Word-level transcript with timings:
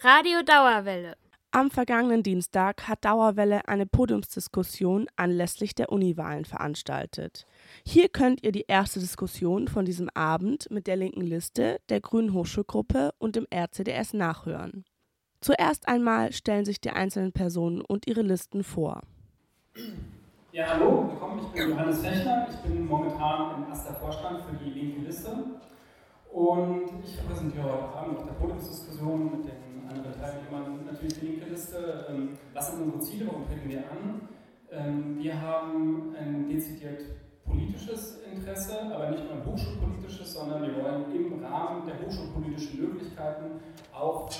Radio 0.00 0.42
Dauerwelle. 0.44 1.16
Am 1.50 1.72
vergangenen 1.72 2.22
Dienstag 2.22 2.86
hat 2.86 3.04
Dauerwelle 3.04 3.66
eine 3.66 3.84
Podiumsdiskussion 3.84 5.08
anlässlich 5.16 5.74
der 5.74 5.90
Uniwahlen 5.90 6.44
veranstaltet. 6.44 7.46
Hier 7.84 8.08
könnt 8.08 8.44
ihr 8.44 8.52
die 8.52 8.66
erste 8.68 9.00
Diskussion 9.00 9.66
von 9.66 9.84
diesem 9.84 10.08
Abend 10.10 10.70
mit 10.70 10.86
der 10.86 10.94
linken 10.94 11.22
Liste, 11.22 11.80
der 11.88 12.00
Grünen 12.00 12.32
Hochschulgruppe 12.32 13.10
und 13.18 13.34
dem 13.34 13.48
RCDS 13.52 14.12
nachhören. 14.12 14.84
Zuerst 15.40 15.88
einmal 15.88 16.32
stellen 16.32 16.64
sich 16.64 16.80
die 16.80 16.90
einzelnen 16.90 17.32
Personen 17.32 17.80
und 17.80 18.06
ihre 18.06 18.22
Listen 18.22 18.62
vor. 18.62 19.00
Ja, 20.52 20.74
hallo, 20.74 21.08
willkommen. 21.10 21.40
Ich 21.40 21.60
bin 21.60 21.70
Johannes 21.70 22.02
Fechner. 22.02 22.46
Ich 22.48 22.56
bin 22.58 22.86
momentan 22.86 23.64
im 23.64 23.68
erster 23.68 23.94
Vorstand 23.94 24.42
für 24.42 24.64
die 24.64 24.70
linke 24.70 25.00
Liste. 25.00 25.32
Und 26.32 26.84
ich 27.02 27.18
repräsentiere 27.18 27.64
heute 27.64 27.98
Abend 27.98 28.18
auf 28.18 28.24
der 28.26 28.32
Podiumsdiskussion 28.34 29.24
mit 29.32 29.44
den 29.44 29.67
anderen 29.88 30.20
Teilnehmern 30.20 30.86
natürlich 30.86 31.18
die 31.20 31.26
linke 31.26 31.46
Liste. 31.46 32.06
Ähm, 32.08 32.38
was 32.54 32.70
sind 32.70 32.82
unsere 32.82 33.00
Ziele? 33.00 33.26
Warum 33.26 33.46
treten 33.46 33.68
wir 33.68 33.78
an? 33.78 34.28
Ähm, 34.70 35.18
wir 35.18 35.40
haben 35.40 36.14
ein 36.16 36.48
dezidiert 36.48 37.02
politisches 37.44 38.20
Interesse, 38.30 38.80
aber 38.94 39.10
nicht 39.10 39.24
nur 39.24 39.34
ein 39.34 39.46
hochschulpolitisches, 39.46 40.34
sondern 40.34 40.62
wir 40.62 40.76
wollen 40.82 41.14
im 41.14 41.42
Rahmen 41.44 41.86
der 41.86 41.98
hochschulpolitischen 42.04 42.80
Möglichkeiten 42.80 43.60
auch 43.92 44.30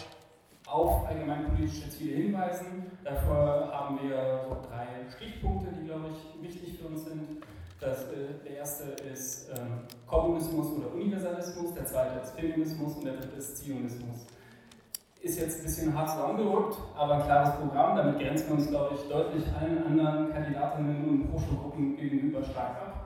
auf 0.66 1.06
allgemeinpolitische 1.06 1.88
Ziele 1.88 2.16
hinweisen. 2.16 2.90
Dafür 3.02 3.70
haben 3.72 3.98
wir 4.02 4.44
so 4.46 4.56
drei 4.68 4.86
Stichpunkte, 5.16 5.72
die, 5.72 5.86
glaube 5.86 6.10
ich, 6.12 6.42
wichtig 6.42 6.78
für 6.78 6.88
uns 6.88 7.04
sind. 7.04 7.42
Das, 7.80 8.04
äh, 8.08 8.44
der 8.44 8.56
erste 8.58 8.84
ist 9.10 9.50
ähm, 9.50 9.84
Kommunismus 10.06 10.72
oder 10.72 10.92
Universalismus, 10.92 11.72
der 11.74 11.86
zweite 11.86 12.20
ist 12.20 12.32
Feminismus 12.32 12.96
und 12.96 13.04
der 13.04 13.14
dritte 13.14 13.36
ist 13.36 13.56
Zionismus. 13.56 14.26
Ist 15.28 15.40
jetzt 15.40 15.58
ein 15.58 15.64
bisschen 15.64 15.94
hart 15.94 16.08
zusammengerückt, 16.08 16.78
aber 16.96 17.16
ein 17.16 17.22
klares 17.24 17.54
Programm. 17.56 17.94
Damit 17.98 18.18
grenzen 18.18 18.48
wir 18.48 18.54
uns, 18.54 18.68
glaube 18.70 18.94
ich, 18.94 19.08
deutlich 19.10 19.44
allen 19.60 19.84
anderen 19.84 20.32
Kandidatinnen 20.32 21.06
und 21.06 21.30
Hochschulgruppen 21.30 21.98
gegenüber 21.98 22.42
stark 22.42 22.76
ab. 22.76 23.04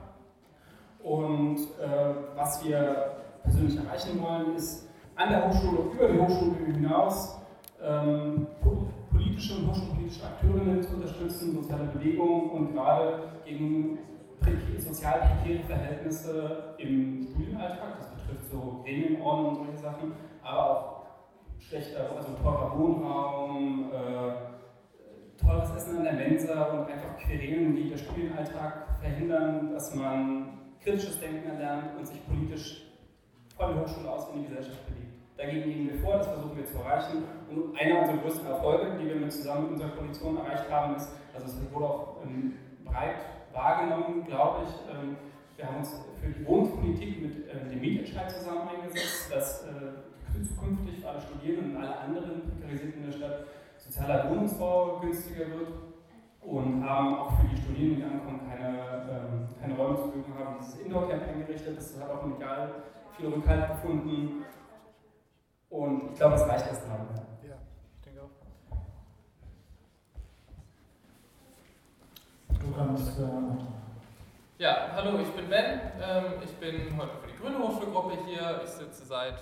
Und 1.03 1.57
äh, 1.57 2.13
was 2.33 2.63
wir 2.63 3.17
persönlich 3.43 3.77
erreichen 3.77 4.21
wollen, 4.21 4.55
ist 4.55 4.87
an 5.17 5.31
der 5.31 5.49
Hochschule, 5.49 5.79
über 5.91 6.07
die 6.07 6.17
Hochschule 6.17 6.55
hinaus, 6.65 7.41
ähm, 7.83 8.47
politische 9.11 9.57
und 9.57 9.71
hochschulpolitische 9.71 10.23
Akteurinnen 10.25 10.81
zu 10.81 10.95
unterstützen, 10.95 11.61
soziale 11.61 11.89
Bewegungen 11.93 12.51
und 12.51 12.73
gerade 12.73 13.33
gegen 13.43 13.99
sozial 14.77 15.19
prekäre 15.43 15.65
Verhältnisse 15.65 16.75
im 16.77 17.27
Studienalltag, 17.29 17.97
das 17.99 18.07
betrifft 18.11 18.49
so 18.49 18.81
Gremienordnung 18.85 19.57
und 19.57 19.65
solche 19.65 19.77
Sachen, 19.77 20.13
aber 20.41 20.69
auch 20.69 21.02
schlechter, 21.67 22.11
also 22.15 22.33
teurer 22.41 22.77
Wohnraum, 22.77 23.91
äh, 23.91 25.43
teures 25.43 25.75
Essen 25.75 25.97
in 25.97 26.03
der 26.03 26.13
Mensa 26.13 26.63
und 26.65 26.87
einfach 26.87 27.17
Querelen, 27.17 27.75
die 27.75 27.89
der 27.89 27.97
Studienalltag 27.97 28.99
verhindern, 28.99 29.73
dass 29.73 29.93
man 29.95 30.59
kritisches 30.81 31.19
Denken 31.19 31.49
erlernt 31.49 31.97
und 31.97 32.05
sich 32.05 32.25
politisch 32.27 32.83
von 33.55 33.73
der 33.73 33.83
Hochschule 33.83 34.09
aus 34.09 34.29
in 34.33 34.41
die 34.41 34.47
Gesellschaft 34.47 34.85
bewegt. 34.87 35.13
Dagegen 35.37 35.63
gehen 35.63 35.89
wir 35.91 35.99
vor, 35.99 36.17
das 36.17 36.27
versuchen 36.27 36.57
wir 36.57 36.65
zu 36.65 36.77
erreichen. 36.77 37.23
Und 37.49 37.77
einer 37.77 38.01
unserer 38.01 38.17
größten 38.17 38.47
Erfolge, 38.47 38.97
die 38.99 39.07
wir 39.07 39.29
zusammen 39.29 39.63
mit 39.63 39.71
unserer 39.73 39.89
Koalition 39.89 40.37
erreicht 40.37 40.69
haben, 40.69 40.95
ist, 40.95 41.09
also 41.33 41.47
es 41.47 41.73
wurde 41.73 41.85
auch 41.85 42.17
ähm, 42.23 42.53
breit 42.85 43.17
wahrgenommen, 43.51 44.25
glaube 44.25 44.63
ich. 44.63 44.93
Ähm, 44.93 45.17
wir 45.55 45.67
haben 45.67 45.77
uns 45.77 45.95
für 46.21 46.27
die 46.27 46.45
Wohnungspolitik 46.45 47.21
mit 47.21 47.47
äh, 47.47 47.69
dem 47.69 47.79
Mietentscheid 47.79 48.31
zusammen 48.31 48.69
eingesetzt, 48.69 49.33
dass 49.33 49.63
äh, 49.63 50.12
zukünftig 50.41 51.01
für 51.01 51.09
alle 51.09 51.21
Studierenden 51.21 51.75
und 51.75 51.83
alle 51.83 51.97
anderen 51.99 52.41
Prekarisierten 52.49 53.03
in 53.03 53.11
der 53.11 53.17
Stadt 53.17 53.45
sozialer 53.77 54.29
Wohnungsbau 54.29 54.99
günstiger 55.01 55.47
wird 55.47 55.69
und 56.41 56.83
haben 56.83 57.15
auch 57.15 57.39
für 57.39 57.47
die 57.47 57.57
Studierenden, 57.57 57.97
die 57.97 58.03
ankommen, 58.03 58.41
keine, 58.49 58.69
ähm, 59.09 59.47
keine 59.61 59.75
Räume 59.75 59.95
zur 59.95 60.05
Verfügung 60.05 60.33
haben, 60.39 60.55
dieses 60.59 60.79
Indoor-Camp 60.79 61.27
eingerichtet. 61.27 61.77
Das 61.77 61.99
hat 61.99 62.09
auch 62.09 62.25
medial 62.25 62.69
viel 63.17 63.27
Rückhalt 63.27 63.67
gefunden. 63.69 64.45
Und 65.69 66.11
ich 66.11 66.17
glaube, 66.17 66.33
das 66.33 66.47
reicht 66.47 66.67
erstmal. 66.67 66.99
Ja, 67.47 67.55
ich 67.95 68.01
denke 68.01 68.21
auch. 68.21 68.29
Du 72.59 72.71
kannst. 72.75 73.19
Äh 73.19 73.23
ja, 74.59 74.91
hallo, 74.93 75.19
ich 75.19 75.29
bin 75.29 75.49
Ben. 75.49 75.81
Ähm, 76.01 76.25
ich 76.43 76.51
bin 76.57 76.97
heute 76.97 77.11
für 77.17 77.27
die 77.27 77.37
Grüne 77.41 77.59
Hochschulgruppe 77.59 78.17
hier. 78.25 78.61
Ich 78.63 78.69
sitze 78.69 79.05
seit 79.05 79.39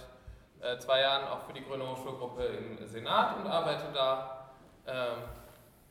äh, 0.62 0.78
zwei 0.78 1.02
Jahren 1.02 1.28
auch 1.28 1.42
für 1.46 1.54
die 1.54 1.64
Grüne 1.64 1.90
Hochschulgruppe 1.90 2.44
im 2.44 2.88
Senat 2.88 3.38
und 3.38 3.48
arbeite 3.48 3.86
da. 3.94 4.50
Ähm, 4.88 5.18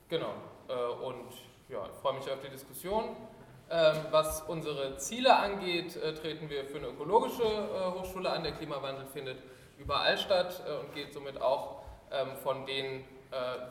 genau. 0.09 0.33
Äh, 0.69 0.73
und 1.05 1.33
ja, 1.69 1.87
ich 1.87 1.97
freue 2.01 2.15
mich 2.15 2.31
auf 2.31 2.41
die 2.41 2.51
Diskussion. 2.51 3.17
Ähm, 3.71 3.97
was 4.11 4.43
unsere 4.43 4.97
Ziele 4.97 5.37
angeht, 5.37 5.97
äh, 5.97 6.15
treten 6.15 6.51
wir 6.51 6.65
für 6.65 6.79
eine 6.79 6.89
ökologische 6.89 7.45
Hochschule 7.95 8.31
an. 8.31 8.43
Der 8.43 8.53
Klimawandel 8.53 9.07
findet 9.07 9.39
überall 9.79 10.19
statt 10.19 10.63
und 10.83 10.95
geht 10.95 11.15
somit 11.15 11.41
auch 11.41 11.81
von 12.43 12.67
den 12.67 13.05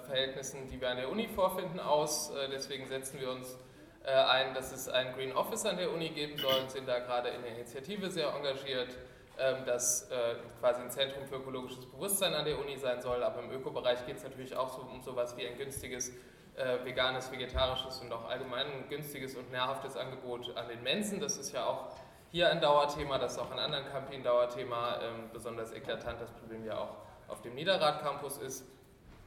Verhältnissen, 0.05 0.67
die 0.69 0.79
wir 0.79 0.89
an 0.89 0.97
der 0.97 1.11
Uni 1.11 1.27
vorfinden, 1.27 1.79
aus. 1.79 2.31
Deswegen 2.49 2.87
setzen 2.87 3.19
wir 3.19 3.29
uns 3.29 3.57
äh, 4.05 4.11
ein, 4.11 4.53
dass 4.53 4.71
es 4.71 4.87
ein 4.87 5.13
Green 5.13 5.33
Office 5.33 5.65
an 5.65 5.77
der 5.77 5.91
Uni 5.91 6.09
geben 6.09 6.37
soll, 6.37 6.69
sind 6.69 6.87
da 6.87 6.99
gerade 6.99 7.29
in 7.29 7.41
der 7.41 7.51
Initiative 7.51 8.09
sehr 8.09 8.33
engagiert, 8.33 8.95
ähm, 9.39 9.65
dass 9.65 10.09
äh, 10.11 10.35
quasi 10.59 10.81
ein 10.81 10.91
Zentrum 10.91 11.25
für 11.25 11.35
ökologisches 11.35 11.85
Bewusstsein 11.85 12.33
an 12.33 12.45
der 12.45 12.59
Uni 12.59 12.77
sein 12.77 13.01
soll, 13.01 13.23
aber 13.23 13.41
im 13.41 13.51
Ökobereich 13.51 14.05
geht 14.05 14.17
es 14.17 14.23
natürlich 14.23 14.55
auch 14.55 14.69
so 14.69 14.81
um 14.81 15.01
sowas 15.01 15.35
wie 15.37 15.47
ein 15.47 15.57
günstiges 15.57 16.09
äh, 16.55 16.83
veganes, 16.83 17.31
vegetarisches 17.31 17.99
und 18.01 18.11
auch 18.11 18.29
allgemein 18.29 18.67
ein 18.67 18.89
günstiges 18.89 19.35
und 19.35 19.49
nährhaftes 19.51 19.95
Angebot 19.95 20.55
an 20.57 20.67
den 20.67 20.83
Mensen. 20.83 21.19
Das 21.19 21.37
ist 21.37 21.53
ja 21.53 21.65
auch 21.65 21.87
hier 22.31 22.49
ein 22.49 22.61
Dauerthema, 22.61 23.17
das 23.17 23.33
ist 23.33 23.39
auch 23.39 23.51
an 23.51 23.59
anderen 23.59 23.85
Campi 23.85 24.15
ein 24.15 24.23
Dauerthema, 24.23 24.99
ähm, 25.01 25.29
besonders 25.31 25.71
eklatant 25.71 26.21
das 26.21 26.29
Problem 26.31 26.65
ja 26.65 26.77
auch 26.77 26.95
auf 27.27 27.41
dem 27.41 27.55
Niederrad 27.55 28.01
Campus 28.01 28.37
ist 28.37 28.65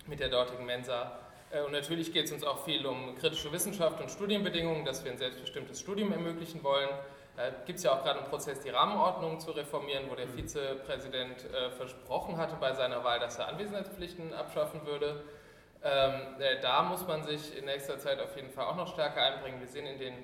mit 0.06 0.20
der 0.20 0.28
dortigen 0.28 0.66
Mensa. 0.66 1.18
Äh, 1.50 1.62
und 1.62 1.72
natürlich 1.72 2.12
geht 2.12 2.26
es 2.26 2.32
uns 2.32 2.44
auch 2.44 2.64
viel 2.64 2.84
um 2.86 3.14
kritische 3.16 3.50
Wissenschaft 3.52 4.00
und 4.00 4.10
Studienbedingungen, 4.10 4.84
dass 4.84 5.04
wir 5.04 5.12
ein 5.12 5.18
selbstbestimmtes 5.18 5.80
Studium 5.80 6.12
ermöglichen 6.12 6.62
wollen. 6.62 6.90
Da 7.42 7.50
gibt 7.66 7.78
es 7.78 7.84
ja 7.84 7.92
auch 7.92 8.04
gerade 8.04 8.20
einen 8.20 8.28
Prozess, 8.28 8.60
die 8.60 8.68
Rahmenordnung 8.68 9.40
zu 9.40 9.50
reformieren, 9.50 10.08
wo 10.08 10.14
der 10.14 10.26
mhm. 10.26 10.34
Vizepräsident 10.34 11.44
äh, 11.52 11.72
versprochen 11.72 12.36
hatte 12.36 12.54
bei 12.60 12.72
seiner 12.72 13.02
Wahl, 13.02 13.18
dass 13.18 13.36
er 13.36 13.48
Anwesenheitspflichten 13.48 14.32
abschaffen 14.32 14.86
würde. 14.86 15.24
Ähm, 15.82 16.36
äh, 16.38 16.60
da 16.60 16.84
muss 16.84 17.04
man 17.04 17.24
sich 17.24 17.58
in 17.58 17.64
nächster 17.64 17.98
Zeit 17.98 18.20
auf 18.20 18.36
jeden 18.36 18.50
Fall 18.50 18.66
auch 18.66 18.76
noch 18.76 18.86
stärker 18.86 19.22
einbringen. 19.22 19.58
Wir 19.58 19.66
sind 19.66 19.86
in 19.86 19.98
den 19.98 20.14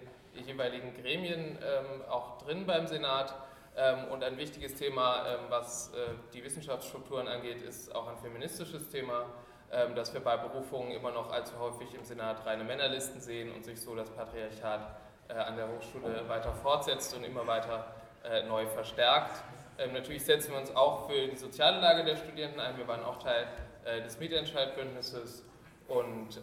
jeweiligen 0.47 0.95
Gremien 0.95 1.59
ähm, 1.61 2.03
auch 2.09 2.39
drin 2.39 2.67
beim 2.67 2.87
Senat. 2.87 3.35
Ähm, 3.77 4.05
und 4.13 4.23
ein 4.23 4.39
wichtiges 4.39 4.77
Thema, 4.77 5.27
ähm, 5.27 5.41
was 5.49 5.93
äh, 5.95 6.15
die 6.33 6.45
Wissenschaftsstrukturen 6.45 7.27
angeht, 7.27 7.63
ist 7.63 7.93
auch 7.97 8.07
ein 8.07 8.19
feministisches 8.19 8.91
Thema. 8.91 9.25
Ähm, 9.73 9.97
dass 9.97 10.15
wir 10.15 10.21
bei 10.21 10.37
Berufungen 10.37 10.93
immer 10.93 11.11
noch 11.11 11.33
allzu 11.33 11.59
häufig 11.59 11.93
im 11.95 12.05
Senat 12.05 12.47
reine 12.47 12.63
Männerlisten 12.63 13.21
sehen 13.21 13.53
und 13.53 13.65
sich 13.65 13.81
so 13.81 13.97
das 13.97 14.09
Patriarchat 14.09 14.81
äh, 14.81 15.08
an 15.35 15.57
der 15.57 15.69
Hochschule 15.69 16.29
weiter 16.29 16.53
fortsetzt 16.53 17.15
und 17.17 17.25
immer 17.25 17.47
weiter 17.47 17.93
äh, 18.25 18.43
neu 18.45 18.67
verstärkt. 18.67 19.43
Ähm, 19.79 19.93
natürlich 19.93 20.25
setzen 20.25 20.53
wir 20.53 20.59
uns 20.59 20.75
auch 20.75 21.09
für 21.09 21.29
die 21.29 21.37
soziale 21.37 21.81
Lage 21.81 22.05
der 22.05 22.17
Studierenden 22.17 22.61
ein. 22.61 22.77
Wir 22.77 22.89
waren 22.89 23.05
auch 23.05 23.23
Teil 23.23 23.47
äh, 23.85 24.03
des 24.03 24.19
Mietentscheidbündnisses 24.19 25.45
und 25.89 26.43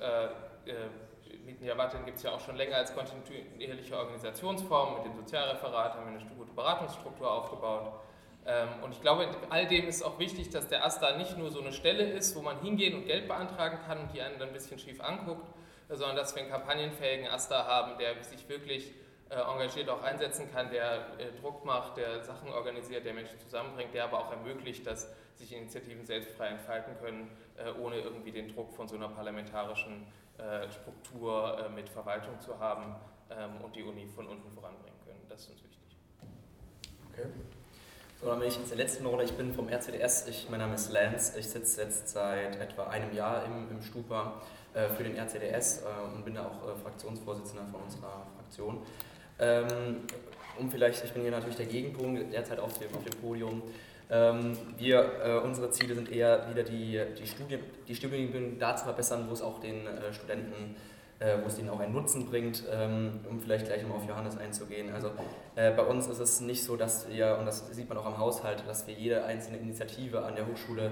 Mietenjawatin 1.46 2.06
gibt 2.06 2.18
es 2.18 2.24
ja 2.24 2.32
auch 2.32 2.40
schon 2.40 2.56
länger 2.56 2.78
als 2.78 2.94
kontinuierliche 2.94 3.98
Organisationsform. 3.98 4.96
Mit 4.96 5.06
dem 5.06 5.16
Sozialreferat 5.16 5.94
haben 5.94 6.12
wir 6.12 6.20
eine 6.20 6.30
gute 6.36 6.52
Beratungsstruktur 6.54 7.32
aufgebaut. 7.32 7.92
Ähm, 8.48 8.68
und 8.84 8.92
ich 8.92 9.02
glaube, 9.02 9.28
all 9.50 9.68
dem 9.68 9.88
ist 9.88 10.04
auch 10.04 10.20
wichtig, 10.20 10.50
dass 10.50 10.68
der 10.68 10.86
AStA 10.86 11.18
nicht 11.18 11.38
nur 11.38 11.52
so 11.52 11.62
eine 11.62 11.74
Stelle 11.74 12.04
ist, 12.04 12.36
wo 12.36 12.42
man 12.42 12.60
hingehen 12.62 12.96
und 12.96 13.06
Geld 13.06 13.28
beantragen 13.28 13.80
kann 13.88 14.00
und 14.02 14.14
die 14.14 14.22
einen 14.22 14.38
dann 14.40 14.50
ein 14.50 14.54
bisschen 14.54 14.80
schief 14.80 15.02
anguckt, 15.02 15.48
sondern 15.90 16.16
dass 16.16 16.36
wir 16.36 16.42
einen 16.42 16.52
kampagnenfähigen 16.52 17.28
AStA 17.28 17.66
haben, 17.66 17.98
der 17.98 18.24
sich 18.24 18.48
wirklich 18.50 18.94
äh, 19.30 19.36
engagiert 19.36 19.90
auch 19.90 20.04
einsetzen 20.04 20.52
kann, 20.52 20.70
der 20.70 21.08
äh, 21.18 21.32
Druck 21.42 21.66
macht, 21.66 21.98
der 21.98 22.24
Sachen 22.24 22.50
organisiert, 22.50 23.06
der 23.06 23.14
Menschen 23.14 23.40
zusammenbringt, 23.40 23.94
der 23.94 24.04
aber 24.04 24.20
auch 24.20 24.32
ermöglicht, 24.32 24.86
dass 24.86 25.12
sich 25.36 25.52
Initiativen 25.52 26.06
selbstfrei 26.06 26.48
entfalten 26.50 26.96
können, 27.00 27.32
äh, 27.58 27.72
ohne 27.80 28.00
irgendwie 28.00 28.32
den 28.32 28.54
Druck 28.54 28.74
von 28.76 28.88
so 28.88 28.96
einer 28.96 29.10
parlamentarischen 29.10 30.08
Struktur 30.70 31.70
mit 31.74 31.88
Verwaltung 31.88 32.42
zu 32.42 32.60
haben 32.60 32.94
ähm, 33.30 33.62
und 33.64 33.74
die 33.74 33.84
Uni 33.84 34.06
von 34.06 34.28
unten 34.28 34.52
voranbringen 34.52 35.00
können. 35.06 35.22
Das 35.30 35.44
ist 35.44 35.52
uns 35.52 35.64
wichtig. 35.64 35.98
Okay. 37.10 37.30
So, 38.26 38.32
dann 38.32 38.40
bin 38.40 38.48
ich 38.48 38.58
jetzt 38.58 38.72
in 38.72 38.78
der 38.80 38.88
letzten 38.88 39.06
Runde. 39.06 39.24
Ich 39.24 39.34
bin 39.34 39.54
vom 39.54 39.70
RCDS. 39.70 40.26
Ich, 40.28 40.48
mein 40.50 40.60
Name 40.60 40.74
ist 40.74 40.92
Lance. 40.92 41.38
Ich 41.38 41.48
sitze 41.48 41.84
jetzt 41.84 42.10
seit 42.10 42.60
etwa 42.60 42.88
einem 42.88 43.14
Jahr 43.14 43.46
im, 43.46 43.70
im 43.70 43.84
Stupa 43.84 44.42
äh, 44.74 44.90
für 44.90 45.04
den 45.04 45.16
RCDS 45.16 45.84
äh, 45.84 46.16
und 46.16 46.26
bin 46.26 46.34
da 46.34 46.48
auch 46.48 46.68
äh, 46.68 46.76
Fraktionsvorsitzender 46.76 47.66
von 47.72 47.82
unserer 47.82 48.26
Fraktion. 48.36 48.80
Ähm, 49.38 49.68
um 50.58 50.72
vielleicht, 50.72 51.06
ich 51.06 51.12
bin 51.12 51.22
hier 51.22 51.30
natürlich 51.30 51.58
der 51.58 51.68
Gegenpunkt, 51.68 52.34
derzeit 52.34 52.58
auf 52.58 52.80
dem, 52.80 52.88
auf 52.96 53.04
dem 53.04 53.14
Podium. 53.22 53.62
Ähm, 54.10 54.58
wir, 54.76 55.22
äh, 55.24 55.46
unsere 55.46 55.70
Ziele 55.70 55.94
sind 55.94 56.12
eher 56.12 56.50
wieder 56.50 56.64
die, 56.64 57.00
die, 57.20 57.28
Studien, 57.96 58.32
die 58.34 58.58
da 58.58 58.76
zu 58.76 58.86
verbessern, 58.86 59.28
wo 59.30 59.34
es 59.34 59.44
auch 59.44 59.60
den 59.60 59.86
äh, 59.86 60.12
Studenten, 60.12 60.76
äh, 61.20 61.38
wo 61.42 61.48
es 61.48 61.58
ihnen 61.58 61.70
auch 61.70 61.80
einen 61.80 61.94
Nutzen 61.94 62.26
bringt, 62.26 62.64
ähm, 62.72 63.20
um 63.30 63.40
vielleicht 63.40 63.68
gleich 63.68 63.82
nochmal 63.82 64.00
auf 64.00 64.08
Johannes 64.08 64.38
einzugehen. 64.38 64.94
Also 64.94 65.12
äh, 65.56 65.72
bei 65.72 65.84
uns 65.84 66.08
ist 66.08 66.20
es 66.20 66.42
nicht 66.42 66.64
so, 66.64 66.76
dass 66.76 67.10
wir, 67.10 67.38
und 67.40 67.46
das 67.46 67.68
sieht 67.72 67.88
man 67.88 67.98
auch 67.98 68.06
am 68.06 68.18
Haushalt, 68.18 68.64
dass 68.68 68.86
wir 68.88 68.94
jede 68.94 69.24
einzelne 69.24 69.58
Initiative 69.58 70.26
an 70.26 70.36
der 70.36 70.46
Hochschule 70.48 70.92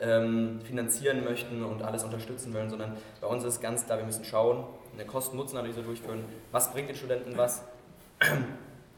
ähm, 0.00 0.60
finanzieren 0.64 1.24
möchten 1.24 1.62
und 1.62 1.82
alles 1.82 2.04
unterstützen 2.04 2.52
wollen, 2.54 2.70
sondern 2.70 2.96
bei 3.20 3.26
uns 3.26 3.44
ist 3.44 3.60
ganz 3.60 3.86
klar, 3.86 3.98
wir 3.98 4.06
müssen 4.06 4.24
schauen, 4.24 4.64
eine 4.94 5.04
Kosten-Nutzen-Analyse 5.04 5.82
durchführen, 5.82 6.24
was 6.50 6.72
bringt 6.72 6.88
den 6.88 6.96
Studenten 6.96 7.36
was, 7.36 7.62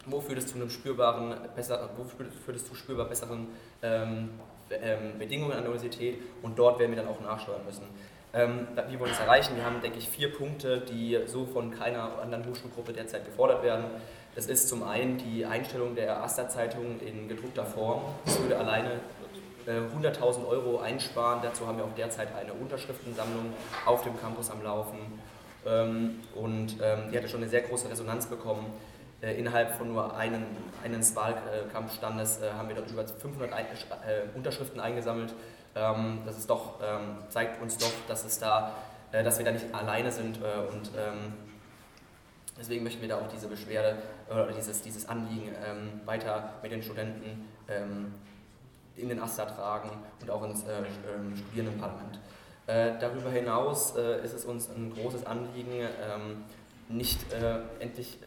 wo 0.07 0.21
führt 0.21 0.39
es 0.39 0.47
zu 0.47 0.57
einem 0.57 0.71
spürbaren, 0.71 1.35
besser, 1.55 1.91
wo 1.97 2.05
führt 2.05 2.57
es 2.57 2.65
zu 2.65 2.75
spürbar 2.75 3.09
besseren 3.09 3.49
ähm, 3.83 4.31
ähm, 4.71 5.19
Bedingungen 5.19 5.53
an 5.53 5.63
der 5.63 5.71
Universität 5.71 6.19
und 6.43 6.59
dort 6.59 6.79
werden 6.79 6.93
wir 6.93 7.03
dann 7.03 7.09
auch 7.09 7.21
nachsteuern 7.21 7.65
müssen. 7.65 7.85
Ähm, 8.35 8.67
wie 8.89 8.99
wollen 8.99 9.11
wir 9.11 9.13
es 9.13 9.21
erreichen? 9.21 9.57
Wir 9.57 9.65
haben, 9.65 9.81
denke 9.83 9.99
ich, 9.99 10.09
vier 10.09 10.33
Punkte, 10.33 10.81
die 10.81 11.19
so 11.27 11.45
von 11.45 11.71
keiner 11.71 12.19
anderen 12.23 12.47
Hochschulgruppe 12.47 12.93
derzeit 12.93 13.27
gefordert 13.27 13.63
werden. 13.63 13.85
Das 14.35 14.47
ist 14.47 14.69
zum 14.69 14.83
einen 14.83 15.19
die 15.19 15.45
Einstellung 15.45 15.95
der 15.95 16.23
Aster-Zeitung 16.23 17.01
in 17.01 17.29
gedruckter 17.29 17.67
Form. 17.67 18.03
Das 18.25 18.41
würde 18.41 18.57
alleine 18.59 19.01
100.000 19.67 20.45
äh, 20.45 20.47
Euro 20.47 20.81
einsparen. 20.81 21.41
Dazu 21.43 21.67
haben 21.67 21.77
wir 21.77 21.85
auch 21.85 21.95
derzeit 21.95 22.29
eine 22.35 22.55
Unterschriftensammlung 22.55 23.53
auf 23.85 24.03
dem 24.03 24.19
Campus 24.19 24.51
am 24.51 24.63
Laufen. 24.63 24.99
Ähm, 25.67 26.21
und 26.35 26.77
ähm, 26.83 27.11
die 27.13 27.17
hatte 27.19 27.29
schon 27.29 27.41
eine 27.41 27.51
sehr 27.51 27.61
große 27.61 27.91
Resonanz 27.91 28.27
bekommen. 28.27 28.65
Äh, 29.21 29.35
innerhalb 29.35 29.77
von 29.77 29.93
nur 29.93 30.17
einem, 30.17 30.45
eines 30.83 31.15
Wahlkampfstandes 31.15 32.41
äh, 32.41 32.51
haben 32.57 32.69
wir 32.69 32.77
dort 32.77 32.91
über 32.91 33.07
500 33.07 33.51
Unterschriften 34.35 34.81
eingesammelt. 34.81 35.35
Ähm, 35.75 36.21
das 36.25 36.39
ist 36.39 36.51
doch, 36.51 36.79
zeigt 37.29 37.63
uns 37.63 37.79
doch, 37.79 37.93
dass, 38.09 38.25
es 38.25 38.39
da, 38.39 38.73
dass 39.11 39.39
wir 39.39 39.45
da 39.45 39.53
nicht 39.53 39.75
alleine 39.75 40.11
sind. 40.11 40.39
und 40.39 40.91
deswegen 42.59 42.85
möchten 42.85 43.01
wir 43.01 43.09
da 43.09 43.19
auch 43.19 43.29
diese 43.29 43.49
Beschwerde 43.49 43.97
oder 44.31 44.53
dieses, 44.53 44.83
dieses 44.83 45.09
Anliegen 45.09 45.51
weiter 46.05 46.55
mit 46.63 46.73
den 46.73 46.83
Studenten 46.83 47.49
in 48.97 49.09
den 49.09 49.21
AStA 49.21 49.47
tragen 49.47 49.91
und 50.21 50.31
auch 50.31 50.43
ins 50.45 50.65
äh, 50.65 50.79
ähm, 51.15 51.37
Studierendenparlament. 51.37 52.19
Äh, 52.67 52.93
darüber 53.01 53.31
hinaus 53.31 53.97
äh, 53.97 54.25
ist 54.25 54.35
es 54.35 54.45
uns 54.45 54.69
ein 54.71 54.93
großes 54.95 55.27
Anliegen, 55.27 55.73
ähm, 55.73 56.45
nicht 56.89 57.33
äh, 57.33 57.61
endlich 57.81 58.19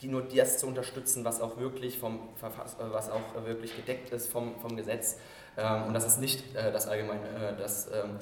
die 0.00 0.08
nur 0.08 0.22
das 0.22 0.58
zu 0.58 0.66
unterstützen, 0.66 1.24
was 1.24 1.40
auch 1.40 1.56
wirklich, 1.56 1.98
vom 1.98 2.18
Verfass, 2.36 2.74
äh, 2.74 2.92
was 2.92 3.10
auch 3.10 3.44
wirklich 3.44 3.76
gedeckt 3.76 4.10
ist 4.10 4.30
vom, 4.30 4.58
vom 4.60 4.76
Gesetz. 4.76 5.18
Ähm, 5.56 5.84
und 5.84 5.94
das 5.94 6.06
ist 6.06 6.20
nicht 6.20 6.54
äh, 6.56 6.72
das 6.72 6.88
allgemeine, 6.88 7.54
das 7.58 7.88
ähm, 7.88 8.18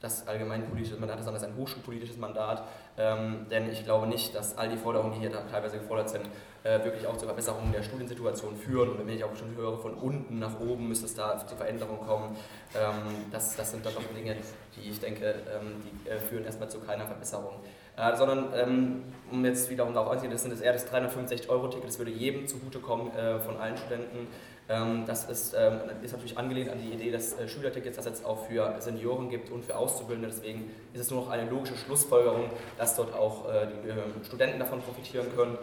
das 0.00 0.26
allgemeinpolitische 0.28 0.96
Mandat 0.96 1.18
sondern 1.18 1.34
das 1.34 1.42
ist 1.42 1.48
ein 1.48 1.56
hochschulpolitisches 1.56 2.16
Mandat. 2.16 2.64
Ähm, 2.98 3.46
denn 3.50 3.70
ich 3.70 3.84
glaube 3.84 4.06
nicht, 4.06 4.34
dass 4.34 4.56
all 4.56 4.68
die 4.68 4.76
Forderungen, 4.76 5.12
die 5.12 5.20
hier 5.20 5.32
teilweise 5.50 5.78
gefordert 5.78 6.10
sind, 6.10 6.26
äh, 6.64 6.82
wirklich 6.84 7.06
auch 7.06 7.16
zur 7.16 7.28
Verbesserung 7.28 7.72
der 7.72 7.82
Studiensituation 7.82 8.56
führen. 8.56 8.90
Und 8.90 8.98
wenn 8.98 9.08
ich 9.08 9.24
auch 9.24 9.34
schon 9.36 9.54
höre, 9.56 9.78
von 9.78 9.94
unten 9.94 10.38
nach 10.38 10.58
oben 10.60 10.88
müsste 10.88 11.06
es 11.06 11.14
da 11.14 11.46
zu 11.46 11.56
Veränderungen 11.56 12.00
kommen, 12.06 12.36
ähm, 12.74 13.26
das, 13.30 13.56
das 13.56 13.70
sind 13.70 13.84
dann 13.84 13.94
doch 13.94 14.02
Dinge, 14.14 14.36
die 14.76 14.90
ich 14.90 15.00
denke, 15.00 15.26
ähm, 15.26 15.82
die 15.82 16.08
äh, 16.08 16.18
führen 16.18 16.44
erstmal 16.44 16.70
zu 16.70 16.80
keiner 16.80 17.06
Verbesserung. 17.06 17.54
Äh, 17.96 18.16
sondern, 18.16 18.48
ähm, 18.54 19.04
um 19.30 19.44
jetzt 19.44 19.70
wiederum 19.70 19.94
darauf 19.94 20.10
einzugehen, 20.10 20.32
das 20.32 20.42
sind 20.42 20.52
das 20.52 20.60
eher 20.60 20.72
das 20.72 20.90
365-Euro-Ticket, 20.92 21.88
das 21.88 21.98
würde 21.98 22.10
jedem 22.10 22.46
zugutekommen 22.46 23.14
äh, 23.14 23.40
von 23.40 23.56
allen 23.56 23.76
Studenten. 23.76 24.28
Ähm, 24.68 25.04
das 25.06 25.28
ist, 25.28 25.54
ähm, 25.56 25.78
ist, 26.02 26.12
natürlich 26.12 26.36
angelehnt 26.36 26.70
an 26.70 26.78
die 26.80 26.92
Idee 26.92 27.12
des 27.12 27.38
äh, 27.38 27.46
Schülertickets, 27.46 27.96
das 27.96 28.06
es 28.06 28.12
jetzt 28.18 28.26
auch 28.26 28.46
für 28.46 28.74
Senioren 28.80 29.30
gibt 29.30 29.50
und 29.50 29.64
für 29.64 29.76
Auszubildende. 29.76 30.28
Deswegen 30.28 30.70
ist 30.92 31.02
es 31.02 31.10
nur 31.10 31.22
noch 31.22 31.30
eine 31.30 31.48
logische 31.48 31.76
Schlussfolgerung, 31.76 32.50
dass 32.76 32.96
dort 32.96 33.14
auch 33.14 33.48
äh, 33.48 33.68
die 33.68 33.90
ähm, 33.90 34.24
Studenten 34.24 34.58
davon 34.58 34.80
profitieren 34.80 35.28
können. 35.36 35.56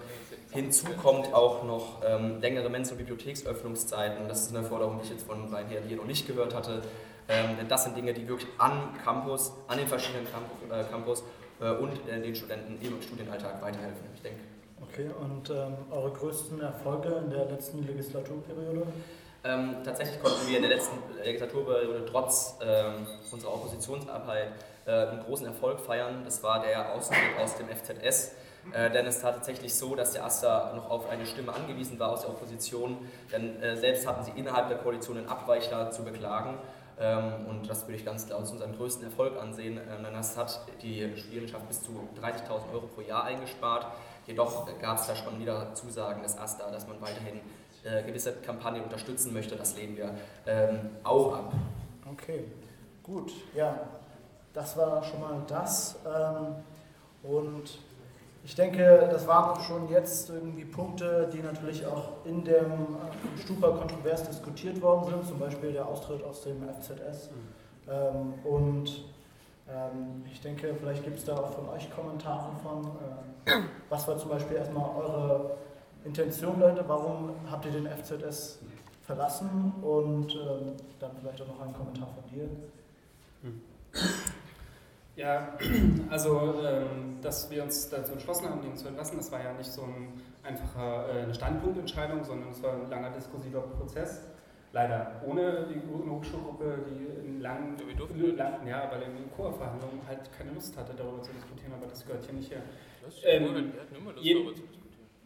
Hinzu 0.52 0.86
kommt 1.02 1.34
auch 1.34 1.64
noch 1.64 2.04
längere 2.40 2.70
Mensa- 2.70 2.92
und 2.92 3.00
Bibliotheksöffnungszeiten. 3.00 4.28
Das 4.28 4.44
ist 4.44 4.56
eine 4.56 4.64
Forderung, 4.64 5.00
die 5.00 5.06
ich 5.06 5.10
jetzt 5.10 5.26
von 5.26 5.52
Rhein 5.52 5.66
hier 5.68 5.98
noch 5.98 6.06
nicht 6.06 6.28
gehört 6.28 6.54
hatte. 6.54 6.84
denn 7.28 7.68
das 7.68 7.86
sind 7.86 7.98
Dinge, 7.98 8.14
die 8.14 8.28
wirklich 8.28 8.48
am 8.60 8.94
Campus, 9.04 9.52
an 9.68 9.80
den 9.80 9.88
verschiedenen 9.88 10.28
äh, 10.28 10.84
Campus 10.92 11.24
und 11.60 12.08
den 12.08 12.36
Studenten 12.36 12.78
im 12.86 13.02
Studienalltag 13.02 13.64
weiterhelfen. 13.64 14.06
Ich 14.14 14.22
denke, 14.22 14.42
Okay, 14.90 15.10
und 15.20 15.50
ähm, 15.50 15.76
eure 15.92 16.12
größten 16.12 16.62
Erfolge 16.62 17.10
in 17.24 17.30
der 17.30 17.46
letzten 17.46 17.86
Legislaturperiode? 17.86 18.86
Ähm, 19.46 19.78
tatsächlich 19.84 20.22
konnten 20.22 20.48
wir 20.48 20.58
in 20.58 20.64
der 20.64 20.76
letzten 20.76 20.98
Legislaturperiode 21.24 22.06
trotz 22.06 22.58
ähm, 22.62 23.08
unserer 23.32 23.54
Oppositionsarbeit 23.54 24.50
äh, 24.86 24.92
einen 24.92 25.24
großen 25.24 25.46
Erfolg 25.46 25.80
feiern. 25.80 26.22
Das 26.24 26.44
war 26.44 26.62
der 26.62 26.94
Austritt 26.94 27.20
aus 27.42 27.56
dem 27.58 27.68
FZS. 27.68 28.36
Äh, 28.72 28.92
denn 28.92 29.06
es 29.06 29.22
war 29.24 29.34
tatsächlich 29.34 29.74
so, 29.74 29.96
dass 29.96 30.14
der 30.14 30.26
AStA 30.26 30.74
noch 30.76 30.90
auf 30.90 31.10
eine 31.10 31.26
Stimme 31.26 31.54
angewiesen 31.54 32.00
war 32.00 32.12
aus 32.14 32.22
der 32.22 32.30
Opposition. 32.30 32.98
Denn 33.32 33.62
äh, 33.62 33.76
selbst 33.76 34.08
hatten 34.08 34.24
sie 34.24 34.32
innerhalb 34.40 34.70
der 34.70 34.78
Koalition 34.78 35.18
einen 35.18 35.28
Abweichler 35.28 35.92
zu 35.92 36.04
beklagen. 36.04 36.58
Ähm, 37.00 37.48
und 37.50 37.70
das 37.70 37.84
würde 37.88 37.96
ich 37.96 38.06
ganz 38.06 38.26
klar 38.28 38.40
als 38.40 38.52
unseren 38.52 38.76
größten 38.76 39.06
Erfolg 39.06 39.38
ansehen. 39.42 39.78
Ähm, 39.78 40.04
denn 40.04 40.14
das 40.14 40.38
hat 40.38 40.62
die 40.82 41.12
Studierendenschaft 41.18 41.68
bis 41.68 41.84
zu 41.84 41.92
30.000 42.22 42.72
Euro 42.74 42.88
pro 42.88 43.02
Jahr 43.02 43.26
eingespart. 43.26 43.88
Jedoch 44.26 44.68
gab 44.82 45.00
es 45.00 45.08
da 45.08 45.16
schon 45.16 45.40
wieder 45.40 45.74
Zusagen 45.74 46.24
des 46.24 46.38
AStA, 46.38 46.72
dass 46.72 46.88
man 46.88 47.02
weiterhin 47.02 47.42
äh, 47.84 48.04
gewisse 48.04 48.34
Kampagnen 48.34 48.84
unterstützen 48.84 49.34
möchte. 49.34 49.56
Das 49.56 49.76
lehnen 49.76 49.98
wir 49.98 50.16
ähm, 50.48 50.92
auch 51.04 51.36
ab. 51.36 51.54
Okay, 52.12 52.46
gut. 53.04 53.32
Ja, 53.56 53.78
das 54.54 54.78
war 54.78 55.04
schon 55.04 55.20
mal 55.20 55.42
das. 55.48 55.98
Ähm, 56.06 56.56
und 57.24 57.80
ich 58.46 58.56
denke, 58.56 59.08
das 59.12 59.26
waren 59.28 59.52
auch 59.52 59.62
schon 59.62 59.90
jetzt 59.90 60.30
irgendwie 60.30 60.66
Punkte, 60.66 61.30
die 61.34 61.40
natürlich 61.40 61.86
auch 61.86 62.26
in 62.26 62.44
dem 62.44 62.72
äh, 62.72 63.42
Stupa 63.42 63.70
kontrovers 63.70 64.24
diskutiert 64.24 64.82
worden 64.82 65.10
sind, 65.10 65.28
zum 65.28 65.40
Beispiel 65.40 65.74
der 65.74 65.88
Austritt 65.88 66.24
aus 66.24 66.44
dem 66.44 66.62
FZS. 66.82 67.30
Mhm. 67.32 67.92
Ähm, 67.92 68.34
und 68.44 69.06
ähm, 69.70 70.24
ich 70.32 70.42
denke, 70.42 70.76
vielleicht 70.80 71.04
gibt 71.04 71.18
es 71.18 71.26
da 71.26 71.38
auch 71.38 71.52
von 71.54 71.70
euch 71.70 71.90
Kommentare 71.92 72.52
von. 72.62 72.86
Äh, 73.46 73.62
was 73.90 74.08
war 74.08 74.18
zum 74.18 74.30
Beispiel 74.30 74.58
erstmal 74.58 74.90
eure 74.96 75.58
Intention 76.04 76.60
dahinter? 76.60 76.88
Warum 76.88 77.32
habt 77.50 77.66
ihr 77.66 77.72
den 77.72 77.88
FZS 77.88 78.60
verlassen? 79.04 79.74
Und 79.82 80.34
ähm, 80.36 80.74
dann 81.00 81.12
vielleicht 81.20 81.42
auch 81.42 81.48
noch 81.48 81.62
ein 81.62 81.74
Kommentar 81.74 82.08
von 82.08 82.24
dir. 82.30 82.50
Ja, 85.16 85.60
also 86.10 86.56
ähm, 86.66 87.20
dass 87.22 87.48
wir 87.52 87.62
uns 87.62 87.88
dazu 87.88 88.14
entschlossen 88.14 88.50
haben, 88.50 88.64
den 88.64 88.76
zu 88.76 88.88
entlassen, 88.88 89.18
das 89.18 89.32
war 89.32 89.44
ja 89.44 89.54
nicht 89.54 89.72
so 89.72 89.84
ein 89.84 90.08
einfacher 90.42 91.08
äh, 91.08 91.34
Standpunktentscheidung, 91.36 92.24
sondern 92.24 92.50
es 92.50 92.64
war 92.64 92.74
ein 92.74 92.90
langer 92.90 93.12
diskursiver 93.12 93.62
Prozess 93.62 94.22
leider 94.74 95.22
ohne 95.26 95.68
die 95.68 95.80
Hochschulgruppe, 96.10 96.80
die 96.90 97.28
in 97.28 97.40
langen, 97.42 97.78
in 97.80 98.36
langen 98.36 98.68
ja, 98.68 98.92
weil 98.92 99.04
in 99.04 99.32
Chorverhandlungen 99.36 100.02
halt 100.08 100.30
keine 100.36 100.52
Lust 100.52 100.76
hatte, 100.76 100.94
darüber 100.98 101.22
zu 101.22 101.32
diskutieren, 101.32 101.74
aber 101.74 101.88
das 101.88 102.06
gehört 102.06 102.26
hier 102.26 102.34
nicht 102.34 102.52
her. 102.52 102.64
Ähm, 103.24 103.72
jeden, 104.20 104.54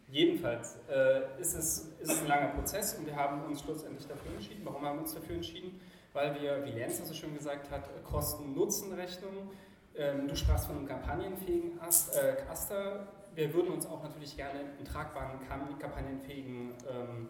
jedenfalls 0.09 0.79
äh, 0.89 1.39
ist, 1.39 1.53
es, 1.53 1.93
ist 1.99 2.11
es 2.11 2.21
ein 2.21 2.27
langer 2.27 2.49
Prozess 2.49 2.95
und 2.95 3.05
wir 3.05 3.15
haben 3.15 3.45
uns 3.45 3.61
schlussendlich 3.61 4.05
dafür 4.05 4.33
entschieden. 4.33 4.61
Warum 4.65 4.85
haben 4.85 4.97
wir 4.97 5.03
uns 5.03 5.13
dafür 5.13 5.35
entschieden? 5.35 5.79
Weil 6.11 6.35
wir, 6.41 6.65
wie 6.65 6.71
Lenz 6.71 6.99
das 6.99 7.07
so 7.07 7.13
schön 7.13 7.33
gesagt 7.33 7.71
hat, 7.71 7.89
Kosten-Nutzen-Rechnung, 8.03 9.51
ähm, 9.95 10.27
du 10.27 10.35
sprachst 10.35 10.67
von 10.67 10.77
einem 10.77 10.87
kampagnenfähigen 10.87 11.79
Ast, 11.79 12.15
äh, 12.15 12.35
Caster, 12.45 13.07
wir 13.33 13.53
würden 13.53 13.71
uns 13.71 13.85
auch 13.85 14.03
natürlich 14.03 14.35
gerne 14.35 14.59
einen 14.59 14.83
tragbaren, 14.83 15.39
kampagnenfähigen 15.79 16.73
ähm, 16.89 17.29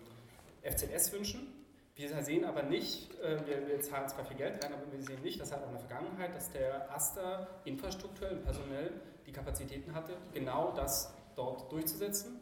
FCS 0.63 1.11
wünschen. 1.13 1.56
Wir 1.97 2.23
sehen 2.23 2.45
aber 2.45 2.61
nicht, 2.61 3.19
äh, 3.21 3.39
wir, 3.47 3.67
wir, 3.67 3.81
zahlen 3.81 4.07
zwar 4.07 4.23
viel 4.23 4.37
Geld 4.37 4.63
rein, 4.63 4.71
aber 4.71 4.83
wir 4.91 5.01
sehen 5.01 5.19
nicht, 5.23 5.41
das 5.41 5.51
hat 5.51 5.63
auch 5.63 5.67
in 5.67 5.73
der 5.73 5.79
Vergangenheit, 5.79 6.35
dass 6.35 6.51
der 6.51 6.93
Aster 6.93 7.47
infrastrukturell 7.65 8.37
und 8.37 8.43
personell 8.43 8.91
die 9.25 9.31
Kapazitäten 9.31 9.95
hatte, 9.95 10.13
genau 10.31 10.71
das 10.75 11.11
dort 11.35 11.71
durchzusetzen, 11.71 12.39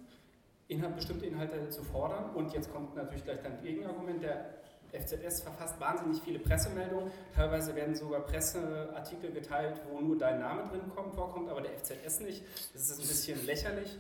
Inhalt, 0.68 0.98
bestimmte 0.98 1.26
Inhalte 1.26 1.70
zu 1.70 1.84
fordern. 1.84 2.36
Und 2.36 2.52
jetzt 2.52 2.70
kommt 2.74 2.98
natürlich 2.98 3.24
gleich 3.24 3.42
dein 3.44 3.62
Gegenargument, 3.62 4.22
der 4.22 4.56
FZS 4.92 5.44
verfasst 5.44 5.80
wahnsinnig 5.80 6.22
viele 6.22 6.40
Pressemeldungen. 6.40 7.10
Teilweise 7.34 7.74
werden 7.76 7.96
sogar 7.96 8.22
Presseartikel 8.22 9.32
geteilt, 9.32 9.80
wo 9.90 10.02
nur 10.02 10.18
dein 10.18 10.40
Name 10.40 10.68
drin 10.70 10.82
kommt, 10.94 11.16
vorkommt, 11.16 11.50
aber 11.50 11.62
der 11.62 11.72
FZS 11.78 12.20
nicht. 12.20 12.44
Das 12.74 12.90
ist 12.90 13.00
ein 13.00 13.08
bisschen 13.08 13.46
lächerlich. 13.46 13.98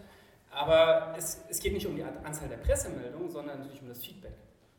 Aber 0.51 1.15
es, 1.17 1.39
es 1.50 1.59
geht 1.62 1.71
nicht 1.71 1.88
um 1.88 1.95
die 1.95 2.03
Anzahl 2.03 2.50
der 2.50 2.57
Pressemeldungen, 2.57 3.29
sondern 3.29 3.59
natürlich 3.59 3.81
um 3.81 3.88
das 3.88 4.03
Feedback. 4.03 4.33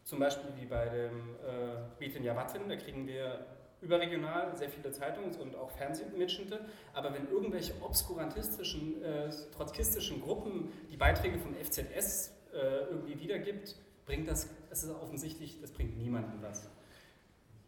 Zum 0.07 0.21
Beispiel 0.21 0.51
wie 0.55 0.67
bei 0.67 0.89
dem 0.89 1.35
äh, 1.45 1.99
Meeting 1.99 2.23
Jawatin, 2.23 2.69
da 2.69 2.77
kriegen 2.77 3.09
wir 3.09 3.45
überregional 3.81 4.57
sehr 4.57 4.71
viele 4.71 4.93
Zeitungs- 4.93 5.37
und 5.37 5.57
auch 5.57 5.73
Fernsehmitschnitte, 5.73 6.65
aber 6.93 7.13
wenn 7.13 7.29
irgendwelche 7.29 7.73
obskurantistischen, 7.83 9.03
äh, 9.03 9.31
trotzkistischen 9.57 10.21
Gruppen 10.21 10.73
die 10.93 10.97
Beiträge 10.97 11.41
vom 11.41 11.57
FZS 11.57 12.33
äh, 12.55 12.85
irgendwie 12.89 13.19
wiedergibt, 13.19 13.75
bringt 14.07 14.29
das, 14.29 14.49
das 14.71 14.85
ist 14.85 14.91
offensichtlich, 14.91 15.61
das 15.61 15.73
bringt 15.73 15.99
niemandem 15.99 16.41
was. 16.41 16.71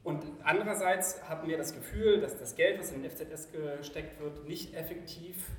Und 0.04 0.24
andererseits 0.44 1.28
hatten 1.28 1.48
wir 1.48 1.58
das 1.58 1.74
Gefühl, 1.74 2.20
dass 2.20 2.38
das 2.38 2.54
Geld, 2.54 2.78
was 2.78 2.92
in 2.92 3.02
den 3.02 3.10
FZS 3.10 3.48
gesteckt 3.50 4.20
wird, 4.20 4.46
nicht 4.46 4.74
effektiv 4.74 5.50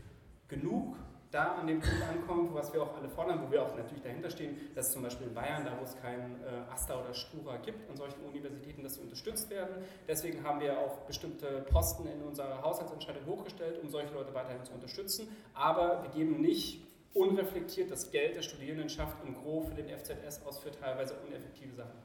genug 0.48 0.96
da 1.32 1.56
an 1.56 1.68
dem 1.68 1.80
Punkt 1.80 2.02
ankommt, 2.02 2.54
was 2.56 2.74
wir 2.74 2.82
auch 2.82 2.96
alle 2.96 3.10
fordern, 3.10 3.40
wo 3.46 3.52
wir 3.52 3.62
auch 3.62 3.76
natürlich 3.76 4.02
dahinter 4.02 4.30
stehen, 4.30 4.58
dass 4.74 4.92
zum 4.92 5.04
Beispiel 5.04 5.28
in 5.28 5.34
Bayern, 5.34 5.64
da 5.64 5.78
wo 5.80 5.84
es 5.84 5.96
keinen 6.02 6.42
äh, 6.42 6.72
AStA 6.72 7.00
oder 7.00 7.14
Stura 7.14 7.58
gibt, 7.58 7.90
an 7.90 7.96
solchen 7.96 8.22
Universitäten, 8.24 8.82
dass 8.82 8.96
sie 8.96 9.02
unterstützt 9.02 9.50
werden. 9.50 9.84
Deswegen 10.08 10.44
haben 10.44 10.60
wir 10.60 10.80
auch 10.80 11.02
bestimmte 11.02 11.66
Posten 11.70 12.08
in 12.08 12.24
unserer 12.24 12.62
Haushaltsentscheidung 12.62 13.26
hochgestellt, 13.28 13.80
um 13.84 13.90
solche 13.90 14.14
Leute 14.14 14.34
weiterhin 14.34 14.64
zu 14.64 14.74
unterstützen. 14.74 15.28
Aber 15.54 16.02
wir 16.04 16.10
geben 16.10 16.42
nicht 16.42 16.84
unreflektiert 17.14 17.92
das 17.92 18.10
Geld 18.12 18.36
der 18.36 18.42
Studierendenschaft 18.42 19.18
im 19.26 19.36
Gro 19.36 19.62
für 19.62 19.76
den 19.76 19.88
FZS 19.88 20.46
aus 20.46 20.60
für 20.60 20.72
teilweise 20.72 21.16
uneffektive 21.28 21.76
Sachen. 21.76 22.00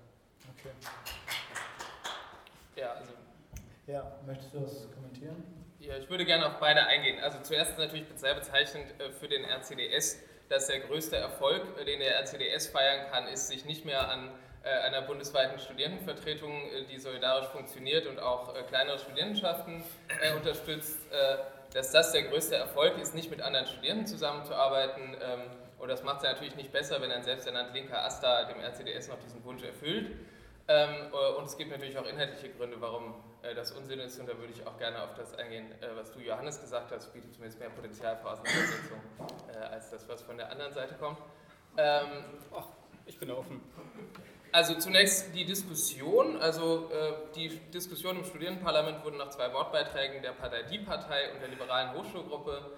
Okay. 0.59 0.71
Ja, 2.77 2.93
also. 2.93 3.13
Ja, 3.87 4.19
möchtest 4.27 4.55
du 4.55 4.61
das 4.61 4.89
kommentieren? 4.93 5.64
Ja, 5.87 5.99
ich 5.99 6.09
würde 6.09 6.25
gerne 6.25 6.47
auf 6.47 6.59
beide 6.61 6.87
eingehen. 6.87 7.19
Also 7.21 7.41
zuerst 7.43 7.77
natürlich 7.77 8.07
sehr 8.15 8.35
bezeichnend 8.35 8.87
äh, 8.99 9.11
für 9.11 9.29
den 9.29 9.45
RCDS, 9.45 10.19
dass 10.49 10.69
der 10.69 10.81
größte 10.81 11.17
Erfolg, 11.17 11.63
äh, 11.79 11.85
den 11.85 12.01
der 12.01 12.19
RCDS 12.21 12.69
feiern 12.69 13.07
kann, 13.11 13.29
ist, 13.29 13.49
sich 13.49 13.67
nicht 13.67 13.85
mehr 13.85 14.09
an 14.09 14.31
äh, 14.63 14.71
einer 14.71 15.03
bundesweiten 15.03 15.59
Studierendenvertretung, 15.59 16.53
die 16.91 16.99
solidarisch 16.99 17.49
funktioniert 17.49 18.07
und 18.07 18.19
auch 18.19 18.55
kleinere 18.69 18.99
Studierendenschaften 18.99 19.85
unterstützt, 20.35 20.99
dass 21.75 21.91
das 21.91 22.13
der 22.13 22.23
größte 22.23 22.57
Erfolg 22.57 22.97
ist, 22.99 23.15
nicht 23.15 23.31
mit 23.31 23.43
anderen 23.43 23.67
Studierenden 23.67 24.07
zusammenzuarbeiten. 24.07 25.17
Ähm, 25.23 25.41
und 25.79 25.89
das 25.89 26.03
macht 26.03 26.19
es 26.19 26.23
natürlich 26.23 26.57
nicht 26.57 26.73
besser, 26.73 27.03
wenn 27.03 27.11
ein 27.11 27.25
selbsternannt 27.25 27.75
linker 27.75 28.03
AStA 28.03 28.45
dem 28.45 28.59
RCDS 28.59 29.09
noch 29.09 29.19
diesen 29.19 29.45
Wunsch 29.45 29.63
erfüllt. 29.63 30.13
Ähm, 30.67 31.13
äh, 31.13 31.39
und 31.39 31.45
es 31.45 31.57
gibt 31.57 31.71
natürlich 31.71 31.99
auch 31.99 32.07
inhaltliche 32.07 32.49
Gründe, 32.55 32.81
warum 32.81 33.15
äh, 33.43 33.55
das 33.55 33.73
Unsinn 33.73 34.01
ist. 34.01 34.19
Und 34.19 34.29
da 34.29 34.39
würde 34.39 34.53
ich 34.53 34.67
auch 34.67 34.79
gerne 34.79 35.03
auf 35.03 35.15
das 35.15 35.35
eingehen, 35.35 35.71
äh, 35.83 35.89
was 35.95 36.11
du, 36.13 36.21
Johannes, 36.21 36.61
gesagt 36.61 36.91
hast. 36.91 37.13
Bietet 37.13 37.35
zumindest 37.35 37.61
mehr 37.61 37.69
Potenzial 37.71 38.17
für 38.17 38.31
Auseinandersetzung 38.31 38.99
als 39.71 39.91
das, 39.91 40.09
was 40.09 40.23
von 40.23 40.37
der 40.37 40.51
anderen 40.51 40.73
Seite 40.73 40.95
kommt. 40.95 41.19
Ähm, 41.77 42.25
Ach, 42.57 42.67
ich 43.07 43.19
bin 43.19 43.31
offen. 43.31 43.61
Also 44.53 44.75
zunächst 44.77 45.35
die 45.35 45.45
Diskussion. 45.45 46.39
Also 46.41 46.89
die 47.35 47.49
Diskussion 47.73 48.17
im 48.17 48.25
Studierendenparlament 48.25 49.05
wurde 49.05 49.17
nach 49.17 49.31
zwei 49.31 49.53
Wortbeiträgen 49.53 50.23
der 50.23 50.31
Partei 50.31 50.63
Die 50.63 50.79
Partei 50.79 51.33
und 51.33 51.41
der 51.41 51.49
liberalen 51.49 51.93
Hochschulgruppe 51.93 52.71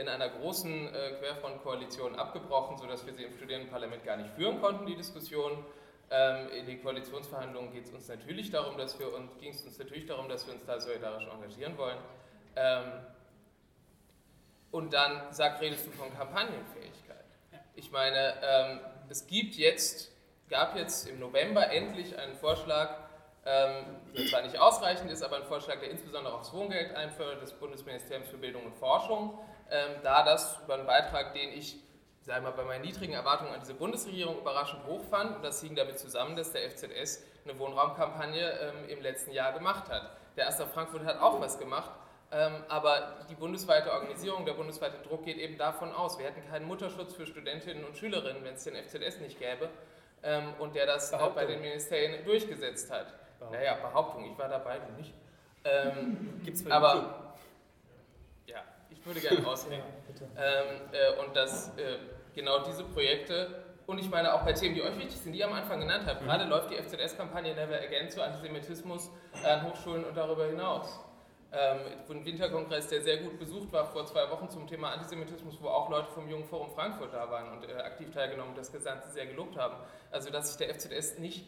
in 0.00 0.08
einer 0.08 0.28
großen 0.28 0.90
Querfrontkoalition 1.18 2.14
abgebrochen, 2.14 2.78
sodass 2.78 3.04
wir 3.04 3.14
sie 3.14 3.24
im 3.24 3.32
Studierendenparlament 3.32 4.04
gar 4.04 4.16
nicht 4.16 4.30
führen 4.30 4.60
konnten, 4.60 4.86
die 4.86 4.94
Diskussion. 4.94 5.64
Ähm, 6.10 6.48
in 6.50 6.66
den 6.66 6.82
Koalitionsverhandlungen 6.82 7.72
geht 7.72 7.86
es 7.86 7.92
uns 7.92 8.08
natürlich 8.08 8.50
darum, 8.50 8.76
dass 8.76 8.98
wir 8.98 9.12
uns, 9.12 9.36
ging 9.38 9.52
es 9.52 9.62
uns 9.62 9.78
natürlich 9.78 10.06
darum, 10.06 10.28
dass 10.28 10.46
wir 10.46 10.54
uns 10.54 10.64
da 10.64 10.78
solidarisch 10.78 11.26
engagieren 11.26 11.76
wollen. 11.78 11.98
Ähm, 12.56 12.92
und 14.70 14.92
dann 14.92 15.32
sag, 15.32 15.60
redest 15.60 15.86
du 15.86 15.90
von 15.92 16.12
Kampagnenfähigkeit. 16.16 17.24
Ich 17.74 17.90
meine, 17.90 18.34
ähm, 18.42 18.80
es 19.08 19.26
gibt 19.26 19.54
jetzt, 19.54 20.12
gab 20.48 20.76
jetzt 20.76 21.08
im 21.08 21.18
November 21.18 21.70
endlich 21.70 22.18
einen 22.18 22.34
Vorschlag, 22.34 22.98
der 23.46 24.26
zwar 24.30 24.40
nicht 24.40 24.58
ausreichend 24.58 25.10
ist, 25.10 25.22
aber 25.22 25.36
ein 25.36 25.44
Vorschlag, 25.44 25.78
der 25.78 25.90
insbesondere 25.90 26.32
auch 26.32 26.38
das 26.38 26.52
Wohngeld 26.54 26.94
einführt, 26.94 27.42
des 27.42 27.52
Bundesministeriums 27.52 28.30
für 28.30 28.38
Bildung 28.38 28.64
und 28.64 28.74
Forschung, 28.74 29.38
da 30.02 30.24
das 30.24 30.58
über 30.64 30.74
einen 30.76 30.86
Beitrag, 30.86 31.34
den 31.34 31.50
ich 31.50 31.76
sagen 32.24 32.44
wir 32.44 32.50
mal, 32.50 32.56
bei 32.56 32.64
meinen 32.64 32.82
niedrigen 32.82 33.12
Erwartungen 33.12 33.52
an 33.52 33.60
diese 33.60 33.74
Bundesregierung 33.74 34.38
überraschend 34.38 34.84
hoch 34.86 35.04
fand. 35.10 35.36
Und 35.36 35.44
das 35.44 35.60
hing 35.60 35.74
damit 35.76 35.98
zusammen, 35.98 36.36
dass 36.36 36.52
der 36.52 36.70
FZS 36.70 37.22
eine 37.44 37.58
Wohnraumkampagne 37.58 38.50
ähm, 38.60 38.88
im 38.88 39.02
letzten 39.02 39.32
Jahr 39.32 39.52
gemacht 39.52 39.88
hat. 39.90 40.10
Der 40.36 40.46
Erster 40.46 40.66
Frankfurt 40.66 41.04
hat 41.04 41.20
auch 41.20 41.40
was 41.40 41.58
gemacht, 41.58 41.90
ähm, 42.32 42.64
aber 42.68 43.18
die 43.28 43.34
bundesweite 43.34 43.92
Organisierung, 43.92 44.44
der 44.46 44.54
bundesweite 44.54 44.96
Druck 45.06 45.24
geht 45.24 45.36
eben 45.36 45.58
davon 45.58 45.92
aus. 45.92 46.18
Wir 46.18 46.26
hätten 46.26 46.48
keinen 46.48 46.66
Mutterschutz 46.66 47.14
für 47.14 47.26
Studentinnen 47.26 47.84
und 47.84 47.96
Schülerinnen, 47.96 48.42
wenn 48.42 48.54
es 48.54 48.64
den 48.64 48.74
FZS 48.74 49.20
nicht 49.20 49.38
gäbe. 49.38 49.68
Ähm, 50.22 50.54
und 50.58 50.74
der 50.74 50.86
das 50.86 51.12
halt 51.12 51.34
bei 51.34 51.44
den 51.44 51.60
Ministerien 51.60 52.24
durchgesetzt 52.24 52.90
hat. 52.90 53.12
Behauptung. 53.38 53.60
Naja, 53.60 53.74
Behauptung, 53.74 54.32
ich 54.32 54.38
war 54.38 54.48
dabei, 54.48 54.78
du 54.78 54.92
nicht. 54.94 55.12
Ähm, 55.64 56.40
Gibt's 56.44 56.68
aber 56.70 57.34
ja, 58.46 58.62
ich 58.88 59.04
würde 59.04 59.20
gerne 59.20 59.46
ausreden. 59.46 59.82
Ja, 60.36 60.42
ähm, 60.42 60.80
äh, 60.92 61.20
und 61.20 61.36
das 61.36 61.76
äh, 61.76 61.98
genau 62.34 62.60
diese 62.60 62.84
Projekte 62.84 63.64
und 63.86 63.98
ich 63.98 64.08
meine 64.08 64.32
auch 64.34 64.42
bei 64.42 64.52
Themen, 64.52 64.74
die 64.74 64.82
euch 64.82 64.96
wichtig 64.96 65.16
sind, 65.18 65.32
die 65.32 65.40
ihr 65.40 65.46
am 65.46 65.52
Anfang 65.52 65.80
genannt 65.80 66.04
habt. 66.06 66.22
Mhm. 66.22 66.26
Gerade 66.26 66.44
läuft 66.44 66.70
die 66.70 66.76
FZS-Kampagne 66.76 67.54
Never 67.54 67.76
Again 67.76 68.10
zu 68.10 68.22
Antisemitismus 68.22 69.10
an 69.44 69.68
Hochschulen 69.68 70.04
und 70.04 70.16
darüber 70.16 70.46
hinaus. 70.46 71.00
Ähm, 71.52 71.80
ein 72.10 72.24
Winterkongress, 72.24 72.88
der 72.88 73.02
sehr 73.02 73.18
gut 73.18 73.38
besucht 73.38 73.72
war 73.72 73.86
vor 73.86 74.04
zwei 74.06 74.28
Wochen 74.30 74.48
zum 74.48 74.66
Thema 74.66 74.90
Antisemitismus, 74.90 75.58
wo 75.60 75.68
auch 75.68 75.88
Leute 75.88 76.10
vom 76.12 76.28
Jungen 76.28 76.44
Forum 76.44 76.70
Frankfurt 76.70 77.12
da 77.12 77.30
waren 77.30 77.52
und 77.52 77.68
äh, 77.68 77.74
aktiv 77.74 78.10
teilgenommen 78.10 78.50
und 78.50 78.58
das 78.58 78.72
Gesamte 78.72 79.08
sehr 79.10 79.26
gelobt 79.26 79.56
haben. 79.56 79.76
Also 80.10 80.30
dass 80.30 80.48
sich 80.48 80.56
der 80.56 80.74
FZS 80.74 81.18
nicht 81.18 81.46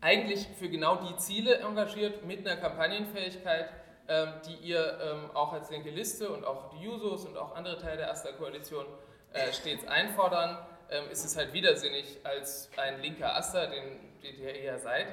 eigentlich 0.00 0.46
für 0.58 0.68
genau 0.68 0.96
die 0.96 1.16
Ziele 1.16 1.58
engagiert 1.58 2.24
mit 2.24 2.46
einer 2.46 2.60
Kampagnenfähigkeit, 2.60 3.68
ähm, 4.06 4.28
die 4.46 4.68
ihr 4.68 4.98
ähm, 5.02 5.30
auch 5.34 5.52
als 5.52 5.70
linke 5.70 5.90
Liste 5.90 6.30
und 6.30 6.44
auch 6.44 6.70
die 6.70 6.84
Jusos 6.84 7.24
und 7.24 7.36
auch 7.36 7.56
andere 7.56 7.78
Teile 7.78 7.96
der 7.96 8.06
Erster 8.08 8.32
Koalition 8.34 8.86
äh, 9.32 9.52
stets 9.52 9.86
einfordern, 9.86 10.58
ähm, 10.90 11.10
ist 11.10 11.24
es 11.24 11.36
halt 11.36 11.52
widersinnig 11.52 12.18
als 12.24 12.70
ein 12.76 13.00
linker 13.00 13.36
Aster, 13.36 13.66
den, 13.66 14.20
den 14.22 14.40
ihr 14.40 14.54
eher 14.54 14.78
seid, 14.78 15.06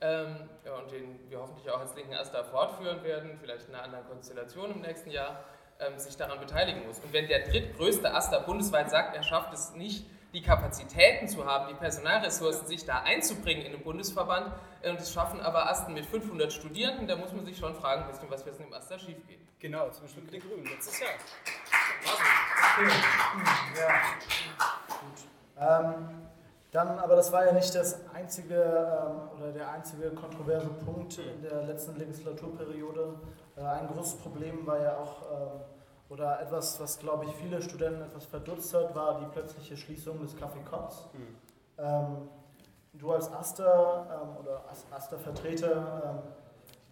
ähm, 0.00 0.48
ja, 0.64 0.74
und 0.76 0.90
den 0.90 1.18
wir 1.28 1.40
hoffentlich 1.40 1.70
auch 1.70 1.80
als 1.80 1.94
linken 1.94 2.14
Aster 2.14 2.44
fortführen 2.44 3.02
werden, 3.04 3.38
vielleicht 3.40 3.68
in 3.68 3.74
einer 3.74 3.84
anderen 3.84 4.06
Konstellation 4.06 4.70
im 4.70 4.80
nächsten 4.80 5.10
Jahr, 5.10 5.44
ähm, 5.78 5.98
sich 5.98 6.16
daran 6.16 6.40
beteiligen 6.40 6.86
muss. 6.86 6.98
Und 7.00 7.12
wenn 7.12 7.28
der 7.28 7.46
drittgrößte 7.48 8.14
Aster 8.14 8.40
bundesweit 8.40 8.90
sagt, 8.90 9.14
er 9.14 9.22
schafft 9.22 9.52
es 9.52 9.72
nicht, 9.74 10.06
die 10.32 10.42
Kapazitäten 10.42 11.28
zu 11.28 11.44
haben, 11.44 11.68
die 11.68 11.74
Personalressourcen, 11.74 12.66
sich 12.66 12.84
da 12.84 13.02
einzubringen 13.02 13.66
in 13.66 13.72
den 13.72 13.82
Bundesverband, 13.82 14.52
äh, 14.82 14.90
und 14.90 15.00
das 15.00 15.12
schaffen 15.12 15.40
aber 15.40 15.68
Asten 15.68 15.92
mit 15.92 16.06
500 16.06 16.52
Studierenden, 16.52 17.06
da 17.06 17.16
muss 17.16 17.32
man 17.32 17.44
sich 17.44 17.58
schon 17.58 17.74
fragen, 17.74 18.04
was 18.28 18.46
wir 18.46 18.52
im 18.58 18.72
Aster 18.72 18.98
schief 18.98 19.18
geht. 19.26 19.40
Genau, 19.58 19.90
zum 19.90 20.04
Beispiel 20.04 20.22
mit 20.22 20.32
den 20.32 20.40
Grünen 20.40 20.64
letztes 20.64 21.00
Jahr. 21.00 21.10
Ja. 23.78 23.88
Gut. 25.00 25.18
Ähm, 25.58 26.20
dann, 26.72 26.98
aber 27.00 27.16
das 27.16 27.32
war 27.32 27.44
ja 27.44 27.52
nicht 27.52 27.74
das 27.74 27.98
einzige 28.14 28.54
ähm, 28.54 29.38
oder 29.38 29.52
der 29.52 29.70
einzige 29.70 30.10
kontroverse 30.10 30.68
Punkt 30.68 31.18
in 31.18 31.42
der 31.42 31.62
letzten 31.64 31.96
Legislaturperiode. 31.96 33.14
Äh, 33.56 33.62
ein 33.62 33.88
großes 33.88 34.18
Problem 34.18 34.66
war 34.66 34.80
ja 34.80 34.96
auch, 34.96 35.22
ähm, 35.32 35.60
oder 36.08 36.40
etwas, 36.40 36.80
was 36.80 36.98
glaube 36.98 37.24
ich 37.24 37.34
viele 37.36 37.60
Studenten 37.60 38.02
etwas 38.02 38.26
verdutzt 38.26 38.72
hat, 38.72 38.94
war 38.94 39.18
die 39.20 39.26
plötzliche 39.26 39.76
Schließung 39.76 40.20
des 40.20 40.36
Café 40.36 40.64
Kotz. 40.64 41.08
Mhm. 41.12 41.36
Ähm, 41.78 42.28
du 42.92 43.12
als 43.12 43.32
Aster 43.32 44.06
ähm, 44.22 44.36
oder 44.36 44.64
Aster-Vertreter 44.92 46.02
ähm, 46.04 46.18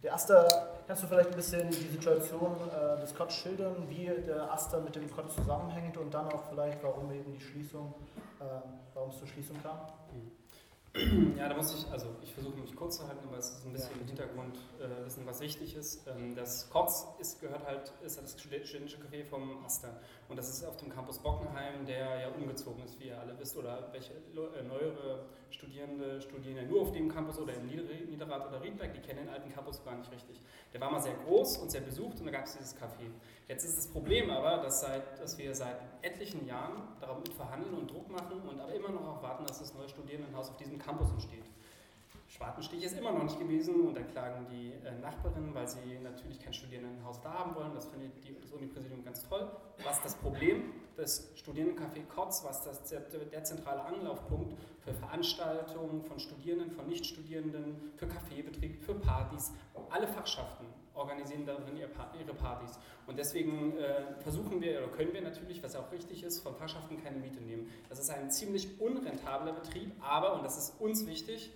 der 0.02 0.14
Aster, 0.14 0.46
kannst 0.86 1.02
du 1.02 1.06
vielleicht 1.06 1.30
ein 1.30 1.36
bisschen 1.36 1.70
die 1.70 1.88
Situation 1.88 2.56
äh, 2.70 3.00
des 3.00 3.14
Kotz 3.14 3.34
schildern, 3.34 3.88
wie 3.88 4.06
der 4.06 4.52
Aster 4.52 4.80
mit 4.80 4.94
dem 4.94 5.10
Kotz 5.10 5.34
zusammenhängt 5.34 5.96
und 5.96 6.12
dann 6.12 6.26
auch 6.32 6.44
vielleicht, 6.48 6.82
warum 6.82 7.12
eben 7.12 7.32
die 7.32 7.40
Schließung, 7.40 7.94
äh, 8.40 8.44
warum 8.94 9.10
es 9.10 9.18
zur 9.18 9.26
Schließung 9.26 9.56
kam? 9.62 9.78
Mhm. 10.12 10.32
Ja, 11.38 11.48
da 11.48 11.54
muss 11.54 11.74
ich, 11.74 11.90
also 11.92 12.06
ich 12.22 12.32
versuche 12.32 12.56
mich 12.56 12.74
kurz 12.74 12.96
zu 12.96 13.06
halten, 13.06 13.28
aber 13.28 13.38
es 13.38 13.50
ist 13.50 13.66
ein 13.66 13.72
bisschen 13.72 13.94
ja. 13.96 14.00
im 14.00 14.06
Hintergrund 14.08 14.56
äh, 14.80 15.04
wissen, 15.04 15.24
was 15.26 15.40
wichtig 15.40 15.76
ist. 15.76 16.06
Ähm, 16.08 16.34
das 16.34 16.68
KOTZ 16.70 17.06
ist, 17.20 17.40
gehört 17.40 17.64
halt, 17.66 17.92
ist 18.04 18.20
das 18.20 18.32
studentische 18.40 18.96
Café 18.96 19.24
vom 19.24 19.64
Aster. 19.64 20.00
Und 20.28 20.36
das 20.36 20.48
ist 20.48 20.64
auf 20.64 20.76
dem 20.76 20.88
Campus 20.88 21.18
Bockenheim, 21.18 21.86
der 21.86 22.20
ja 22.20 22.28
umgezogen 22.30 22.82
ist, 22.84 22.98
wie 22.98 23.08
ihr 23.08 23.20
alle 23.20 23.38
wisst, 23.38 23.56
oder 23.56 23.88
welche 23.92 24.14
äh, 24.14 24.62
neuere 24.62 25.26
Studierende 25.50 26.20
studieren 26.20 26.56
ja 26.56 26.62
nur 26.62 26.82
auf 26.82 26.92
dem 26.92 27.08
Campus 27.08 27.38
oder 27.38 27.54
im 27.54 27.66
Niederrad 27.66 28.46
oder 28.48 28.62
Riedberg, 28.62 28.92
die 28.92 29.00
kennen 29.00 29.20
den 29.20 29.28
alten 29.28 29.50
Campus 29.50 29.82
gar 29.84 29.96
nicht 29.96 30.10
richtig. 30.12 30.40
Der 30.72 30.80
war 30.80 30.90
mal 30.90 31.00
sehr 31.00 31.14
groß 31.14 31.58
und 31.58 31.70
sehr 31.70 31.80
besucht 31.80 32.20
und 32.20 32.26
da 32.26 32.32
gab 32.32 32.44
es 32.44 32.56
dieses 32.56 32.76
Café. 32.76 33.10
Jetzt 33.48 33.64
ist 33.64 33.78
das 33.78 33.88
Problem 33.88 34.30
aber, 34.30 34.62
dass, 34.62 34.82
seit, 34.82 35.18
dass 35.18 35.38
wir 35.38 35.54
seit 35.54 35.80
etlichen 36.02 36.46
Jahren 36.46 36.82
darum 37.00 37.24
verhandeln 37.34 37.74
und 37.74 37.90
Druck 37.90 38.10
machen 38.10 38.42
und 38.46 38.60
aber 38.60 38.74
immer 38.74 38.90
noch 38.90 39.06
auch 39.06 39.22
warten, 39.22 39.46
dass 39.46 39.58
das 39.58 39.74
neue 39.74 39.88
Studierendenhaus 39.88 40.50
auf 40.50 40.56
diesem 40.58 40.78
Campus 40.78 41.10
entsteht. 41.10 41.47
Schwartenstich 42.38 42.84
ist 42.84 42.96
immer 42.96 43.10
noch 43.10 43.24
nicht 43.24 43.38
gewesen 43.40 43.88
und 43.88 43.96
da 43.96 44.02
klagen 44.02 44.46
die 44.48 44.70
äh, 44.86 44.96
Nachbarinnen, 45.00 45.52
weil 45.54 45.66
sie 45.66 45.98
natürlich 46.04 46.38
kein 46.38 46.52
Studierendenhaus 46.52 47.20
da 47.20 47.32
haben 47.34 47.56
wollen. 47.56 47.74
Das 47.74 47.86
findet 47.88 48.12
die, 48.24 48.38
das 48.40 48.52
Unipräsidium 48.52 49.04
ganz 49.04 49.28
toll. 49.28 49.50
Was 49.84 50.00
das 50.02 50.14
Problem 50.14 50.70
des 50.96 51.32
Studierendencafé 51.34 52.06
Kotz, 52.06 52.44
was 52.44 52.62
das, 52.62 52.84
der, 52.84 53.00
der 53.00 53.42
zentrale 53.42 53.82
Anlaufpunkt 53.82 54.54
für 54.84 54.94
Veranstaltungen 54.94 56.00
von 56.02 56.20
Studierenden, 56.20 56.70
von 56.70 56.86
Nichtstudierenden, 56.86 57.92
für 57.96 58.06
Kaffeebetrieb, 58.06 58.84
für 58.84 58.94
Partys, 58.94 59.52
alle 59.90 60.06
Fachschaften 60.06 60.66
organisieren 60.94 61.44
darin 61.44 61.76
ihre 61.76 62.34
Partys. 62.34 62.78
Und 63.08 63.18
deswegen 63.18 63.76
äh, 63.78 64.14
versuchen 64.20 64.60
wir 64.60 64.78
oder 64.78 64.88
können 64.88 65.12
wir 65.12 65.22
natürlich, 65.22 65.60
was 65.62 65.74
auch 65.74 65.90
richtig 65.90 66.22
ist, 66.22 66.40
von 66.40 66.54
Fachschaften 66.54 67.02
keine 67.02 67.18
Miete 67.18 67.40
nehmen. 67.40 67.68
Das 67.88 67.98
ist 67.98 68.10
ein 68.10 68.30
ziemlich 68.30 68.80
unrentabler 68.80 69.54
Betrieb, 69.54 69.92
aber, 70.00 70.34
und 70.34 70.44
das 70.44 70.56
ist 70.56 70.80
uns 70.80 71.04
wichtig, 71.06 71.52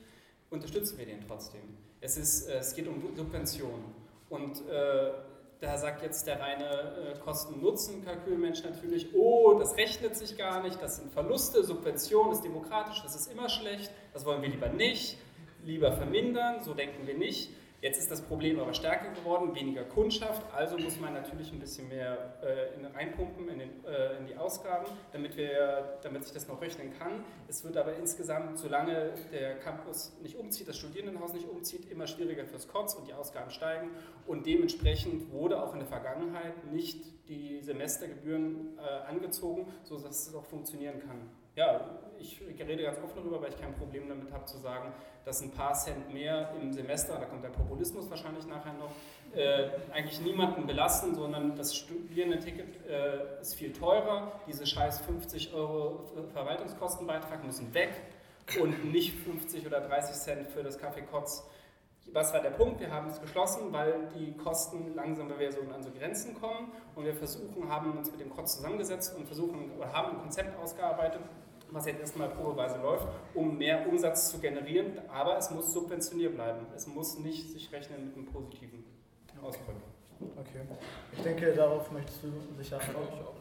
unterstützen 0.53 0.99
wir 0.99 1.07
den 1.07 1.21
trotzdem. 1.27 1.63
Es, 2.01 2.17
ist, 2.17 2.49
äh, 2.49 2.59
es 2.59 2.75
geht 2.75 2.87
um 2.87 3.03
Subventionen. 3.17 3.85
Und 4.29 4.67
äh, 4.69 5.13
da 5.61 5.79
sagt 5.79 6.03
jetzt 6.03 6.27
der 6.27 6.41
reine 6.41 7.15
äh, 7.15 7.19
Kosten-Nutzen-Kalkülmensch 7.21 8.65
natürlich, 8.65 9.15
oh, 9.15 9.55
das 9.59 9.77
rechnet 9.77 10.17
sich 10.17 10.37
gar 10.37 10.63
nicht, 10.63 10.83
das 10.83 10.97
sind 10.97 11.13
Verluste, 11.13 11.63
Subvention 11.63 12.33
ist 12.33 12.43
demokratisch, 12.43 13.01
das 13.03 13.15
ist 13.15 13.31
immer 13.31 13.49
schlecht, 13.49 13.91
das 14.13 14.25
wollen 14.25 14.43
wir 14.43 14.49
lieber 14.49 14.69
nicht, 14.69 15.19
lieber 15.65 15.93
vermindern, 15.93 16.63
so 16.63 16.75
denken 16.75 17.07
wir 17.07 17.17
nicht. 17.17 17.51
Jetzt 17.83 17.99
ist 17.99 18.13
das 18.13 18.21
Problem 18.21 18.61
aber 18.61 18.75
stärker 18.75 19.11
geworden, 19.11 19.57
weniger 19.57 19.83
Kundschaft, 19.83 20.41
also 20.55 20.79
muss 20.79 21.01
man 21.01 21.15
natürlich 21.15 21.51
ein 21.51 21.59
bisschen 21.59 21.89
mehr 21.89 22.37
äh, 22.41 22.79
in, 22.79 22.87
reinpumpen 22.87 23.49
in, 23.49 23.59
den, 23.59 23.85
äh, 23.85 24.19
in, 24.19 24.27
die 24.29 24.37
Ausgaben, 24.37 24.87
damit, 25.11 25.37
wir, 25.37 25.99
damit 26.01 26.23
sich 26.23 26.33
das 26.33 26.47
noch 26.47 26.61
rechnen 26.61 26.97
kann. 26.97 27.25
Es 27.49 27.65
wird 27.65 27.77
aber 27.77 27.97
insgesamt, 27.97 28.61
solange 28.61 29.13
der 29.33 29.59
Campus 29.59 30.17
nicht 30.23 30.37
umzieht, 30.37 30.69
das 30.69 30.79
Studierendenhaus 30.79 31.33
nicht 31.33 31.49
umzieht, 31.49 31.91
immer 31.91 32.07
schwieriger 32.07 32.45
fürs 32.45 32.69
KOTS 32.69 32.95
und 32.95 33.09
die 33.09 33.15
Ausgaben 33.15 33.51
steigen. 33.51 33.91
Und 34.29 34.47
dementsprechend 34.47 35.33
wurde 35.33 35.61
auch 35.61 35.73
in 35.73 35.81
der 35.81 35.89
Vergangenheit 35.89 36.65
nicht 36.71 37.05
die 37.29 37.63
Semestergebühren 37.63 38.79
äh, 38.79 39.11
angezogen, 39.11 39.67
sodass 39.83 40.29
es 40.29 40.35
auch 40.37 40.45
funktionieren 40.45 41.01
kann 41.01 41.29
ja, 41.55 41.81
ich 42.19 42.41
rede 42.41 42.83
ganz 42.83 42.99
offen 42.99 43.17
darüber, 43.17 43.43
weil 43.43 43.51
ich 43.51 43.61
kein 43.61 43.75
Problem 43.75 44.09
damit 44.09 44.33
habe 44.33 44.45
zu 44.47 44.57
sagen, 44.59 44.93
dass 45.25 45.41
ein 45.43 45.51
paar 45.51 45.75
Cent 45.75 46.13
mehr 46.13 46.53
im 46.61 46.73
Semester, 46.73 47.19
da 47.19 47.27
kommt 47.27 47.45
der 47.45 47.51
Populismus 47.51 48.09
wahrscheinlich 48.11 48.47
nachher 48.47 48.73
noch, 48.75 48.93
äh, 49.37 49.71
eigentlich 49.93 50.21
niemanden 50.21 50.67
belasten, 50.67 51.15
sondern 51.15 51.57
das 51.57 51.77
Studierendenticket 51.77 52.87
äh, 52.87 53.41
ist 53.41 53.55
viel 53.55 53.73
teurer. 53.73 54.33
Diese 54.47 54.67
scheiß 54.67 55.01
50 55.03 55.55
Euro 55.55 56.05
Verwaltungskostenbeitrag 56.33 57.45
müssen 57.45 57.73
weg 57.75 57.91
und 58.61 58.93
nicht 58.93 59.15
50 59.25 59.67
oder 59.67 59.81
30 59.81 60.15
Cent 60.17 60.49
für 60.49 60.63
das 60.63 60.79
Kaffee 60.79 61.03
Kotz. 61.03 61.45
Was 62.07 62.33
war 62.33 62.41
der 62.41 62.51
Punkt? 62.51 62.81
Wir 62.81 62.91
haben 62.91 63.09
es 63.09 63.21
geschlossen, 63.21 63.73
weil 63.73 64.09
die 64.15 64.37
Kosten 64.37 64.95
langsam, 64.95 65.31
wir 65.39 65.53
so 65.53 65.61
an 65.75 65.83
so 65.83 65.91
Grenzen 65.91 66.35
kommen 66.35 66.73
und 66.95 67.05
wir 67.05 67.15
versuchen, 67.15 67.69
haben 67.69 67.97
uns 67.97 68.11
mit 68.11 68.21
dem 68.21 68.31
Kotz 68.31 68.57
zusammengesetzt 68.57 69.17
und 69.17 69.27
versuchen 69.27 69.71
oder 69.77 69.93
haben 69.93 70.17
ein 70.17 70.19
Konzept 70.21 70.59
ausgearbeitet, 70.59 71.21
was 71.71 71.87
jetzt 71.87 72.01
erstmal 72.01 72.29
probeweise 72.29 72.79
läuft, 72.79 73.07
um 73.35 73.57
mehr 73.57 73.89
Umsatz 73.89 74.31
zu 74.31 74.39
generieren, 74.39 74.99
aber 75.09 75.39
es 75.39 75.51
muss 75.51 75.73
subventioniert 75.73 76.35
bleiben. 76.35 76.67
Es 76.77 76.87
muss 76.87 77.19
nicht 77.19 77.51
sich 77.51 77.73
rechnen 77.73 78.07
mit 78.07 78.17
einem 78.17 78.27
positiven 78.27 78.85
Ausdruck. 79.43 79.77
Okay. 80.21 80.61
Ich 81.13 81.23
denke, 81.23 81.53
darauf 81.55 81.91
möchtest 81.91 82.23
du 82.23 82.29
sicher 82.59 82.77
antworten. 82.77 83.39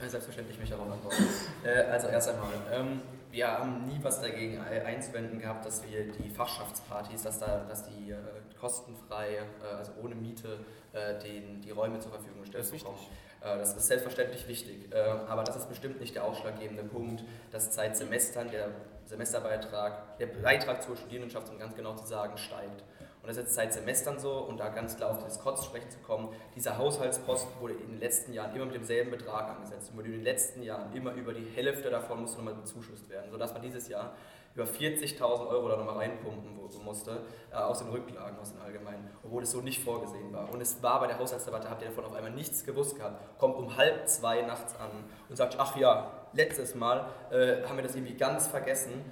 Selbstverständlich 0.00 0.58
mich 0.58 0.72
auch 0.74 0.80
antworten. 0.80 1.28
Äh, 1.64 1.82
also 1.90 2.08
erst 2.08 2.30
einmal, 2.30 2.48
ähm, 2.72 3.02
wir 3.30 3.48
haben 3.48 3.86
nie 3.86 3.98
was 4.02 4.20
dagegen 4.20 4.60
einzuwenden 4.60 5.38
gehabt, 5.38 5.64
dass 5.64 5.84
wir 5.88 6.10
die 6.12 6.30
Fachschaftspartys, 6.30 7.22
dass, 7.22 7.38
da, 7.38 7.64
dass 7.68 7.84
die 7.84 8.10
äh, 8.10 8.16
kostenfrei, 8.58 9.34
äh, 9.34 9.76
also 9.78 9.92
ohne 10.02 10.14
Miete, 10.14 10.58
äh, 10.92 11.18
den, 11.20 11.60
die 11.60 11.70
Räume 11.70 12.00
zur 12.00 12.10
Verfügung 12.10 12.44
stellen 12.44 12.68
bekommen. 12.70 12.98
Äh, 13.40 13.58
das 13.58 13.76
ist 13.76 13.86
selbstverständlich 13.86 14.48
wichtig, 14.48 14.92
äh, 14.92 14.98
aber 15.28 15.44
das 15.44 15.56
ist 15.56 15.68
bestimmt 15.68 16.00
nicht 16.00 16.14
der 16.14 16.24
ausschlaggebende 16.24 16.82
Punkt, 16.82 17.24
dass 17.52 17.72
seit 17.74 17.96
Semestern 17.96 18.50
der 18.50 18.70
Semesterbeitrag, 19.06 20.18
der 20.18 20.26
Beitrag 20.26 20.82
zur 20.82 20.96
Studierendenschaft, 20.96 21.48
um 21.50 21.58
ganz 21.58 21.74
genau 21.74 21.94
zu 21.94 22.06
sagen, 22.06 22.36
steigt. 22.36 22.84
Das 23.30 23.36
ist 23.36 23.44
jetzt 23.44 23.54
seit 23.54 23.72
Semestern 23.72 24.18
so, 24.18 24.38
und 24.38 24.58
da 24.58 24.70
ganz 24.70 24.96
klar 24.96 25.12
auf 25.12 25.18
dieses 25.18 25.38
Kotz 25.38 25.64
sprechen 25.64 25.88
zu 25.88 26.00
kommen, 26.00 26.30
dieser 26.56 26.78
Haushaltspost 26.78 27.46
wurde 27.60 27.74
in 27.74 27.86
den 27.86 28.00
letzten 28.00 28.32
Jahren 28.32 28.56
immer 28.56 28.64
mit 28.64 28.74
demselben 28.74 29.12
Betrag 29.12 29.54
angesetzt 29.54 29.92
und 29.96 30.04
in 30.04 30.10
den 30.10 30.24
letzten 30.24 30.64
Jahren 30.64 30.92
immer 30.96 31.12
über 31.12 31.32
die 31.32 31.44
Hälfte 31.44 31.90
davon 31.90 32.22
musste 32.22 32.38
nochmal 32.38 32.54
bezuschusst 32.54 33.08
werden, 33.08 33.30
sodass 33.30 33.52
man 33.52 33.62
dieses 33.62 33.86
Jahr 33.86 34.14
über 34.56 34.64
40.000 34.64 35.46
Euro 35.46 35.68
da 35.68 35.76
nochmal 35.76 35.98
reinpumpen 35.98 36.58
musste, 36.84 37.20
äh, 37.52 37.54
aus 37.54 37.78
den 37.78 37.90
Rücklagen, 37.90 38.36
aus 38.36 38.50
den 38.50 38.60
Allgemeinen, 38.62 39.08
obwohl 39.22 39.44
es 39.44 39.52
so 39.52 39.60
nicht 39.60 39.80
vorgesehen 39.84 40.32
war. 40.32 40.52
Und 40.52 40.60
es 40.60 40.82
war 40.82 40.98
bei 40.98 41.06
der 41.06 41.20
Haushaltsdebatte, 41.20 41.70
habt 41.70 41.82
ihr 41.82 41.88
davon 41.88 42.06
auf 42.06 42.14
einmal 42.14 42.32
nichts 42.32 42.64
gewusst 42.64 42.96
gehabt, 42.96 43.38
kommt 43.38 43.54
um 43.54 43.76
halb 43.76 44.08
zwei 44.08 44.42
nachts 44.42 44.74
an 44.74 44.90
und 45.28 45.36
sagt, 45.36 45.54
ach 45.56 45.76
ja, 45.76 46.10
letztes 46.32 46.74
Mal 46.74 47.06
äh, 47.30 47.62
haben 47.62 47.76
wir 47.76 47.84
das 47.84 47.94
irgendwie 47.94 48.14
ganz 48.14 48.48
vergessen 48.48 49.04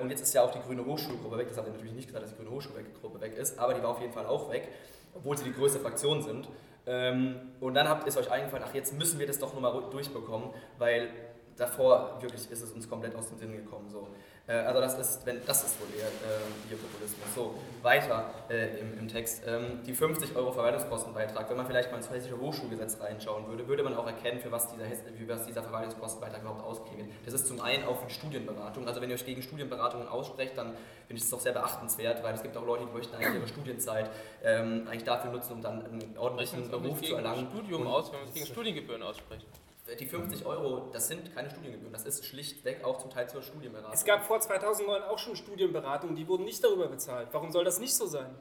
und 0.00 0.10
jetzt 0.10 0.22
ist 0.22 0.32
ja 0.32 0.42
auch 0.42 0.50
die 0.50 0.60
Grüne 0.60 0.84
Hochschulgruppe 0.84 1.36
weg, 1.36 1.48
das 1.48 1.58
habt 1.58 1.68
ihr 1.68 1.72
natürlich 1.72 1.94
nicht 1.94 2.06
gesagt, 2.06 2.24
dass 2.24 2.30
die 2.30 2.38
Grüne 2.38 2.50
Hochschulgruppe 2.50 3.20
weg 3.20 3.36
ist, 3.36 3.58
aber 3.58 3.74
die 3.74 3.82
war 3.82 3.90
auf 3.90 4.00
jeden 4.00 4.12
Fall 4.12 4.26
auch 4.26 4.50
weg, 4.50 4.68
obwohl 5.14 5.36
sie 5.36 5.44
die 5.44 5.52
größte 5.52 5.80
Fraktion 5.80 6.22
sind. 6.22 6.48
Ähm, 6.86 7.36
und 7.60 7.74
dann 7.74 7.88
habt, 7.88 8.06
ist 8.06 8.16
euch 8.16 8.30
eingefallen, 8.30 8.64
ach 8.66 8.74
jetzt 8.74 8.94
müssen 8.94 9.18
wir 9.18 9.26
das 9.26 9.38
doch 9.38 9.52
nochmal 9.52 9.82
durchbekommen, 9.90 10.50
weil 10.78 11.10
davor 11.56 12.18
wirklich 12.20 12.50
ist 12.50 12.62
es 12.62 12.72
uns 12.72 12.88
komplett 12.88 13.14
aus 13.16 13.28
dem 13.28 13.38
Sinn 13.38 13.52
gekommen. 13.52 13.88
So. 13.90 14.08
Äh, 14.48 14.52
also 14.52 14.80
das 14.80 14.98
ist, 14.98 15.26
wenn, 15.26 15.44
das 15.44 15.64
ist 15.64 15.80
wohl 15.80 15.88
eher 15.98 16.06
äh, 16.06 16.68
Biopopulismus. 16.68 17.34
So, 17.34 17.54
weiter 17.82 18.30
äh, 18.48 18.78
im, 18.78 18.98
im, 18.98 19.08
Text. 19.08 19.42
Ähm, 19.46 19.80
die 19.84 19.92
50 19.92 20.36
Euro 20.36 20.52
Verwaltungskostenbeitrag, 20.52 21.48
wenn 21.50 21.56
man 21.56 21.66
vielleicht 21.66 21.90
mal 21.90 21.98
ins 21.98 22.10
Hessische 22.10 22.38
Hochschulgesetz 22.38 23.00
reinschauen 23.00 23.48
würde, 23.48 23.66
würde 23.66 23.82
man 23.82 23.96
auch 23.96 24.06
erkennen, 24.06 24.40
für 24.40 24.52
was 24.52 24.68
dieser, 24.72 24.84
für 24.84 25.28
was 25.28 25.46
dieser 25.46 25.62
Verwaltungskostenbeitrag 25.62 26.42
überhaupt 26.42 26.64
ausgegeben 26.64 27.08
wird. 27.08 27.26
Das 27.26 27.34
ist 27.34 27.46
zum 27.46 27.60
einen 27.60 27.84
auch 27.84 28.00
für 28.02 28.10
Studienberatung. 28.10 28.86
Also 28.86 29.00
wenn 29.00 29.10
ihr 29.10 29.14
euch 29.14 29.26
gegen 29.26 29.42
Studienberatungen 29.42 30.08
aussprecht, 30.08 30.56
dann 30.56 30.74
finde 31.06 31.22
ich 31.22 31.22
das 31.22 31.34
auch 31.34 31.40
sehr 31.40 31.52
beachtenswert, 31.52 32.22
weil 32.22 32.34
es 32.34 32.42
gibt 32.42 32.56
auch 32.56 32.66
Leute, 32.66 32.86
die 32.86 32.92
möchten 32.92 33.14
eigentlich 33.16 33.34
ihre 33.34 33.48
Studienzeit 33.48 34.10
ähm, 34.44 34.86
eigentlich 34.88 35.04
dafür 35.04 35.32
nutzen, 35.32 35.54
um 35.54 35.62
dann 35.62 35.84
einen 35.84 36.18
ordentlichen 36.18 36.70
Beruf 36.70 37.02
zu 37.02 37.14
erlangen. 37.14 37.48
Studium 37.50 37.86
aus, 37.86 38.12
wenn 38.12 38.20
man 38.20 38.28
sich 38.28 38.42
gegen 38.42 38.46
Studiengebühren 38.46 39.02
ausspricht 39.02 39.46
die 39.94 40.06
50 40.06 40.44
Euro, 40.44 40.90
das 40.92 41.06
sind 41.08 41.32
keine 41.34 41.48
Studiengebühren, 41.48 41.92
das 41.92 42.04
ist 42.04 42.24
schlichtweg 42.24 42.84
auch 42.84 42.98
zum 42.98 43.10
Teil 43.10 43.28
zur 43.28 43.42
Studienberatung. 43.42 43.92
Es 43.92 44.04
gab 44.04 44.24
vor 44.24 44.40
2009 44.40 45.02
auch 45.02 45.18
schon 45.18 45.36
Studienberatungen, 45.36 46.16
die 46.16 46.26
wurden 46.26 46.44
nicht 46.44 46.62
darüber 46.64 46.88
bezahlt. 46.88 47.28
Warum 47.32 47.52
soll 47.52 47.64
das 47.64 47.78
nicht 47.78 47.94
so 47.94 48.06
sein? 48.06 48.34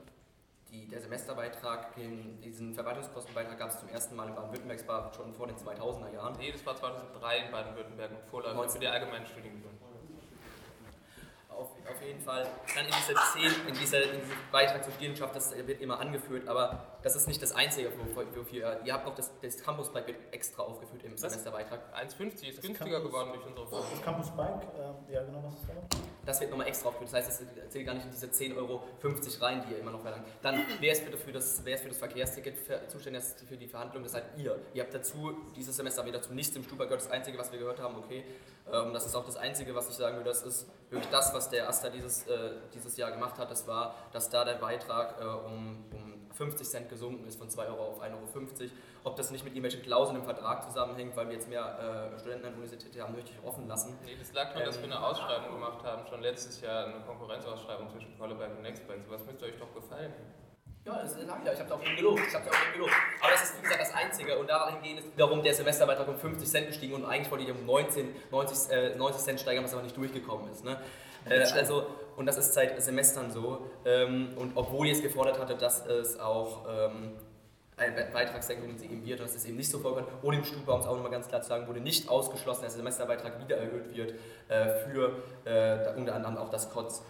Die, 0.72 0.88
der 0.88 1.00
Semesterbeitrag, 1.00 1.94
diesen 2.44 2.74
Verwaltungskostenbeitrag 2.74 3.58
gab 3.58 3.70
es 3.70 3.80
zum 3.80 3.90
ersten 3.90 4.16
Mal 4.16 4.28
in 4.28 4.36
Baden-Württemberg, 4.36 5.16
schon 5.16 5.34
vor 5.34 5.48
den 5.48 5.56
2000er 5.56 6.14
Jahren. 6.14 6.36
Nee, 6.38 6.52
das 6.52 6.66
war 6.66 6.76
2003 6.76 7.38
in 7.38 7.52
Baden-Württemberg 7.52 8.12
und 8.12 8.30
vorläufig 8.30 8.72
für 8.72 8.80
die 8.80 8.88
allgemeinen 8.88 9.26
Studiengebühren 9.26 9.75
auf, 11.56 11.70
auf 11.90 12.02
jeden 12.02 12.20
Fall 12.22 12.48
dann 12.76 12.86
in 12.86 12.92
dieser 12.92 13.16
10, 13.34 13.68
in, 13.68 13.74
dieser, 13.76 14.04
in 14.04 14.22
diesem 14.22 14.38
Beitrag 14.52 14.84
zur 14.84 14.92
Studierendenschaft, 14.94 15.36
das 15.36 15.56
wird 15.56 15.82
immer 15.82 16.00
angeführt, 16.00 16.48
aber 16.48 16.98
das 17.02 17.16
ist 17.16 17.28
nicht 17.28 17.42
das 17.42 17.54
Einzige, 17.54 17.92
wofür 18.36 18.82
ihr 18.84 18.94
habt 18.94 19.06
noch 19.06 19.16
das, 19.16 19.32
das 19.42 19.62
Campus 19.62 19.92
Bike 19.92 20.08
wird 20.08 20.18
extra 20.32 20.64
aufgeführt 20.64 21.04
im 21.04 21.18
Semesterbeitrag. 21.18 21.82
1,50 21.96 22.50
ist 22.50 22.62
günstiger 22.62 22.76
Campus, 22.76 23.12
geworden 23.12 23.30
durch 23.34 23.46
unsere 23.46 23.68
Forschung. 23.68 23.92
Das 23.92 24.02
Campus 24.04 24.32
Bike, 24.32 24.62
äh, 25.10 25.14
ja 25.14 25.24
genau, 25.24 25.44
was 25.44 25.54
ist 25.56 25.70
da 25.70 25.74
noch? 25.74 26.15
Das 26.26 26.42
wird 26.42 26.50
nochmal 26.50 26.68
extra 26.68 26.90
aufgeführt, 26.90 27.14
das 27.14 27.28
heißt, 27.28 27.42
es 27.42 27.72
zählt 27.72 27.86
gar 27.86 27.94
nicht 27.94 28.06
in 28.06 28.12
diese 28.12 28.28
10,50 28.28 28.58
Euro 28.58 28.84
rein, 29.42 29.64
die 29.68 29.74
ihr 29.74 29.80
immer 29.80 29.92
noch 29.92 30.02
verlangt. 30.02 30.26
Dann, 30.42 30.60
wer 30.80 30.92
ist 30.92 31.04
für 31.04 31.32
das, 31.32 31.62
wer 31.64 31.76
ist 31.76 31.82
für 31.82 31.90
das 31.90 31.98
Verkehrsticket 31.98 32.56
zuständig 32.90 33.24
für 33.48 33.58
die 33.58 33.68
Verhandlung, 33.68 34.04
das 34.04 34.14
seid 34.14 34.24
ihr. 34.38 34.60
Ihr 34.74 34.84
habt 34.84 34.94
dazu, 34.94 35.36
dieses 35.56 35.76
Semester 35.76 36.04
wir 36.06 36.12
dazu 36.12 36.34
nichts 36.34 36.56
im 36.56 36.64
Stuber 36.64 36.86
gehört, 36.86 37.02
das 37.02 37.12
Einzige, 37.12 37.38
was 37.38 37.52
wir 37.52 37.60
gehört 37.60 37.80
haben, 37.80 37.96
okay, 37.98 38.24
ähm, 38.72 38.94
das 38.94 39.06
ist 39.06 39.16
auch 39.16 39.26
das 39.26 39.38
Einzige, 39.38 39.76
was 39.76 39.90
ich 39.90 39.96
sagen 39.96 40.18
würde, 40.18 40.30
das 40.30 40.42
ist 40.44 40.68
wirklich 40.90 41.10
das, 41.12 41.34
was 41.34 41.50
der 41.50 41.70
Asta 41.70 41.90
dieses, 41.90 42.26
äh, 42.28 42.52
dieses 42.74 42.98
Jahr 42.98 43.12
gemacht 43.12 43.38
hat, 43.38 43.52
das 43.52 43.68
war, 43.68 43.96
dass 44.12 44.30
da 44.30 44.44
der 44.44 44.56
Beitrag 44.56 45.22
äh, 45.22 45.24
um, 45.24 45.86
um 45.92 46.25
50 46.36 46.68
Cent 46.68 46.90
gesunken 46.90 47.26
ist, 47.28 47.38
von 47.38 47.50
2 47.50 47.68
Euro 47.68 47.86
auf 47.86 48.02
1,50 48.02 48.12
Euro. 48.12 48.72
Ob 49.04 49.16
das 49.16 49.32
nicht 49.32 49.44
mit 49.44 49.54
irgendwelchen 49.54 49.82
Klauseln 49.82 50.18
im 50.18 50.24
Vertrag 50.24 50.64
zusammenhängt, 50.64 51.16
weil 51.16 51.28
wir 51.28 51.36
jetzt 51.36 51.48
mehr 51.48 52.12
äh, 52.14 52.20
Studenten 52.20 52.48
an 52.48 52.54
der 52.54 52.62
Universität 52.62 53.02
haben, 53.02 53.14
möchte 53.14 53.32
ich 53.32 53.48
offen 53.48 53.68
lassen. 53.68 53.98
Nee, 54.04 54.16
das 54.20 54.34
lag 54.34 54.50
daran, 54.50 54.62
ähm, 54.62 54.66
dass 54.68 54.78
wir 54.78 54.86
eine 54.86 55.06
Ausschreibung 55.06 55.54
gemacht 55.54 55.84
haben, 55.84 56.08
schon 56.08 56.22
letztes 56.22 56.62
Jahr 56.62 56.88
eine 56.88 57.04
Konkurrenzausschreibung 57.06 57.90
zwischen 57.90 58.14
Volleberg 58.18 58.52
und 58.56 58.62
Nextbank. 58.64 59.04
Sowas 59.06 59.26
müsste 59.26 59.46
euch 59.46 59.58
doch 59.60 59.74
gefallen. 59.74 60.14
Ja, 60.86 61.00
das 61.02 61.16
ich 61.16 61.28
ja. 61.28 61.54
Ich 61.54 61.60
habe 61.60 61.70
da 61.70 61.76
auch 61.76 61.84
eben 61.84 61.96
gelobt. 61.96 62.22
Ich 62.28 62.36
habe 62.36 62.46
da 62.46 62.52
auch 62.52 62.64
eben 62.64 62.74
gelobt. 62.74 62.92
Aber 63.22 63.32
das 63.32 63.44
ist, 63.44 63.58
wie 63.58 63.64
gesagt, 63.64 63.82
das 63.82 63.94
Einzige. 63.94 64.38
Und 64.38 64.48
dahingehend 64.50 65.00
ist 65.00 65.14
wiederum 65.14 65.42
der 65.42 65.54
Semesterbeitrag 65.56 66.08
um 66.08 66.18
50 66.18 66.48
Cent 66.48 66.68
gestiegen 66.68 66.94
und 66.94 67.06
eigentlich 67.06 67.32
wollte 67.32 67.44
ich 67.44 67.52
um 67.52 67.66
19, 67.66 68.16
90, 68.30 68.72
äh, 68.72 68.96
90 68.96 69.24
Cent 69.24 69.40
steigern, 69.40 69.64
was 69.64 69.74
aber 69.74 69.82
nicht 69.82 69.98
durchgekommen 69.98 70.52
ist. 70.52 70.64
Ne? 70.64 70.80
Äh, 71.28 71.42
also, 71.42 71.88
und 72.18 72.26
das 72.26 72.38
ist 72.38 72.54
seit 72.54 72.82
Semestern 72.82 73.32
so. 73.32 73.66
Ähm, 73.86 74.30
und 74.38 74.54
obwohl 74.56 74.88
ihr 74.88 74.94
es 74.94 75.02
gefordert 75.02 75.40
hattet, 75.40 75.62
dass 75.62 75.86
es 75.86 76.20
auch 76.20 76.66
ähm, 76.68 77.12
eine 77.78 78.06
Beitragssenkung 78.12 78.70
eben 78.82 79.06
wird, 79.06 79.20
und 79.20 79.28
das 79.28 79.36
ist 79.36 79.48
eben 79.48 79.58
nicht 79.58 79.70
so 79.70 79.80
vorgekommen. 79.80 80.10
Und 80.22 80.34
im 80.34 80.44
Stuhlbau, 80.44 80.76
um 80.76 80.82
es 80.82 80.88
auch 80.88 80.96
nochmal 80.96 81.12
ganz 81.12 81.28
klar 81.28 81.42
zu 81.42 81.50
sagen, 81.50 81.68
wurde 81.68 81.82
nicht 81.82 82.10
ausgeschlossen, 82.10 82.64
dass 82.64 82.74
der 82.74 82.80
Semesterbeitrag 82.80 83.40
wieder 83.44 83.58
erhöht 83.58 83.96
wird 83.96 84.14
äh, 84.48 84.80
für 84.86 85.24
äh, 85.46 85.98
unter 85.98 86.16
anderem 86.16 86.38
auch 86.38 86.50
das 86.50 86.70
KOTS. 86.72 87.04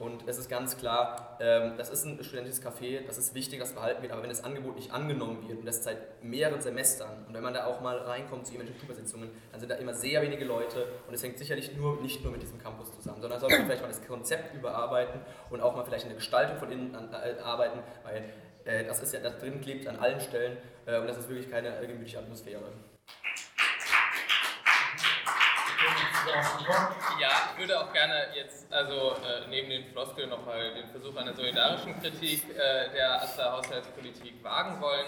Und 0.00 0.26
es 0.26 0.38
ist 0.38 0.48
ganz 0.48 0.78
klar, 0.78 1.36
ähm, 1.40 1.74
das 1.76 1.90
ist 1.90 2.06
ein 2.06 2.24
studentisches 2.24 2.64
Café, 2.64 3.06
das 3.06 3.18
ist 3.18 3.34
wichtig, 3.34 3.60
das 3.60 3.74
behalten 3.74 4.00
wird, 4.00 4.12
aber 4.12 4.22
wenn 4.22 4.30
das 4.30 4.42
Angebot 4.42 4.76
nicht 4.76 4.90
angenommen 4.92 5.46
wird 5.46 5.58
und 5.58 5.66
das 5.66 5.84
seit 5.84 6.24
mehreren 6.24 6.58
Semestern 6.62 7.26
und 7.28 7.34
wenn 7.34 7.42
man 7.42 7.52
da 7.52 7.66
auch 7.66 7.82
mal 7.82 7.98
reinkommt 7.98 8.46
zu 8.46 8.54
irgendwelchen 8.54 8.80
Tubersitzungen, 8.80 9.28
dann 9.52 9.60
sind 9.60 9.68
da 9.68 9.74
immer 9.74 9.92
sehr 9.92 10.22
wenige 10.22 10.46
Leute 10.46 10.86
und 11.06 11.12
es 11.12 11.22
hängt 11.22 11.36
sicherlich 11.36 11.76
nur, 11.76 12.00
nicht 12.00 12.22
nur 12.22 12.32
mit 12.32 12.40
diesem 12.40 12.58
Campus 12.58 12.90
zusammen, 12.96 13.20
sondern 13.20 13.40
sollte 13.40 13.58
man 13.58 13.66
vielleicht 13.66 13.82
mal 13.82 13.88
das 13.88 14.06
Konzept 14.06 14.54
überarbeiten 14.54 15.20
und 15.50 15.60
auch 15.60 15.76
mal 15.76 15.84
vielleicht 15.84 16.06
eine 16.06 16.14
Gestaltung 16.14 16.56
von 16.56 16.72
innen 16.72 16.94
äh, 16.94 17.38
arbeiten, 17.42 17.80
weil 18.02 18.24
äh, 18.64 18.86
das 18.86 19.02
ist 19.02 19.12
ja, 19.12 19.20
da 19.20 19.28
drin 19.28 19.60
klebt 19.60 19.86
an 19.86 19.96
allen 19.96 20.20
Stellen 20.20 20.56
äh, 20.86 20.98
und 20.98 21.08
das 21.08 21.18
ist 21.18 21.28
wirklich 21.28 21.50
keine 21.50 21.78
gemütliche 21.78 22.20
Atmosphäre. 22.20 22.72
Ja, 27.20 27.50
ich 27.52 27.58
würde 27.58 27.80
auch 27.80 27.92
gerne 27.92 28.26
jetzt, 28.34 28.72
also 28.72 29.12
äh, 29.12 29.48
neben 29.48 29.70
den 29.70 29.86
Floskeln 29.86 30.30
nochmal 30.30 30.74
den 30.74 30.88
Versuch 30.88 31.16
einer 31.16 31.34
solidarischen 31.34 32.00
Kritik 32.00 32.44
äh, 32.50 32.90
der 32.92 33.22
Asta 33.22 33.52
Haushaltspolitik 33.52 34.42
wagen 34.42 34.80
wollen 34.80 35.06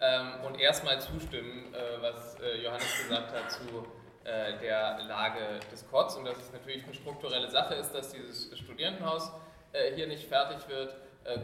ähm, 0.00 0.32
und 0.46 0.60
erstmal 0.60 1.00
zustimmen, 1.00 1.74
äh, 1.74 2.02
was 2.02 2.38
äh, 2.40 2.62
Johannes 2.62 3.02
gesagt 3.02 3.32
hat 3.32 3.50
zu 3.50 3.86
äh, 4.24 4.58
der 4.58 4.98
Lage 5.08 5.60
des 5.72 5.88
Kotz 5.90 6.16
und 6.16 6.24
dass 6.24 6.36
es 6.38 6.52
natürlich 6.52 6.84
eine 6.84 6.94
strukturelle 6.94 7.50
Sache 7.50 7.74
ist, 7.74 7.92
dass 7.92 8.12
dieses 8.12 8.56
Studierendenhaus 8.58 9.32
äh, 9.72 9.94
hier 9.94 10.06
nicht 10.06 10.28
fertig 10.28 10.68
wird. 10.68 10.94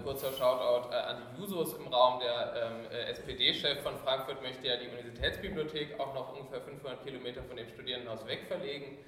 Kurzer 0.03 0.33
Shoutout 0.33 0.91
an 0.91 1.17
die 1.21 1.41
Jusos 1.41 1.75
im 1.75 1.87
Raum. 1.89 2.21
Der 2.21 2.55
ähm, 2.57 2.91
SPD-Chef 3.11 3.83
von 3.83 3.97
Frankfurt 3.99 4.43
möchte 4.43 4.67
ja 4.67 4.77
die 4.77 4.89
Universitätsbibliothek 4.89 6.01
auch 6.01 6.15
noch 6.15 6.35
ungefähr 6.35 6.61
500 6.61 7.05
Kilometer 7.05 7.43
von 7.43 7.57
dem 7.57 7.69
Studierendenhaus 7.69 8.27
wegverlegen. 8.27 8.99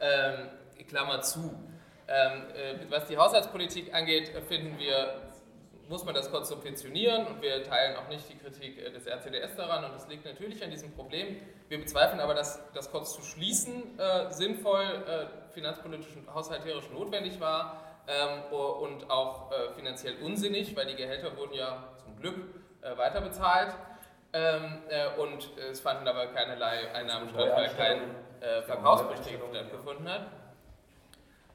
Ähm, 0.00 0.50
Klammer 0.88 1.20
zu. 1.22 1.54
Ähm, 2.08 2.42
äh, 2.54 2.90
was 2.90 3.06
die 3.06 3.16
Haushaltspolitik 3.16 3.94
angeht, 3.94 4.32
finden 4.48 4.78
wir, 4.78 5.30
muss 5.88 6.04
man 6.04 6.14
das 6.14 6.30
kurz 6.30 6.48
subventionieren 6.48 7.26
und 7.26 7.42
wir 7.42 7.62
teilen 7.62 7.96
auch 7.96 8.08
nicht 8.08 8.28
die 8.28 8.36
Kritik 8.36 8.78
äh, 8.78 8.90
des 8.90 9.06
RCDS 9.06 9.56
daran 9.56 9.84
und 9.84 9.94
das 9.94 10.08
liegt 10.08 10.24
natürlich 10.24 10.62
an 10.64 10.70
diesem 10.70 10.92
Problem. 10.92 11.36
Wir 11.68 11.78
bezweifeln 11.78 12.20
aber, 12.20 12.34
dass 12.34 12.60
das 12.72 12.90
kurz 12.90 13.14
zu 13.14 13.22
schließen 13.22 13.98
äh, 13.98 14.30
sinnvoll, 14.32 14.84
äh, 14.84 15.52
finanzpolitisch 15.52 16.16
und 16.16 16.32
haushalterisch 16.34 16.90
notwendig 16.90 17.38
war 17.38 17.89
ähm, 18.06 18.42
und 18.52 19.10
auch 19.10 19.50
äh, 19.52 19.72
finanziell 19.74 20.16
unsinnig, 20.22 20.76
weil 20.76 20.86
die 20.86 20.96
Gehälter 20.96 21.36
wurden 21.36 21.54
ja 21.54 21.84
zum 22.02 22.16
Glück 22.16 22.36
äh, 22.82 22.96
weiter 22.96 23.20
bezahlt. 23.20 23.74
Ähm, 24.32 24.82
äh, 24.88 25.20
und 25.20 25.50
es 25.70 25.80
fanden 25.80 26.06
aber 26.06 26.26
keinerlei 26.28 26.92
Einnahmen 26.94 27.28
statt, 27.30 27.50
weil 27.54 27.68
kein 27.70 28.00
äh, 28.40 28.62
Verkaufsbetrieb 28.62 29.40
stattgefunden 29.50 30.08
hat. 30.08 30.26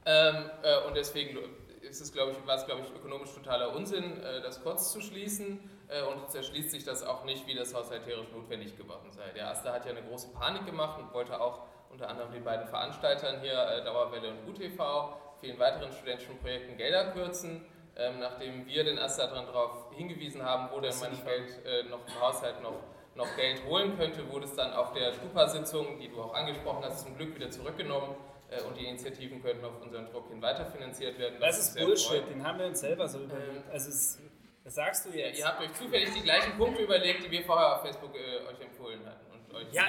Ähm, 0.05 0.49
äh, 0.61 0.87
und 0.87 0.95
deswegen 0.95 1.39
ist 1.81 2.01
es, 2.01 2.11
glaube 2.11 2.33
ich, 2.33 2.47
war 2.47 2.55
es, 2.55 2.65
glaube 2.65 2.81
ich, 2.81 2.93
ökonomisch 2.93 3.33
totaler 3.33 3.73
Unsinn, 3.75 4.21
äh, 4.23 4.41
das 4.41 4.61
kurz 4.61 4.91
zu 4.91 5.01
schließen. 5.01 5.69
Äh, 5.87 6.01
und 6.03 6.29
zerschließt 6.31 6.71
sich 6.71 6.83
das 6.83 7.03
auch 7.03 7.23
nicht, 7.25 7.47
wie 7.47 7.53
das 7.53 7.73
haushalterisch 7.73 8.27
notwendig 8.31 8.75
geworden 8.77 9.11
sei. 9.11 9.29
Der 9.35 9.49
Asta 9.49 9.71
hat 9.71 9.85
ja 9.85 9.91
eine 9.91 10.03
große 10.03 10.29
Panik 10.33 10.65
gemacht 10.65 10.99
und 10.99 11.13
wollte 11.13 11.39
auch 11.39 11.61
unter 11.91 12.09
anderem 12.09 12.31
den 12.31 12.43
beiden 12.43 12.67
Veranstaltern 12.67 13.39
hier, 13.41 13.81
Dauerwelle 13.85 14.31
und 14.31 14.49
UTV, 14.49 15.13
vielen 15.39 15.59
weiteren 15.59 15.91
studentischen 15.91 16.37
Projekten 16.39 16.77
Gelder 16.77 17.11
kürzen. 17.11 17.65
Ähm, 17.97 18.19
nachdem 18.19 18.65
wir 18.67 18.83
den 18.83 18.99
Asta 18.99 19.27
darauf 19.27 19.91
hingewiesen 19.95 20.43
haben, 20.43 20.69
wo 20.73 20.81
denn 20.81 20.93
man 20.99 21.11
Geld 21.23 21.65
äh, 21.65 21.83
noch 21.83 22.05
im 22.05 22.21
Haushalt 22.21 22.61
noch 22.61 22.81
noch 23.15 23.35
Geld 23.35 23.63
holen 23.65 23.97
könnte, 23.97 24.29
wurde 24.29 24.45
es 24.45 24.53
dann 24.55 24.73
auf 24.73 24.91
der 24.93 25.13
Stupa-Sitzung, 25.13 25.97
die 25.99 26.09
du 26.09 26.21
auch 26.21 26.33
angesprochen 26.33 26.83
hast, 26.83 27.05
zum 27.05 27.15
Glück 27.17 27.33
wieder 27.33 27.49
zurückgenommen 27.49 28.15
äh, 28.49 28.61
und 28.63 28.77
die 28.77 28.85
Initiativen 28.85 29.41
könnten 29.41 29.63
auf 29.63 29.81
unseren 29.81 30.05
Druck 30.11 30.27
hin 30.27 30.41
weiterfinanziert 30.41 31.17
werden. 31.17 31.37
Das, 31.39 31.57
das 31.57 31.69
ist 31.69 31.77
Bullshit, 31.77 32.07
freut. 32.07 32.29
den 32.29 32.45
haben 32.45 32.59
wir 32.59 32.67
uns 32.67 32.79
selber 32.81 33.07
so 33.07 33.19
überlegt. 33.19 33.57
Ähm, 33.57 33.63
also 33.71 33.89
es, 33.89 34.19
das 34.63 34.75
sagst 34.75 35.05
du 35.05 35.11
jetzt. 35.11 35.39
Ihr 35.39 35.45
habt 35.45 35.61
euch 35.61 35.73
zufällig 35.73 36.13
die 36.13 36.21
gleichen 36.21 36.57
Punkte 36.57 36.83
überlegt, 36.83 37.23
die 37.23 37.31
wir 37.31 37.43
vorher 37.43 37.75
auf 37.75 37.81
Facebook 37.81 38.13
äh, 38.15 38.45
euch 38.49 38.59
empfohlen 38.59 39.05
hatten. 39.05 39.24
Ja, 39.71 39.85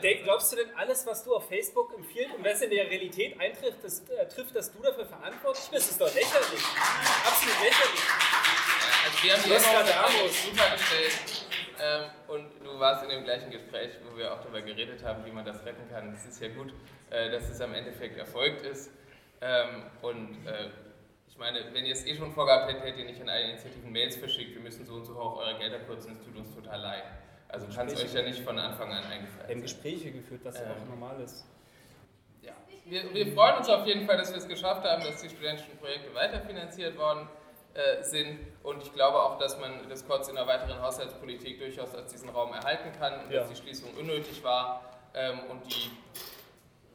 Dave, 0.00 0.22
glaubst 0.22 0.52
du 0.52 0.56
denn, 0.56 0.74
alles, 0.76 1.06
was 1.06 1.24
du 1.24 1.34
auf 1.34 1.48
Facebook 1.48 1.92
empfiehlst 1.94 2.34
und 2.34 2.44
was 2.44 2.60
in 2.62 2.70
der 2.70 2.88
Realität 2.88 3.38
eintrifft, 3.40 3.78
das, 3.82 4.00
äh, 4.08 4.26
trifft, 4.28 4.54
dass 4.54 4.72
du 4.72 4.82
dafür 4.82 5.06
verantwortlich 5.06 5.68
bist? 5.70 5.86
Das 5.86 5.90
ist 5.90 6.00
doch 6.00 6.14
lächerlich. 6.14 6.64
Absolut 7.26 7.56
lächerlich. 7.62 8.02
Also 9.04 9.22
wir 9.22 9.32
haben 9.32 10.12
die 10.22 10.28
super 10.28 10.76
gestellt 10.76 11.46
ähm, 11.80 12.10
und 12.28 12.50
du 12.64 12.78
warst 12.78 13.04
in 13.04 13.10
dem 13.10 13.24
gleichen 13.24 13.50
Gespräch, 13.50 13.90
wo 14.04 14.16
wir 14.16 14.32
auch 14.32 14.40
darüber 14.40 14.62
geredet 14.62 15.02
haben, 15.04 15.24
wie 15.24 15.30
man 15.30 15.44
das 15.44 15.64
retten 15.64 15.88
kann. 15.90 16.12
Es 16.14 16.26
ist 16.26 16.42
ja 16.42 16.48
gut, 16.48 16.72
äh, 17.10 17.30
dass 17.30 17.48
es 17.48 17.60
am 17.60 17.74
Endeffekt 17.74 18.16
erfolgt 18.18 18.62
ist. 18.62 18.90
Ähm, 19.40 19.84
und 20.02 20.46
äh, 20.46 20.70
ich 21.28 21.36
meine, 21.38 21.72
wenn 21.72 21.84
ihr 21.84 21.92
es 21.92 22.04
eh 22.04 22.16
schon 22.16 22.32
vorgehabt 22.32 22.68
hättet, 22.68 22.84
hättet 22.84 22.98
ihr 23.00 23.04
nicht 23.04 23.20
an 23.20 23.28
alle 23.28 23.44
Initiativen 23.44 23.92
Mails 23.92 24.16
verschickt, 24.16 24.54
wir 24.54 24.62
müssen 24.62 24.84
so 24.84 24.94
und 24.94 25.04
so 25.04 25.14
hoch 25.14 25.38
eure 25.38 25.56
Gelder 25.58 25.78
kürzen, 25.80 26.12
es 26.12 26.24
tut 26.24 26.36
uns 26.36 26.52
total 26.54 26.80
leid. 26.80 27.04
Also 27.48 27.66
kann 27.74 27.88
es 27.88 28.02
euch 28.02 28.12
ja 28.12 28.22
nicht 28.22 28.40
von 28.40 28.58
Anfang 28.58 28.92
an 28.92 29.04
eingefallen 29.04 29.48
Wir 29.48 29.54
haben 29.54 29.62
Gespräche 29.62 30.10
geführt, 30.10 30.40
was 30.44 30.56
ja 30.56 30.64
ähm, 30.64 30.70
auch 30.72 30.88
normal 30.88 31.20
ist. 31.20 31.46
Ja, 32.42 32.52
wir, 32.84 33.14
wir 33.14 33.32
freuen 33.32 33.56
uns 33.56 33.68
auf 33.68 33.86
jeden 33.86 34.06
Fall, 34.06 34.18
dass 34.18 34.30
wir 34.30 34.38
es 34.38 34.46
geschafft 34.46 34.84
haben, 34.84 35.02
dass 35.02 35.22
die 35.22 35.30
studentischen 35.30 35.76
Projekte 35.78 36.14
weiterfinanziert 36.14 36.98
worden 36.98 37.26
äh, 37.74 38.02
sind. 38.02 38.38
Und 38.62 38.82
ich 38.82 38.92
glaube 38.92 39.18
auch, 39.18 39.38
dass 39.38 39.58
man 39.58 39.88
das 39.88 40.06
kurz 40.06 40.28
in 40.28 40.34
der 40.34 40.46
weiteren 40.46 40.80
Haushaltspolitik 40.82 41.58
durchaus 41.58 41.94
als 41.94 42.12
diesen 42.12 42.28
Raum 42.28 42.52
erhalten 42.52 42.92
kann 42.98 43.24
und 43.24 43.30
ja. 43.30 43.40
dass 43.40 43.50
die 43.50 43.56
Schließung 43.56 43.90
unnötig 43.98 44.44
war. 44.44 44.84
Ähm, 45.14 45.38
und 45.48 45.64
die 45.64 45.90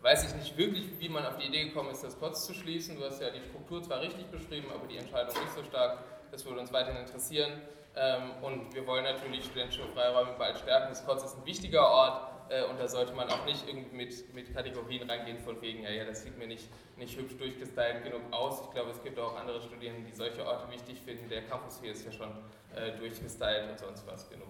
weiß 0.01 0.25
ich 0.25 0.35
nicht 0.35 0.57
wirklich, 0.57 0.99
wie 0.99 1.09
man 1.09 1.25
auf 1.25 1.37
die 1.37 1.47
Idee 1.47 1.65
gekommen 1.65 1.89
ist, 1.89 2.03
das 2.03 2.19
kurz 2.19 2.45
zu 2.45 2.53
schließen. 2.53 2.97
Du 2.97 3.05
hast 3.05 3.21
ja 3.21 3.29
die 3.31 3.41
Struktur 3.41 3.81
zwar 3.81 4.01
richtig 4.01 4.25
beschrieben, 4.27 4.67
aber 4.71 4.85
die 4.85 4.97
Entscheidung 4.97 5.33
nicht 5.33 5.53
so 5.55 5.63
stark. 5.63 5.99
Das 6.31 6.45
würde 6.45 6.59
uns 6.59 6.73
weiterhin 6.73 7.01
interessieren. 7.01 7.61
Ähm, 7.95 8.31
und 8.41 8.73
wir 8.73 8.87
wollen 8.87 9.03
natürlich 9.03 9.45
studentische 9.45 9.87
Freiräume 9.93 10.33
bald 10.37 10.57
stärken. 10.57 10.89
Das 10.89 11.05
Kurz 11.05 11.23
ist 11.23 11.37
ein 11.37 11.45
wichtiger 11.45 11.87
Ort 11.87 12.33
äh, 12.49 12.63
und 12.65 12.79
da 12.79 12.87
sollte 12.87 13.13
man 13.13 13.29
auch 13.29 13.45
nicht 13.45 13.67
irgendwie 13.67 13.95
mit, 13.95 14.33
mit 14.33 14.53
Kategorien 14.53 15.09
reingehen 15.09 15.39
von 15.39 15.61
wegen, 15.61 15.83
ja, 15.83 15.91
ja, 15.91 16.03
das 16.03 16.23
sieht 16.23 16.37
mir 16.37 16.47
nicht, 16.47 16.69
nicht 16.97 17.17
hübsch 17.17 17.37
durchgestylt 17.37 18.03
genug 18.03 18.21
aus. 18.31 18.61
Ich 18.61 18.71
glaube, 18.71 18.91
es 18.91 19.03
gibt 19.03 19.19
auch 19.19 19.35
andere 19.35 19.61
Studierende, 19.61 20.09
die 20.09 20.15
solche 20.15 20.45
Orte 20.45 20.71
wichtig 20.71 21.01
finden. 21.01 21.29
Der 21.29 21.43
Campus 21.43 21.79
hier 21.81 21.91
ist 21.91 22.05
ja 22.05 22.11
schon 22.11 22.31
äh, 22.75 22.97
durchgestylt 22.97 23.69
und 23.69 23.79
sonst 23.79 24.07
was 24.07 24.29
genug. 24.29 24.49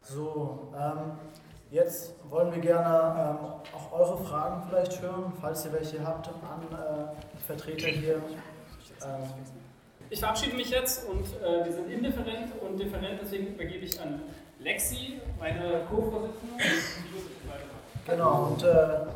So, 0.00 0.72
ähm, 0.78 1.18
jetzt 1.70 2.14
wollen 2.28 2.54
wir 2.54 2.60
gerne 2.60 3.38
ähm, 3.40 3.46
auch 3.74 3.92
eure 3.92 4.24
Fragen 4.24 4.62
vielleicht 4.68 5.00
hören, 5.00 5.32
falls 5.40 5.64
ihr 5.64 5.72
welche 5.72 6.06
habt, 6.06 6.28
an 6.28 6.62
äh, 6.72 7.44
Vertreter 7.46 7.88
hier. 7.88 8.14
Ähm, 8.14 9.30
ich 10.08 10.20
verabschiede 10.20 10.56
mich 10.56 10.70
jetzt 10.70 11.08
und 11.08 11.24
äh, 11.42 11.64
wir 11.64 11.72
sind 11.72 11.90
indifferent 11.90 12.52
und 12.62 12.78
different, 12.78 13.20
deswegen 13.20 13.48
übergebe 13.48 13.84
ich 13.84 14.00
an 14.00 14.22
Lexi, 14.60 15.20
meine 15.38 15.82
Co-Vorsitzende. 15.90 16.64
Genau, 18.06 18.44
und 18.44 18.62
äh, 18.62 19.06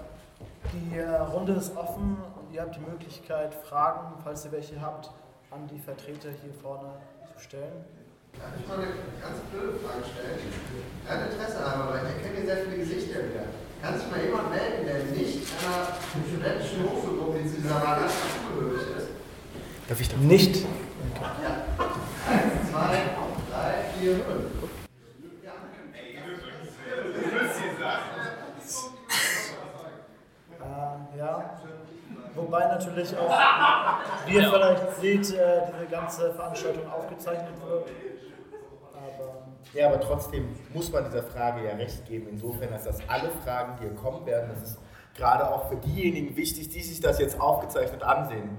die 0.73 0.99
äh, 0.99 1.09
Runde 1.09 1.53
ist 1.53 1.77
offen 1.77 2.17
und 2.39 2.53
ihr 2.53 2.63
habt 2.63 2.75
die 2.75 2.81
Möglichkeit, 2.81 3.55
Fragen, 3.55 4.15
falls 4.25 4.45
ihr 4.45 4.53
welche 4.53 4.81
habt, 4.81 5.11
an 5.51 5.69
die 5.69 5.79
Vertreter 5.79 6.31
hier 6.43 6.53
vorne 6.61 6.91
zu 7.33 7.45
stellen. 7.45 7.85
Darf 8.39 8.53
ich 8.59 8.67
mal 8.69 8.79
eine 8.79 8.93
ganz 9.21 9.39
blöde 9.51 9.79
Frage 9.81 10.05
stellen? 10.07 10.39
Kein 11.07 11.21
Interesse 11.31 11.59
haben, 11.65 11.91
weil 11.91 12.07
ich 12.07 12.13
erkenne 12.15 12.37
hier 12.37 12.47
sehr 12.47 12.65
viele 12.65 12.79
Gesichter 12.79 13.19
wieder. 13.27 13.47
Kann 13.83 13.99
sich 13.99 14.11
mal 14.11 14.21
jemand 14.23 14.51
melden, 14.51 14.85
der 14.87 15.05
nicht 15.17 15.41
einer 15.59 15.97
studentischen 16.29 16.85
Hochschulgruppe 16.85 17.39
wie 17.41 17.49
dieser 17.49 17.75
Variante 17.75 18.13
zugehörig 18.13 18.87
ist? 18.97 19.09
Darf 19.89 20.01
ich 20.01 20.09
da 20.09 20.17
nicht? 20.19 20.57
Ja. 20.61 21.67
Eins, 22.29 22.71
zwei, 22.71 23.17
drei, 23.51 23.73
vier, 23.99 24.15
fünf. 24.15 24.71
Äh, 30.61 31.19
ja, 31.19 31.61
wobei 32.51 32.67
natürlich 32.67 33.17
auch, 33.17 33.31
wie 34.27 34.35
ihr 34.35 34.51
vielleicht 34.51 35.01
seht, 35.01 35.39
äh, 35.39 35.63
diese 35.73 35.87
ganze 35.91 36.35
Veranstaltung 36.35 36.91
aufgezeichnet 36.91 37.55
wird. 37.67 37.87
Aber 38.93 39.43
ja, 39.73 39.87
aber 39.87 40.01
trotzdem 40.01 40.49
muss 40.75 40.91
man 40.91 41.05
dieser 41.05 41.23
Frage 41.23 41.65
ja 41.65 41.75
recht 41.77 42.07
geben, 42.07 42.27
insofern, 42.31 42.71
dass 42.71 42.85
das 42.85 42.99
alle 43.09 43.31
Fragen, 43.45 43.77
die 43.81 43.89
hier 43.89 43.95
kommen 43.95 44.27
werden, 44.27 44.51
das 44.53 44.71
ist 44.71 44.79
gerade 45.17 45.49
auch 45.49 45.69
für 45.69 45.77
diejenigen 45.77 46.37
wichtig, 46.37 46.69
die 46.69 46.83
sich 46.83 47.01
das 47.01 47.19
jetzt 47.19 47.41
aufgezeichnet 47.41 48.03
ansehen 48.03 48.59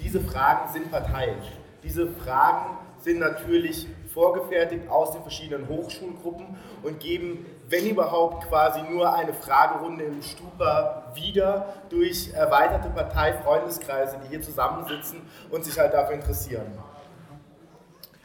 diese 0.00 0.20
Fragen 0.20 0.72
sind 0.72 0.90
parteiisch. 0.90 1.46
Diese 1.82 2.06
Fragen 2.06 2.76
sind 3.00 3.18
natürlich 3.18 3.86
vorgefertigt 4.12 4.88
aus 4.88 5.12
den 5.12 5.22
verschiedenen 5.22 5.68
Hochschulgruppen 5.68 6.56
und 6.82 7.00
geben, 7.00 7.46
wenn 7.68 7.86
überhaupt, 7.86 8.48
quasi 8.48 8.82
nur 8.82 9.12
eine 9.12 9.34
Fragerunde 9.34 10.04
im 10.04 10.22
Stupa 10.22 11.12
wieder 11.14 11.74
durch 11.88 12.32
erweiterte 12.32 12.88
Parteifreundeskreise, 12.90 14.18
die 14.24 14.28
hier 14.28 14.42
zusammensitzen 14.42 15.22
und 15.50 15.64
sich 15.64 15.78
halt 15.78 15.92
dafür 15.94 16.14
interessieren. 16.14 16.78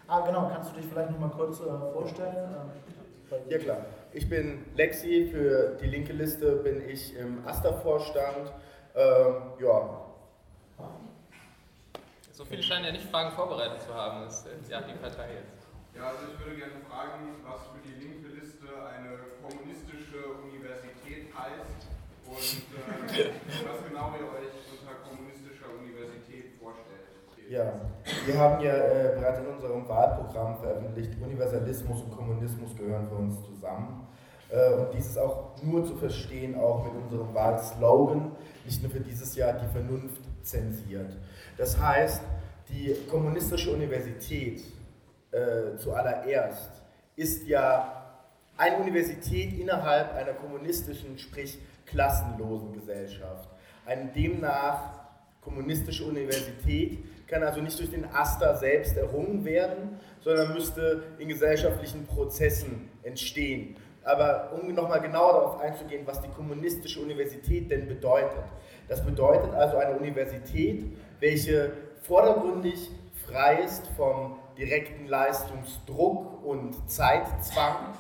Ah, 0.08 0.22
genau, 0.22 0.50
kannst 0.54 0.72
du 0.72 0.76
dich 0.76 0.86
vielleicht 0.90 1.12
noch 1.12 1.20
mal 1.20 1.30
kurz 1.30 1.60
äh, 1.60 1.94
vorstellen? 1.94 2.56
Ja, 3.50 3.58
klar. 3.58 3.78
Ich 4.12 4.28
bin 4.28 4.66
Lexi, 4.76 5.30
für 5.32 5.78
die 5.82 5.88
linke 5.88 6.12
Liste 6.12 6.58
bin 6.58 6.88
ich 6.88 7.16
im 7.16 7.48
AStA-Vorstand. 7.48 8.52
Ähm, 8.94 9.36
ja, 9.60 10.02
so 12.42 12.46
viele 12.46 12.64
scheinen 12.64 12.86
ja 12.86 12.92
nicht 12.92 13.06
Fragen 13.06 13.30
vorbereitet 13.38 13.84
zu 13.84 13.94
haben. 13.94 14.26
Das 14.26 14.48
ist 14.48 14.72
ja 14.72 14.82
die 14.82 14.98
Partei 14.98 15.30
jetzt. 15.30 15.62
Ja, 15.94 16.10
also 16.10 16.26
ich 16.34 16.40
würde 16.42 16.58
gerne 16.58 16.82
fragen, 16.90 17.38
was 17.46 17.70
für 17.70 17.78
die 17.86 18.02
linke 18.02 18.34
Liste 18.34 18.66
eine 18.66 19.30
kommunistische 19.46 20.42
Universität 20.42 21.30
heißt 21.38 21.86
und 22.32 23.18
äh, 23.20 23.30
was 23.68 23.84
genau 23.88 24.16
ihr 24.16 24.28
euch 24.32 24.56
unter 24.80 24.96
kommunistischer 25.04 25.68
Universität 25.78 26.56
vorstellt. 26.60 27.12
Ja, 27.50 27.74
wir 28.26 28.40
haben 28.40 28.64
ja 28.64 28.74
äh, 28.74 29.16
bereits 29.20 29.40
in 29.40 29.48
unserem 29.48 29.88
Wahlprogramm 29.88 30.58
veröffentlicht, 30.60 31.12
Universalismus 31.22 32.04
und 32.04 32.16
Kommunismus 32.16 32.76
gehören 32.78 33.08
für 33.10 33.16
uns 33.16 33.36
zusammen. 33.46 34.08
Äh, 34.50 34.74
und 34.74 34.94
dies 34.94 35.08
ist 35.08 35.18
auch 35.18 35.62
nur 35.62 35.86
zu 35.86 35.96
verstehen, 35.96 36.56
auch 36.56 36.86
mit 36.86 36.94
unserem 36.94 37.34
Wahlslogan, 37.34 38.32
nicht 38.64 38.82
nur 38.82 38.92
für 38.92 39.02
dieses 39.02 39.36
Jahr, 39.36 39.54
die 39.54 39.68
Vernunft 39.68 40.22
zensiert. 40.44 41.18
Das 41.58 41.80
heißt, 41.80 42.22
die 42.70 42.96
kommunistische 43.10 43.72
Universität 43.72 44.62
äh, 45.32 45.78
zuallererst 45.78 46.72
ist 47.18 47.46
ja 47.48 48.02
eine 48.58 48.78
Universität 48.78 49.60
innerhalb 49.60 50.14
einer 50.14 50.34
kommunistischen, 50.34 51.18
sprich 51.18 51.60
klassenlosen 51.92 52.74
Gesellschaft. 52.74 53.50
Eine 53.86 54.06
demnach 54.06 55.02
kommunistische 55.42 56.06
Universität 56.06 57.00
kann 57.28 57.44
also 57.44 57.62
nicht 57.62 57.78
durch 57.80 57.90
den 57.90 58.06
AStA 58.06 58.56
selbst 58.56 58.98
errungen 58.98 59.46
werden, 59.46 60.00
sondern 60.20 60.54
müsste 60.54 61.04
in 61.18 61.30
gesellschaftlichen 61.30 62.06
Prozessen 62.06 62.90
entstehen. 63.04 63.76
Aber 64.04 64.52
um 64.54 64.74
nochmal 64.74 65.02
genauer 65.02 65.34
darauf 65.34 65.60
einzugehen, 65.60 66.06
was 66.06 66.22
die 66.22 66.30
kommunistische 66.30 67.00
Universität 67.00 67.70
denn 67.70 67.88
bedeutet. 67.88 68.44
Das 68.88 69.04
bedeutet 69.06 69.54
also 69.54 69.78
eine 69.78 69.98
Universität, 69.98 70.86
welche 71.20 71.72
vordergründig 72.02 72.90
frei 73.28 73.62
ist 73.64 73.88
vom 73.96 74.38
direkten 74.58 75.08
Leistungsdruck 75.08 76.44
und 76.44 76.90
Zeitzwang. 76.90 77.94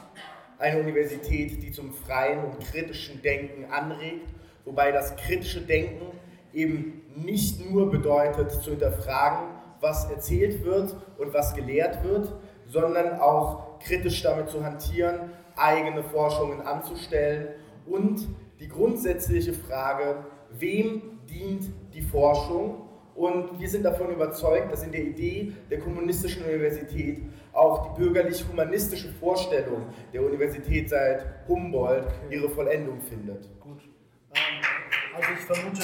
Eine 0.61 0.79
Universität, 0.79 1.63
die 1.63 1.71
zum 1.71 1.91
freien 1.91 2.45
und 2.45 2.59
kritischen 2.59 3.19
Denken 3.23 3.65
anregt, 3.71 4.29
wobei 4.63 4.91
das 4.91 5.15
kritische 5.15 5.61
Denken 5.61 6.05
eben 6.53 7.01
nicht 7.15 7.67
nur 7.67 7.89
bedeutet 7.89 8.51
zu 8.51 8.69
hinterfragen, 8.69 9.47
was 9.79 10.07
erzählt 10.11 10.63
wird 10.63 10.95
und 11.17 11.33
was 11.33 11.55
gelehrt 11.55 12.03
wird, 12.03 12.31
sondern 12.67 13.19
auch 13.19 13.79
kritisch 13.79 14.21
damit 14.21 14.51
zu 14.51 14.63
hantieren, 14.63 15.31
eigene 15.55 16.03
Forschungen 16.03 16.61
anzustellen 16.61 17.55
und 17.87 18.27
die 18.59 18.67
grundsätzliche 18.67 19.53
Frage, 19.53 20.17
wem 20.51 21.21
dient 21.27 21.71
die 21.95 22.03
Forschung? 22.03 22.87
Und 23.21 23.59
wir 23.59 23.69
sind 23.69 23.83
davon 23.83 24.09
überzeugt, 24.09 24.71
dass 24.71 24.81
in 24.81 24.91
der 24.91 25.03
Idee 25.03 25.53
der 25.69 25.79
kommunistischen 25.79 26.43
Universität 26.43 27.21
auch 27.53 27.93
die 27.93 28.01
bürgerlich-humanistische 28.01 29.09
Vorstellung 29.19 29.93
der 30.11 30.23
Universität 30.23 30.89
seit 30.89 31.23
Humboldt 31.47 32.07
ihre 32.31 32.49
Vollendung 32.49 32.99
findet. 32.99 33.47
Gut. 33.59 33.83
Ähm, 34.33 34.41
also 35.15 35.29
ich 35.37 35.45
vermute, 35.45 35.83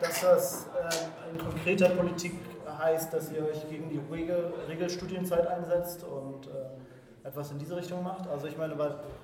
dass 0.00 0.20
das 0.20 0.66
äh, 0.66 1.30
in 1.30 1.38
konkreter 1.38 1.90
Politik 1.90 2.32
heißt, 2.76 3.14
dass 3.14 3.30
ihr 3.30 3.46
euch 3.46 3.70
gegen 3.70 3.88
die 3.88 4.00
Regel, 4.12 4.52
Regelstudienzeit 4.68 5.46
einsetzt 5.46 6.02
und 6.02 6.48
äh, 6.48 7.28
etwas 7.28 7.52
in 7.52 7.58
diese 7.60 7.76
Richtung 7.76 8.02
macht. 8.02 8.26
Also 8.26 8.48
ich 8.48 8.58
meine, 8.58 8.74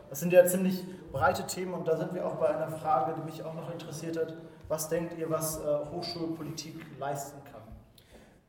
das 0.09 0.21
sind 0.21 0.33
ja 0.33 0.47
ziemlich 0.47 0.85
breite 1.11 1.45
Themen 1.49 1.75
und 1.75 1.89
da 1.89 1.97
sind 1.97 2.15
wir 2.15 2.25
auch 2.25 2.37
bei 2.37 2.47
einer 2.47 2.69
Frage, 2.69 3.17
die 3.19 3.25
mich 3.25 3.43
auch 3.43 3.55
noch 3.55 3.73
interessiert 3.73 4.17
hat. 4.17 4.37
Was 4.71 4.89
denkt 4.89 5.19
ihr, 5.19 5.29
was 5.29 5.59
äh, 5.59 5.63
Hochschulpolitik 5.93 6.77
leisten 6.99 7.43
kann? 7.45 7.63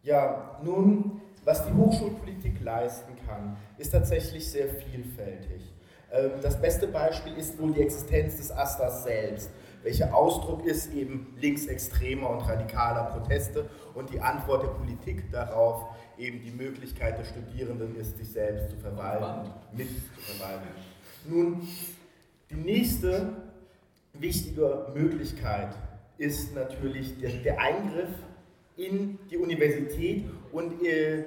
Ja, 0.04 0.60
nun, 0.64 1.20
was 1.44 1.66
die 1.66 1.74
Hochschulpolitik 1.74 2.62
leisten 2.62 3.14
kann, 3.28 3.58
ist 3.78 3.92
tatsächlich 3.92 4.50
sehr 4.50 4.70
vielfältig. 4.70 5.74
Ähm, 6.12 6.32
das 6.42 6.62
beste 6.62 6.88
Beispiel 6.88 7.34
ist 7.34 7.60
wohl 7.60 7.74
die 7.74 7.82
Existenz 7.82 8.38
des 8.38 8.52
Asters 8.52 9.04
selbst 9.04 9.50
welcher 9.84 10.16
Ausdruck 10.16 10.66
ist 10.66 10.94
eben 10.94 11.34
linksextremer 11.40 12.30
und 12.30 12.42
radikaler 12.42 13.06
Proteste 13.06 13.70
und 13.96 14.12
die 14.12 14.20
Antwort 14.20 14.64
der 14.64 14.70
Politik 14.70 15.32
darauf 15.32 15.86
eben 16.18 16.42
die 16.42 16.52
Möglichkeit 16.52 17.18
der 17.18 17.26
Studierenden 17.26 17.96
ist, 17.96 18.18
sich 18.18 18.30
selbst 18.30 18.70
zu 18.70 18.78
verwalten, 18.78 19.50
mit 19.72 19.88
zu 19.90 20.22
verwalten. 20.22 20.68
Nun, 21.28 21.68
die 22.50 22.56
nächste 22.56 23.34
wichtige 24.14 24.88
Möglichkeit 24.94 25.70
ist 26.22 26.54
natürlich 26.56 27.20
der, 27.20 27.32
der 27.32 27.60
Eingriff 27.60 28.10
in 28.78 29.20
die 29.30 29.38
Universität 29.38 30.26
und 30.52 30.84
äh, 30.86 31.26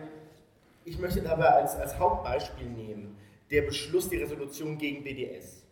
ich 0.85 0.99
möchte 0.99 1.21
dabei 1.21 1.47
als, 1.47 1.75
als 1.77 1.99
Hauptbeispiel 1.99 2.69
nehmen 2.69 3.17
der 3.51 3.63
Beschluss, 3.63 4.09
die 4.09 4.17
Resolution 4.17 4.79
gegen 4.79 5.03
BDS 5.03 5.65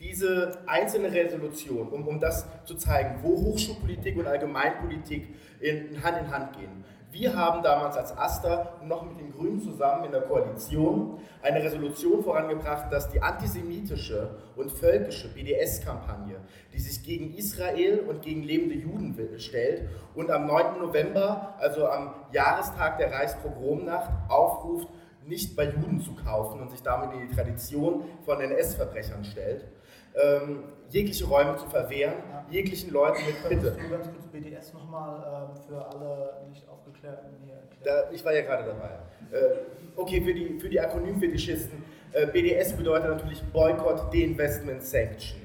diese 0.00 0.58
einzelne 0.66 1.12
Resolution, 1.12 1.88
um, 1.88 2.08
um 2.08 2.18
das 2.18 2.46
zu 2.64 2.74
zeigen, 2.74 3.22
wo 3.22 3.36
Hochschulpolitik 3.36 4.16
und 4.16 4.26
Allgemeinpolitik 4.26 5.28
in, 5.60 6.02
Hand 6.02 6.18
in 6.18 6.30
Hand 6.30 6.56
gehen. 6.56 6.84
Wir 7.12 7.34
haben 7.34 7.64
damals 7.64 7.96
als 7.96 8.16
AStA 8.16 8.74
noch 8.84 9.04
mit 9.04 9.18
den 9.18 9.32
Grünen 9.32 9.60
zusammen 9.60 10.04
in 10.04 10.12
der 10.12 10.20
Koalition 10.20 11.18
eine 11.42 11.60
Resolution 11.60 12.22
vorangebracht, 12.22 12.92
dass 12.92 13.10
die 13.10 13.20
antisemitische 13.20 14.36
und 14.54 14.70
völkische 14.70 15.26
BDS-Kampagne, 15.34 16.36
die 16.72 16.78
sich 16.78 17.02
gegen 17.02 17.34
Israel 17.34 18.04
und 18.08 18.22
gegen 18.22 18.44
lebende 18.44 18.76
Juden 18.76 19.16
stellt 19.38 19.88
und 20.14 20.30
am 20.30 20.46
9. 20.46 20.78
November, 20.78 21.56
also 21.58 21.88
am 21.88 22.14
Jahrestag 22.30 22.98
der 22.98 23.10
Reichspogromnacht, 23.12 24.10
aufruft, 24.28 24.86
nicht 25.26 25.56
bei 25.56 25.64
Juden 25.64 26.00
zu 26.00 26.14
kaufen 26.14 26.60
und 26.60 26.70
sich 26.70 26.82
damit 26.82 27.12
in 27.12 27.28
die 27.28 27.34
Tradition 27.34 28.04
von 28.24 28.40
NS-Verbrechern 28.40 29.24
stellt 29.24 29.64
ähm, 30.14 30.64
jegliche 30.90 31.26
Räume 31.26 31.56
zu 31.56 31.66
verwehren, 31.66 32.14
ja. 32.30 32.44
jeglichen 32.50 32.90
Leuten 32.92 33.24
mit 33.26 33.48
Bitte. 33.48 33.76
Du 33.80 33.90
ganz 33.90 34.06
kurz 34.10 34.26
BDS 34.26 34.72
nochmal 34.72 35.50
ähm, 35.50 35.62
für 35.66 35.84
alle 35.86 36.42
nicht 36.48 36.68
aufgeklärten 36.68 37.30
hier? 37.44 37.58
Da, 37.84 38.10
ich 38.10 38.24
war 38.24 38.34
ja 38.34 38.42
gerade 38.42 38.64
dabei. 38.64 38.90
Äh, 39.32 39.56
okay, 39.96 40.20
für 40.20 40.34
die, 40.34 40.58
für 40.58 40.68
die 40.68 40.80
Akronymfetischisten, 40.80 41.82
äh, 42.12 42.26
BDS 42.26 42.72
bedeutet 42.72 43.10
natürlich 43.10 43.42
Boycott, 43.52 44.12
Deinvestment, 44.12 44.82
Sanction. 44.82 45.40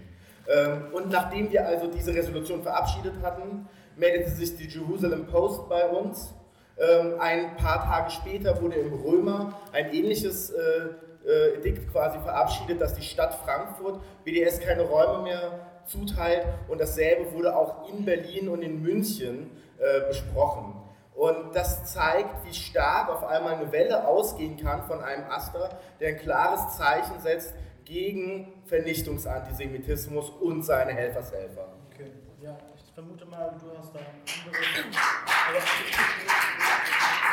Ähm, 0.47 0.93
und 0.93 1.09
nachdem 1.09 1.51
wir 1.51 1.65
also 1.65 1.87
diese 1.87 2.13
Resolution 2.13 2.61
verabschiedet 2.61 3.13
hatten, 3.21 3.67
meldete 3.95 4.31
sich 4.31 4.55
die 4.57 4.67
Jerusalem 4.67 5.27
Post 5.27 5.69
bei 5.69 5.87
uns. 5.87 6.33
Ähm, 6.77 7.13
ein 7.19 7.55
paar 7.55 7.83
Tage 7.83 8.11
später 8.11 8.61
wurde 8.61 8.75
im 8.75 8.93
Römer 8.93 9.57
ein 9.71 9.93
ähnliches 9.93 10.49
äh, 10.49 10.89
äh, 11.25 11.55
Edikt 11.57 11.91
quasi 11.91 12.19
verabschiedet, 12.19 12.79
dass 12.79 12.93
die 12.93 13.03
Stadt 13.03 13.33
Frankfurt 13.43 14.01
BDS 14.23 14.59
keine 14.59 14.83
Räume 14.83 15.23
mehr 15.23 15.59
zuteilt 15.85 16.45
und 16.67 16.79
dasselbe 16.79 17.31
wurde 17.33 17.55
auch 17.55 17.89
in 17.89 18.05
Berlin 18.05 18.49
und 18.49 18.61
in 18.61 18.81
München 18.81 19.51
äh, 19.77 20.07
besprochen. 20.07 20.73
Und 21.13 21.55
das 21.55 21.93
zeigt, 21.93 22.45
wie 22.45 22.53
stark 22.53 23.09
auf 23.09 23.23
einmal 23.23 23.55
eine 23.55 23.71
Welle 23.71 24.05
ausgehen 24.05 24.57
kann 24.57 24.83
von 24.83 25.01
einem 25.01 25.23
Aster, 25.29 25.69
der 25.99 26.09
ein 26.09 26.17
klares 26.17 26.75
Zeichen 26.75 27.19
setzt 27.21 27.53
gegen 27.85 28.51
Vernichtungsantisemitismus 28.65 30.29
und 30.29 30.63
seine 30.63 30.91
Helfershelfer. 30.91 31.69
Okay, 31.93 32.11
ja, 32.41 32.57
ich 32.75 32.93
vermute 32.93 33.25
mal, 33.25 33.55
du 33.61 33.77
hast 33.77 33.93
da 33.95 33.99
andere. 33.99 34.61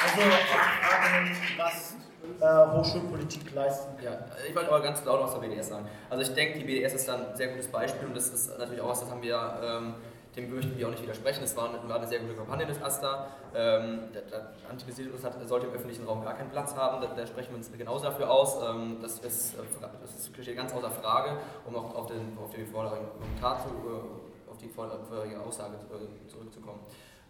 Also, 0.04 0.20
Fragen, 0.20 1.36
was 1.56 1.94
äh, 2.42 2.66
Hochschulpolitik 2.72 3.54
leisten 3.54 3.96
kann. 3.96 4.04
Ja, 4.04 4.18
ich 4.48 4.54
wollte 4.54 4.68
aber 4.68 4.82
ganz 4.82 5.04
laut 5.04 5.20
aus 5.20 5.34
der 5.34 5.40
BDS 5.40 5.68
sagen. 5.68 5.86
Also 6.10 6.22
ich 6.22 6.34
denke, 6.34 6.58
die 6.58 6.64
BDS 6.64 6.94
ist 6.94 7.08
dann 7.08 7.28
ein 7.28 7.36
sehr 7.36 7.48
gutes 7.48 7.68
Beispiel 7.68 8.08
und 8.08 8.16
das 8.16 8.28
ist 8.28 8.58
natürlich 8.58 8.80
auch 8.80 8.88
was, 8.88 9.00
das 9.00 9.10
haben 9.10 9.22
wir, 9.22 9.60
ähm, 9.62 9.94
dem 10.34 10.52
möchten 10.52 10.76
wir 10.76 10.86
auch 10.86 10.90
nicht 10.90 11.02
widersprechen. 11.02 11.44
Es 11.44 11.56
war, 11.56 11.70
war 11.88 11.96
eine 11.96 12.06
sehr 12.08 12.18
gute 12.18 12.34
Kampagne 12.34 12.66
des 12.66 12.82
AStA. 12.82 13.28
Ähm, 13.54 14.08
der, 14.12 14.22
der 14.22 14.52
Antisemitismus 14.68 15.20
sollte 15.46 15.66
im 15.66 15.72
öffentlichen 15.72 16.04
Raum 16.04 16.24
gar 16.24 16.34
keinen 16.34 16.50
Platz 16.50 16.74
haben, 16.74 17.00
da, 17.00 17.14
da 17.14 17.26
sprechen 17.26 17.50
wir 17.50 17.58
uns 17.58 17.70
genauso 17.70 18.04
dafür 18.06 18.28
aus. 18.28 18.56
Ähm, 18.60 18.96
das, 19.00 19.20
ist, 19.20 19.54
das 19.56 20.30
steht 20.42 20.56
ganz 20.56 20.72
außer 20.72 20.90
Frage, 20.90 21.36
um 21.64 21.76
auch 21.76 21.94
auf 21.94 22.06
den, 22.06 22.36
auf 22.42 22.50
die 22.50 22.64
vorherige 22.64 23.06
Kommentar 23.20 23.62
zu, 23.62 23.68
äh, 23.68 24.50
auf 24.50 24.58
die 24.58 24.68
vorherige 24.68 25.40
Aussage 25.40 25.74
zurückzukommen. 26.26 26.80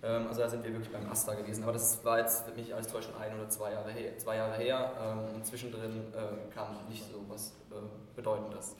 Ähm, 0.03 0.27
also 0.27 0.41
da 0.41 0.49
sind 0.49 0.65
wir 0.65 0.73
wirklich 0.73 0.93
beim 0.93 1.09
Asta 1.11 1.35
gewesen. 1.35 1.63
Aber 1.63 1.73
das 1.73 2.05
war 2.05 2.19
jetzt 2.19 2.45
für 2.45 2.53
mich 2.53 2.75
alles 2.75 2.89
täuscht 2.89 3.11
schon 3.11 3.21
ein 3.21 3.35
oder 3.39 3.49
zwei 3.49 3.73
Jahre 3.73 3.91
her. 3.93 4.19
Zwei 4.19 4.37
Jahre 4.37 4.57
her. 4.57 4.93
Ähm, 5.01 5.37
und 5.37 5.47
zwischendrin 5.47 6.13
ähm, 6.17 6.51
kam 6.55 6.77
nicht 6.89 7.05
so 7.11 7.25
was 7.29 7.55
äh, 7.71 7.75
Bedeutendes. 8.17 8.77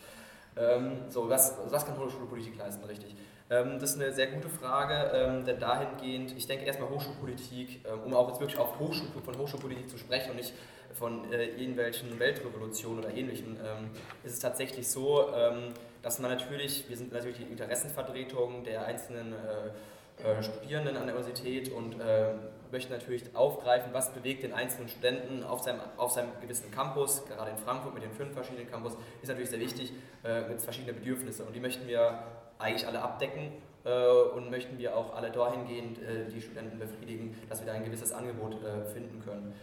so, 1.09 1.31
was, 1.31 1.57
was 1.71 1.87
kann 1.87 1.99
Hochschulpolitik 1.99 2.59
leisten, 2.59 2.85
richtig? 2.85 3.17
das 3.49 3.83
ist 3.83 4.01
eine 4.01 4.13
sehr 4.13 4.27
gute 4.27 4.51
Frage, 4.51 5.43
denn 5.47 5.59
dahingehend, 5.59 6.37
ich 6.37 6.47
denke 6.47 6.67
erstmal 6.67 6.91
Hochschulpolitik, 6.91 7.87
um 8.05 8.13
auch 8.13 8.29
jetzt 8.29 8.41
wirklich 8.41 8.59
auf 8.59 8.79
Hochschul, 8.79 9.09
von 9.25 9.39
Hochschulpolitik 9.39 9.89
zu 9.89 9.97
sprechen 9.97 10.33
und 10.33 10.37
nicht 10.37 10.53
von 10.93 11.33
äh, 11.33 11.47
irgendwelchen 11.47 12.19
Weltrevolutionen 12.19 12.99
oder 13.03 13.15
ähnlichem, 13.15 13.57
ist 14.25 14.35
es 14.35 14.41
tatsächlich 14.41 14.87
so, 14.91 15.31
dass 16.03 16.19
man 16.19 16.31
natürlich, 16.31 16.87
wir 16.91 16.99
sind 16.99 17.13
natürlich 17.13 17.39
die 17.39 17.45
Interessenvertretung 17.45 18.63
der 18.65 18.85
einzelnen 18.85 19.35
äh, 20.19 20.43
Studierenden 20.43 20.97
an 20.97 21.07
der 21.07 21.15
Universität 21.15 21.73
und 21.73 22.01
äh, 22.01 22.35
möchten 22.73 22.93
natürlich 22.93 23.37
aufgreifen, 23.37 23.93
was 23.93 24.13
bewegt 24.13 24.43
den 24.43 24.55
einzelnen 24.55 24.89
Studenten 24.89 25.45
auf 25.45 25.61
seinem, 25.61 25.81
auf 25.99 26.11
seinem 26.11 26.31
gewissen 26.41 26.71
Campus, 26.71 27.25
gerade 27.27 27.51
in 27.51 27.59
Frankfurt 27.59 27.95
mit 27.95 28.03
den 28.03 28.13
fünf 28.13 28.33
verschiedenen 28.33 28.69
Campus, 28.69 28.97
ist 29.21 29.29
natürlich 29.29 29.51
sehr 29.51 29.61
wichtig, 29.61 29.93
äh, 30.25 30.49
mit 30.49 30.61
verschiedenen 30.61 30.97
Bedürfnissen 30.97 31.47
und 31.47 31.55
die 31.55 31.61
möchten 31.61 31.87
wir 31.87 32.23
eigentlich 32.59 32.87
alle 32.87 33.03
abdecken 33.03 33.53
äh, 33.85 34.07
und 34.35 34.51
möchten 34.51 34.79
wir 34.79 34.97
auch 34.97 35.15
alle 35.15 35.31
dahingehend 35.31 35.99
äh, 35.99 36.29
die 36.33 36.41
Studenten 36.41 36.79
befriedigen, 36.79 37.37
dass 37.49 37.61
wir 37.61 37.67
da 37.67 37.75
ein 37.75 37.85
gewisses 37.85 38.13
Angebot 38.13 38.57
finden 38.93 39.23
können. 39.23 39.55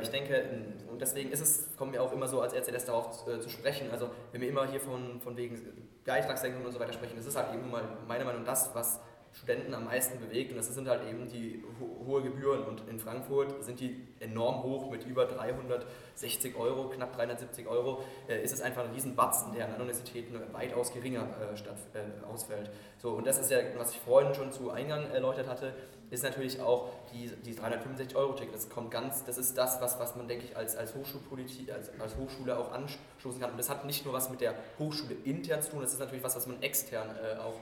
Ich 0.00 0.08
denke, 0.08 0.42
und 0.90 1.02
deswegen 1.02 1.30
ist 1.30 1.40
es, 1.40 1.76
kommen 1.76 1.92
wir 1.92 2.02
auch 2.02 2.12
immer 2.12 2.26
so 2.26 2.40
als 2.40 2.54
RCDS 2.54 2.86
darauf 2.86 3.24
zu 3.26 3.50
sprechen, 3.50 3.90
also 3.90 4.08
wenn 4.32 4.40
wir 4.40 4.48
immer 4.48 4.66
hier 4.66 4.80
von, 4.80 5.20
von 5.20 5.36
wegen 5.36 5.60
Beitragssenkungen 6.06 6.64
und 6.64 6.72
so 6.72 6.80
weiter 6.80 6.94
sprechen, 6.94 7.16
das 7.16 7.26
ist 7.26 7.36
halt 7.36 7.52
eben 7.52 7.70
mal 7.70 7.82
meiner 8.08 8.24
Meinung 8.24 8.44
nach 8.44 8.52
das, 8.52 8.74
was 8.74 9.00
Studenten 9.34 9.74
am 9.74 9.84
meisten 9.84 10.20
bewegt 10.20 10.52
und 10.52 10.56
das 10.56 10.68
sind 10.68 10.88
halt 10.88 11.08
eben 11.08 11.28
die 11.28 11.62
ho 11.80 12.06
hohe 12.06 12.22
Gebühren 12.22 12.64
und 12.64 12.88
in 12.88 13.00
Frankfurt 13.00 13.64
sind 13.64 13.80
die 13.80 14.06
enorm 14.20 14.62
hoch 14.62 14.90
mit 14.90 15.04
über 15.06 15.26
360 15.26 16.56
Euro, 16.56 16.88
knapp 16.88 17.16
370 17.16 17.66
Euro, 17.66 18.04
äh, 18.28 18.42
ist 18.42 18.52
es 18.52 18.60
einfach 18.62 18.84
ein 18.84 18.90
Riesenbatzen, 18.92 19.52
der 19.52 19.66
an 19.66 19.74
Universitäten 19.74 20.40
weitaus 20.52 20.92
geringer 20.92 21.22
äh, 21.22 21.56
statt, 21.56 21.78
äh, 21.94 22.24
ausfällt. 22.26 22.70
So, 22.98 23.10
und 23.10 23.26
das 23.26 23.38
ist 23.38 23.50
ja, 23.50 23.58
was 23.76 23.90
ich 23.90 23.98
vorhin 23.98 24.34
schon 24.34 24.52
zu 24.52 24.70
Eingang 24.70 25.10
erläutert 25.10 25.48
hatte, 25.48 25.74
ist 26.10 26.22
natürlich 26.22 26.60
auch 26.60 26.90
die, 27.12 27.28
die 27.44 27.56
365 27.56 28.16
Euro 28.16 28.34
Ticket. 28.34 28.54
Das 28.54 28.68
kommt 28.68 28.90
ganz, 28.90 29.24
das 29.24 29.36
ist 29.36 29.58
das, 29.58 29.80
was, 29.80 29.98
was 29.98 30.14
man, 30.14 30.28
denke 30.28 30.44
ich, 30.44 30.56
als, 30.56 30.76
als, 30.76 30.94
Hochschulpolitik, 30.94 31.72
als, 31.72 31.90
als 31.98 32.16
Hochschule 32.16 32.56
auch 32.56 32.70
anstoßen 32.72 33.40
kann. 33.40 33.50
Und 33.50 33.58
das 33.58 33.68
hat 33.68 33.84
nicht 33.84 34.04
nur 34.04 34.14
was 34.14 34.30
mit 34.30 34.40
der 34.40 34.54
Hochschule 34.78 35.16
intern 35.24 35.60
zu 35.60 35.72
tun, 35.72 35.80
das 35.80 35.92
ist 35.92 35.98
natürlich 35.98 36.22
was, 36.22 36.36
was 36.36 36.46
man 36.46 36.62
extern 36.62 37.10
äh, 37.16 37.38
auch 37.38 37.58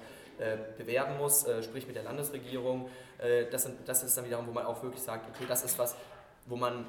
bewerben 0.76 1.18
muss, 1.18 1.44
äh, 1.46 1.62
sprich 1.62 1.87
mit 1.87 1.96
der 1.96 2.05
Landesregierung. 2.05 2.88
Äh, 3.18 3.46
das, 3.50 3.68
das 3.85 4.02
ist 4.02 4.16
dann 4.16 4.24
wiederum, 4.24 4.46
wo 4.46 4.52
man 4.52 4.66
auch 4.66 4.83
wirklich 4.83 5.02
sagt, 5.02 5.28
okay, 5.35 5.44
das 5.48 5.64
ist 5.64 5.78
was, 5.78 5.96
wo 6.46 6.57
man 6.57 6.87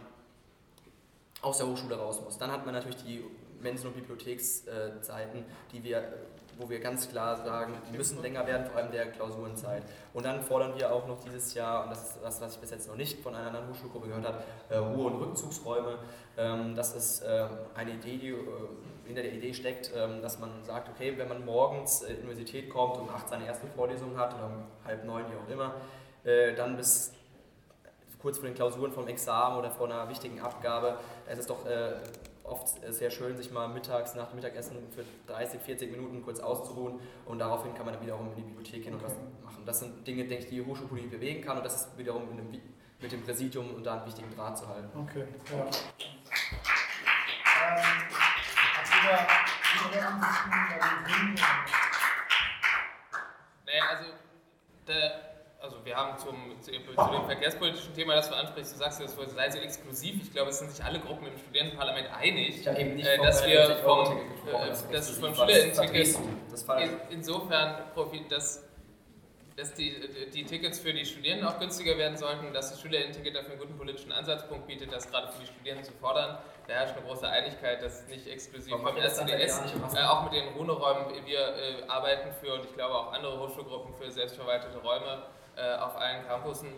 aus 1.41 1.57
der 1.57 1.67
Hochschule 1.67 1.95
raus 1.97 2.21
muss. 2.23 2.37
Dann 2.37 2.51
hat 2.51 2.65
man 2.65 2.73
natürlich 2.73 3.03
die 3.03 3.23
Mensen- 3.61 3.87
und 3.87 3.95
Bibliothekszeiten, 3.95 5.45
die 5.71 5.83
wir, 5.83 6.13
wo 6.57 6.69
wir 6.69 6.79
ganz 6.79 7.09
klar 7.09 7.37
sagen, 7.37 7.73
die 7.91 7.97
müssen 7.97 8.21
länger 8.21 8.45
werden, 8.45 8.65
vor 8.67 8.77
allem 8.77 8.91
der 8.91 9.11
Klausurenzeit. 9.11 9.83
Und 10.13 10.25
dann 10.25 10.41
fordern 10.41 10.73
wir 10.77 10.93
auch 10.93 11.07
noch 11.07 11.19
dieses 11.23 11.53
Jahr, 11.53 11.83
und 11.83 11.89
das 11.89 12.15
ist 12.15 12.19
das, 12.23 12.41
was 12.41 12.55
ich 12.55 12.59
bis 12.59 12.71
jetzt 12.71 12.87
noch 12.87 12.95
nicht 12.95 13.21
von 13.21 13.35
einer 13.35 13.47
anderen 13.47 13.69
Hochschulgruppe 13.69 14.07
gehört 14.07 14.25
habe, 14.25 14.43
Ruhe- 14.79 15.11
und 15.11 15.21
Rückzugsräume. 15.21 15.97
Ähm, 16.37 16.75
das 16.75 16.95
ist 16.95 17.23
eine 17.25 17.91
Idee, 17.91 18.17
die 18.17 18.35
hinter 19.05 19.21
der 19.21 19.33
Idee 19.33 19.53
steckt, 19.53 19.91
ähm, 19.95 20.21
dass 20.21 20.39
man 20.39 20.63
sagt, 20.63 20.89
okay, 20.89 21.13
wenn 21.17 21.27
man 21.27 21.45
morgens 21.45 22.01
in 22.01 22.15
die 22.15 22.21
Universität 22.21 22.69
kommt 22.69 22.97
und 22.97 23.09
acht 23.09 23.29
seine 23.29 23.45
erste 23.45 23.67
Vorlesung 23.67 24.17
hat 24.17 24.33
oder 24.35 24.45
um 24.45 24.63
halb 24.85 25.03
neun, 25.05 25.25
wie 25.29 25.35
auch 25.35 25.53
immer, 25.53 25.75
äh, 26.23 26.53
dann 26.53 26.77
bis 26.77 27.13
kurz 28.21 28.37
vor 28.37 28.47
den 28.47 28.55
Klausuren 28.55 28.91
vom 28.93 29.07
Examen 29.07 29.57
oder 29.57 29.69
vor 29.69 29.87
einer 29.87 30.07
wichtigen 30.09 30.39
Abgabe, 30.39 30.97
da 31.25 31.31
ist 31.31 31.39
es 31.39 31.47
doch 31.47 31.65
äh, 31.65 31.95
oft 32.43 32.69
sehr 32.93 33.09
schön, 33.09 33.35
sich 33.37 33.51
mal 33.51 33.67
mittags 33.67 34.15
nach 34.15 34.29
dem 34.29 34.37
Mittagessen 34.37 34.77
für 34.95 35.03
30, 35.31 35.59
40 35.61 35.91
Minuten 35.91 36.23
kurz 36.23 36.39
auszuruhen 36.39 36.99
und 37.25 37.39
daraufhin 37.39 37.73
kann 37.73 37.85
man 37.85 37.95
dann 37.95 38.03
wiederum 38.03 38.29
in 38.29 38.35
die 38.35 38.41
Bibliothek 38.43 38.83
gehen 38.83 38.93
und 38.93 39.03
was 39.03 39.15
machen. 39.43 39.63
Das 39.65 39.79
sind 39.79 40.05
Dinge, 40.07 40.25
denke 40.25 40.45
ich, 40.45 40.49
die 40.49 40.65
Hochschulpolitik 40.65 41.11
bewegen 41.11 41.41
kann 41.41 41.57
und 41.57 41.65
das 41.65 41.75
ist 41.75 41.97
wiederum 41.97 42.23
dem, 42.35 42.49
mit 43.01 43.11
dem 43.11 43.21
Präsidium 43.23 43.73
und 43.75 43.83
da 43.85 43.95
einen 43.97 44.05
wichtigen 44.05 44.33
Draht 44.35 44.57
zu 44.57 44.67
halten. 44.67 44.89
Okay, 44.97 45.25
ja. 45.51 45.65
Naja, 53.65 53.83
also, 53.89 54.05
der, 54.87 55.19
also 55.61 55.85
wir 55.85 55.95
haben 55.95 56.17
zum, 56.17 56.61
zu, 56.61 56.71
zu, 56.71 57.11
dem 57.11 57.25
verkehrspolitischen 57.25 57.93
Thema, 57.93 58.15
das 58.15 58.29
du 58.29 58.35
ansprichst, 58.35 58.73
du 58.73 58.77
sagst, 58.77 59.01
das 59.01 59.15
sei 59.15 59.49
so 59.49 59.59
exklusiv. 59.59 60.21
Ich 60.21 60.31
glaube, 60.31 60.49
es 60.49 60.59
sind 60.59 60.71
sich 60.71 60.83
alle 60.83 60.99
Gruppen 60.99 61.27
im 61.27 61.37
Studentenparlament 61.37 62.09
einig, 62.13 62.65
äh, 62.65 63.17
dass 63.17 63.45
wir 63.45 63.77
vom, 63.83 64.17
äh, 64.47 64.69
das 64.91 65.09
vom 65.17 65.33
Schülerinnenticket 65.35 66.19
insofern 67.09 67.91
profitieren, 67.93 68.29
dass 68.29 68.63
dass 69.55 69.73
die, 69.73 69.95
die 70.33 70.45
Tickets 70.45 70.79
für 70.79 70.93
die 70.93 71.05
Studierenden 71.05 71.47
auch 71.47 71.59
günstiger 71.59 71.97
werden 71.97 72.17
sollten, 72.17 72.51
dass 72.53 72.71
das 72.71 72.81
Schülerinnen-Ticket 72.81 73.35
dafür 73.35 73.51
einen 73.51 73.59
guten 73.59 73.77
politischen 73.77 74.11
Ansatzpunkt 74.11 74.65
bietet, 74.67 74.91
das 74.91 75.09
gerade 75.09 75.31
für 75.31 75.41
die 75.41 75.47
Studierenden 75.47 75.85
zu 75.85 75.93
fordern. 75.93 76.39
Da 76.67 76.73
herrscht 76.73 76.95
eine 76.95 77.05
große 77.05 77.27
Einigkeit, 77.27 77.81
dass 77.83 78.07
nicht 78.07 78.27
exklusiv 78.27 78.73
vom 78.73 78.97
RCDS, 78.97 79.61
äh, 79.95 79.99
auch 80.03 80.23
mit 80.23 80.33
den 80.33 80.49
Runeräumen, 80.49 81.05
wir 81.25 81.39
äh, 81.39 81.83
arbeiten 81.87 82.31
für, 82.41 82.53
und 82.55 82.65
ich 82.65 82.73
glaube 82.73 82.95
auch 82.95 83.13
andere 83.13 83.39
Hochschulgruppen 83.39 83.93
für 83.93 84.09
selbstverwaltete 84.09 84.77
Räume 84.79 85.23
äh, 85.55 85.75
auf 85.75 85.97
allen 85.97 86.25
Campussen, 86.25 86.69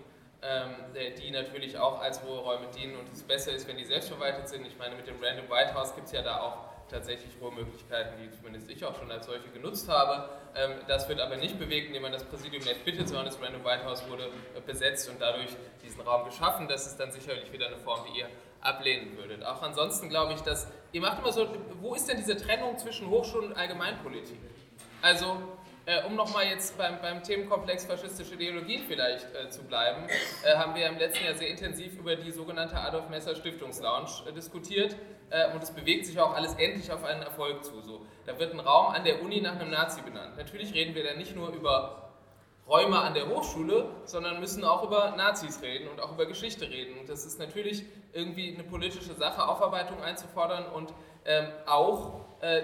ähm, 0.42 0.76
die 1.18 1.32
natürlich 1.32 1.78
auch 1.78 2.02
als 2.02 2.22
Ruheräume 2.24 2.68
dienen 2.76 2.98
und 2.98 3.12
es 3.12 3.24
besser 3.24 3.54
ist, 3.54 3.68
wenn 3.68 3.78
die 3.78 3.86
selbstverwaltet 3.86 4.50
sind. 4.50 4.68
Ich 4.68 4.78
meine, 4.78 4.96
mit 4.96 5.08
dem 5.08 5.16
Random 5.24 5.50
White 5.50 5.74
House 5.76 5.96
gibt 5.96 6.08
es 6.08 6.14
ja 6.14 6.22
da 6.22 6.42
auch 6.42 6.75
tatsächlich 6.90 7.32
Ruhemöglichkeiten, 7.42 8.14
die 8.22 8.32
zumindest 8.32 8.70
ich 8.70 8.84
auch 8.86 8.98
schon 8.98 9.12
als 9.12 9.26
solche 9.26 9.50
genutzt 9.50 9.88
habe. 9.90 10.30
Ähm, 10.56 10.72
das 10.88 11.08
wird 11.10 11.20
aber 11.20 11.38
nicht 11.38 11.58
bewegt, 11.60 11.88
indem 11.88 12.04
man 12.04 12.12
das 12.12 12.24
Präsidium 12.24 12.64
nicht 12.64 12.86
bittet, 12.86 13.08
sondern 13.08 13.26
das 13.26 13.42
Random 13.42 13.64
White 13.64 13.86
House 13.86 14.08
wurde 14.10 14.26
äh, 14.56 14.62
besetzt 14.66 15.10
und 15.10 15.20
dadurch 15.20 15.50
diesen 15.84 16.02
Raum 16.02 16.26
geschaffen. 16.26 16.68
Das 16.68 16.88
ist 16.88 16.98
dann 17.00 17.12
sicherlich 17.12 17.52
wieder 17.52 17.68
eine 17.68 17.78
Form, 17.78 18.02
die 18.08 18.20
ihr 18.20 18.30
ablehnen 18.62 19.18
würdet. 19.18 19.44
Auch 19.46 19.62
ansonsten 19.62 20.10
glaube 20.10 20.34
ich, 20.34 20.42
dass 20.42 20.68
ihr 20.92 21.02
macht 21.02 21.20
immer 21.20 21.32
so, 21.32 21.48
wo 21.82 21.94
ist 21.96 22.08
denn 22.10 22.18
diese 22.18 22.38
Trennung 22.38 22.78
zwischen 22.78 23.10
Hochschulen 23.10 23.52
und 23.52 23.58
Allgemeinpolitik? 23.58 24.38
Also 25.02 25.38
äh, 25.86 26.04
um 26.06 26.16
nochmal 26.16 26.46
jetzt 26.48 26.78
beim, 26.78 27.00
beim, 27.02 27.22
Themenkomplex 27.22 27.86
faschistische 27.86 28.34
Ideologien 28.36 28.84
vielleicht 28.88 29.28
äh, 29.36 29.50
zu 29.50 29.64
bleiben, 29.64 30.08
äh, 30.44 30.56
haben 30.56 30.74
wir 30.76 30.88
im 30.88 30.98
letzten 30.98 31.26
Jahr 31.26 31.36
sehr 31.36 31.50
intensiv 31.50 31.98
über 31.98 32.16
die 32.16 32.32
sogenannte 32.32 32.76
Adolf 32.76 33.10
Messer 33.10 33.36
Stiftungslounge 33.36 34.10
äh, 34.28 34.34
diskutiert 34.34 34.96
äh, 35.30 35.52
und 35.54 35.62
es 35.62 35.72
bewegt 35.72 36.06
sich 36.06 36.20
auch 36.20 36.34
alles 36.34 36.56
endlich 36.56 36.92
auf 36.92 37.04
einen 37.04 37.22
Erfolg 37.22 37.64
zu. 37.64 37.82
So, 37.82 38.06
da 38.26 38.38
wird 38.40 38.54
ein 38.54 38.60
Raum 38.60 38.94
an 38.94 39.04
der 39.04 39.22
Uni 39.22 39.42
nach 39.42 39.60
einem 39.60 39.70
Nazi 39.70 40.02
benannt. 40.02 40.38
Natürlich 40.38 40.74
reden 40.74 40.96
wir 40.96 41.04
da 41.04 41.14
nicht 41.14 41.36
nur 41.36 41.50
über 41.50 42.06
Räume 42.68 43.00
an 43.00 43.14
der 43.14 43.30
Hochschule, 43.30 43.90
sondern 44.06 44.40
müssen 44.40 44.64
auch 44.64 44.84
über 44.84 45.14
Nazis 45.16 45.62
reden 45.62 45.88
und 45.88 46.02
auch 46.02 46.14
über 46.14 46.26
Geschichte 46.26 46.68
reden. 46.68 46.98
Und 47.00 47.10
das 47.10 47.26
ist 47.26 47.38
natürlich 47.38 47.84
irgendwie 48.12 48.54
eine 48.54 48.64
politische 48.64 49.14
Sache, 49.14 49.48
Aufarbeitung 49.48 50.02
einzufordern 50.02 50.66
und 50.66 50.92
ähm, 51.26 51.48
auch 51.68 52.22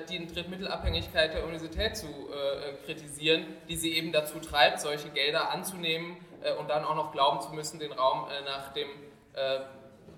die 0.10 0.28
Drittmittelabhängigkeit 0.28 1.34
der 1.34 1.44
Universität 1.44 1.98
zu 1.98 2.08
äh, 2.08 2.74
kritisieren, 2.86 3.46
die 3.68 3.76
sie 3.76 3.94
eben 3.94 4.12
dazu 4.12 4.40
treibt, 4.40 4.80
solche 4.82 5.10
Gelder 5.10 5.52
anzunehmen 5.52 6.18
äh, 6.42 6.54
und 6.54 6.70
dann 6.70 6.84
auch 6.84 6.96
noch 6.96 7.12
glauben 7.12 7.42
zu 7.42 7.52
müssen, 7.54 7.80
den 7.80 7.92
Raum 7.92 8.28
äh, 8.30 8.44
nach 8.46 8.74
dem 8.74 8.88
äh, 9.34 9.60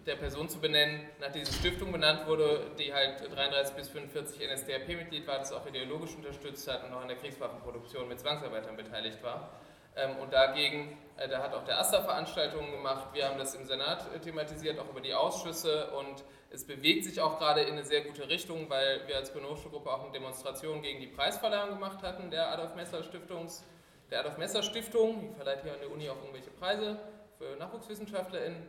der 0.05 0.15
Person 0.15 0.49
zu 0.49 0.59
benennen, 0.59 1.01
nach 1.21 1.31
der 1.31 1.43
diese 1.43 1.53
Stiftung 1.53 1.91
benannt 1.91 2.27
wurde, 2.27 2.71
die 2.77 2.93
halt 2.93 3.21
33 3.33 3.75
bis 3.75 3.89
45 3.89 4.41
NSDAP-Mitglied 4.51 5.25
war, 5.27 5.39
das 5.39 5.53
auch 5.53 5.65
ideologisch 5.65 6.15
unterstützt 6.15 6.69
hat 6.69 6.83
und 6.83 6.93
auch 6.93 7.01
an 7.01 7.07
der 7.07 7.17
Kriegswaffenproduktion 7.17 8.07
mit 8.09 8.19
Zwangsarbeitern 8.19 8.75
beteiligt 8.75 9.23
war. 9.23 9.51
Ähm, 9.95 10.17
und 10.17 10.33
dagegen, 10.33 10.97
äh, 11.17 11.27
da 11.27 11.43
hat 11.43 11.53
auch 11.53 11.63
der 11.65 11.79
AStA 11.79 12.01
Veranstaltungen 12.01 12.71
gemacht, 12.71 13.09
wir 13.13 13.27
haben 13.27 13.37
das 13.37 13.53
im 13.55 13.65
Senat 13.65 14.05
thematisiert, 14.23 14.79
auch 14.79 14.89
über 14.89 15.01
die 15.01 15.13
Ausschüsse 15.13 15.91
und 15.91 16.23
es 16.49 16.65
bewegt 16.65 17.05
sich 17.05 17.19
auch 17.19 17.39
gerade 17.39 17.61
in 17.61 17.73
eine 17.73 17.83
sehr 17.83 18.01
gute 18.01 18.29
Richtung, 18.29 18.69
weil 18.69 19.07
wir 19.07 19.17
als 19.17 19.33
Grüne 19.33 19.49
Hochschulgruppe 19.49 19.91
auch 19.91 20.03
eine 20.03 20.11
Demonstration 20.11 20.81
gegen 20.81 20.99
die 20.99 21.07
Preisverleihung 21.07 21.69
gemacht 21.69 22.03
hatten 22.03 22.29
der 22.29 22.51
Adolf 22.51 22.75
Messer 22.75 23.03
Stiftungs, 23.03 23.63
der 24.11 24.19
Adolf 24.19 24.37
Messer 24.37 24.61
Stiftung, 24.61 25.21
die 25.21 25.35
verleiht 25.35 25.63
hier 25.63 25.73
an 25.73 25.79
der 25.79 25.91
Uni 25.91 26.09
auch 26.09 26.17
irgendwelche 26.17 26.51
Preise 26.51 26.99
für 27.39 27.55
NachwuchswissenschaftlerInnen. 27.57 28.67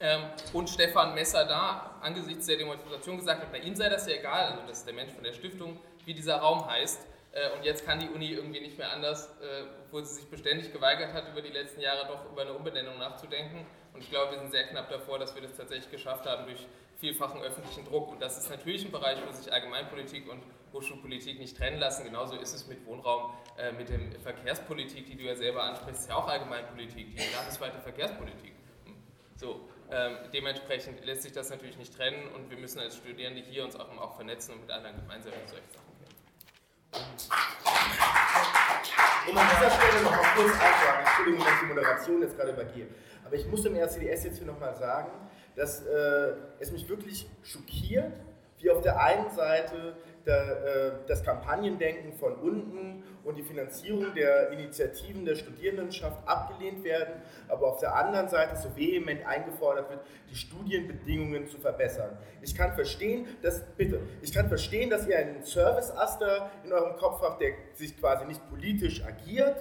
Ähm, 0.00 0.22
und 0.52 0.68
Stefan 0.68 1.14
Messer 1.14 1.44
da 1.44 1.98
angesichts 2.00 2.46
der 2.46 2.56
Demonstration 2.56 3.16
gesagt 3.16 3.42
hat, 3.42 3.52
bei 3.52 3.58
ihm 3.58 3.74
sei 3.74 3.88
das 3.88 4.06
ja 4.06 4.14
egal, 4.14 4.52
also 4.52 4.66
das 4.66 4.78
ist 4.78 4.86
der 4.86 4.94
Mensch 4.94 5.12
von 5.12 5.24
der 5.24 5.32
Stiftung, 5.32 5.78
wie 6.04 6.14
dieser 6.14 6.36
Raum 6.36 6.66
heißt. 6.66 7.06
Äh, 7.34 7.50
und 7.56 7.64
jetzt 7.64 7.84
kann 7.84 7.98
die 7.98 8.08
Uni 8.08 8.30
irgendwie 8.30 8.60
nicht 8.60 8.78
mehr 8.78 8.92
anders, 8.92 9.26
äh, 9.42 9.64
obwohl 9.84 10.04
sie 10.04 10.14
sich 10.14 10.30
beständig 10.30 10.72
geweigert 10.72 11.12
hat, 11.12 11.28
über 11.28 11.42
die 11.42 11.50
letzten 11.50 11.80
Jahre 11.80 12.06
doch 12.06 12.30
über 12.30 12.42
eine 12.42 12.54
Umbenennung 12.54 12.96
nachzudenken. 12.98 13.66
Und 13.92 14.00
ich 14.00 14.10
glaube, 14.10 14.32
wir 14.32 14.38
sind 14.38 14.52
sehr 14.52 14.68
knapp 14.68 14.88
davor, 14.88 15.18
dass 15.18 15.34
wir 15.34 15.42
das 15.42 15.56
tatsächlich 15.56 15.90
geschafft 15.90 16.26
haben 16.26 16.46
durch 16.46 16.64
vielfachen 16.98 17.42
öffentlichen 17.42 17.84
Druck. 17.84 18.08
Und 18.10 18.22
das 18.22 18.38
ist 18.38 18.50
natürlich 18.50 18.84
ein 18.84 18.92
Bereich, 18.92 19.18
wo 19.26 19.32
sich 19.32 19.52
Allgemeinpolitik 19.52 20.30
und 20.30 20.42
Hochschulpolitik 20.72 21.38
nicht 21.40 21.56
trennen 21.56 21.78
lassen. 21.78 22.04
Genauso 22.04 22.36
ist 22.36 22.54
es 22.54 22.68
mit 22.68 22.86
Wohnraum, 22.86 23.32
äh, 23.58 23.72
mit 23.72 23.88
der 23.88 23.98
Verkehrspolitik, 24.22 25.06
die 25.06 25.16
du 25.16 25.24
ja 25.24 25.34
selber 25.34 25.64
ansprichst, 25.64 26.02
ist 26.02 26.08
ja 26.08 26.16
auch 26.16 26.28
Allgemeinpolitik, 26.28 27.16
die 27.16 27.34
landesweite 27.34 27.80
Verkehrspolitik. 27.80 28.52
So, 29.36 29.68
ähm, 29.90 30.18
dementsprechend 30.32 31.04
lässt 31.04 31.22
sich 31.22 31.32
das 31.32 31.50
natürlich 31.50 31.76
nicht 31.76 31.96
trennen 31.96 32.28
und 32.34 32.48
wir 32.48 32.56
müssen 32.56 32.78
als 32.78 32.96
Studierende 32.96 33.42
hier 33.42 33.64
uns 33.64 33.74
auch, 33.74 33.88
auch 33.98 34.14
vernetzen 34.14 34.54
und 34.54 34.60
mit 34.60 34.70
anderen 34.70 34.96
gemeinsam 34.96 35.32
in 35.32 35.48
solche 35.48 35.68
Sachen 35.68 35.93
Um 39.28 39.38
an 39.38 39.46
dieser 39.50 39.70
Stelle 39.70 40.02
noch 40.04 40.10
mal 40.10 40.24
kurz 40.36 40.52
einzuhaken, 40.52 41.06
Entschuldigung, 41.06 41.44
dass 41.44 41.54
ich 41.54 41.60
die 41.60 41.66
Moderation 41.66 42.22
jetzt 42.22 42.36
gerade 42.36 42.52
übergehe, 42.52 42.86
aber 43.24 43.34
ich 43.34 43.46
muss 43.46 43.62
dem 43.62 43.74
RCDS 43.74 44.24
jetzt 44.24 44.38
hier 44.38 44.46
nochmal 44.46 44.74
sagen, 44.76 45.10
dass 45.56 45.82
äh, 45.82 46.34
es 46.60 46.70
mich 46.72 46.88
wirklich 46.88 47.28
schockiert, 47.42 48.12
wie 48.58 48.70
auf 48.70 48.82
der 48.82 49.00
einen 49.00 49.30
Seite 49.30 49.96
das 50.24 51.22
Kampagnendenken 51.22 52.14
von 52.14 52.34
unten 52.36 53.04
und 53.24 53.36
die 53.36 53.42
Finanzierung 53.42 54.14
der 54.14 54.50
Initiativen 54.50 55.24
der 55.24 55.34
Studierendenschaft 55.34 56.26
abgelehnt 56.26 56.84
werden, 56.84 57.22
aber 57.48 57.68
auf 57.68 57.80
der 57.80 57.94
anderen 57.94 58.28
Seite 58.28 58.56
so 58.56 58.74
vehement 58.76 59.26
eingefordert 59.26 59.90
wird, 59.90 60.00
die 60.30 60.36
Studienbedingungen 60.36 61.46
zu 61.46 61.58
verbessern. 61.58 62.16
Ich 62.42 62.54
kann 62.54 62.74
verstehen, 62.74 63.26
dass, 63.42 63.62
bitte, 63.76 64.00
ich 64.22 64.32
kann 64.32 64.48
verstehen, 64.48 64.90
dass 64.90 65.06
ihr 65.06 65.18
einen 65.18 65.42
Service-Aster 65.42 66.50
in 66.64 66.72
eurem 66.72 66.96
Kopf 66.96 67.22
habt, 67.22 67.40
der 67.40 67.52
sich 67.74 67.98
quasi 67.98 68.24
nicht 68.26 68.46
politisch 68.50 69.02
agiert, 69.04 69.56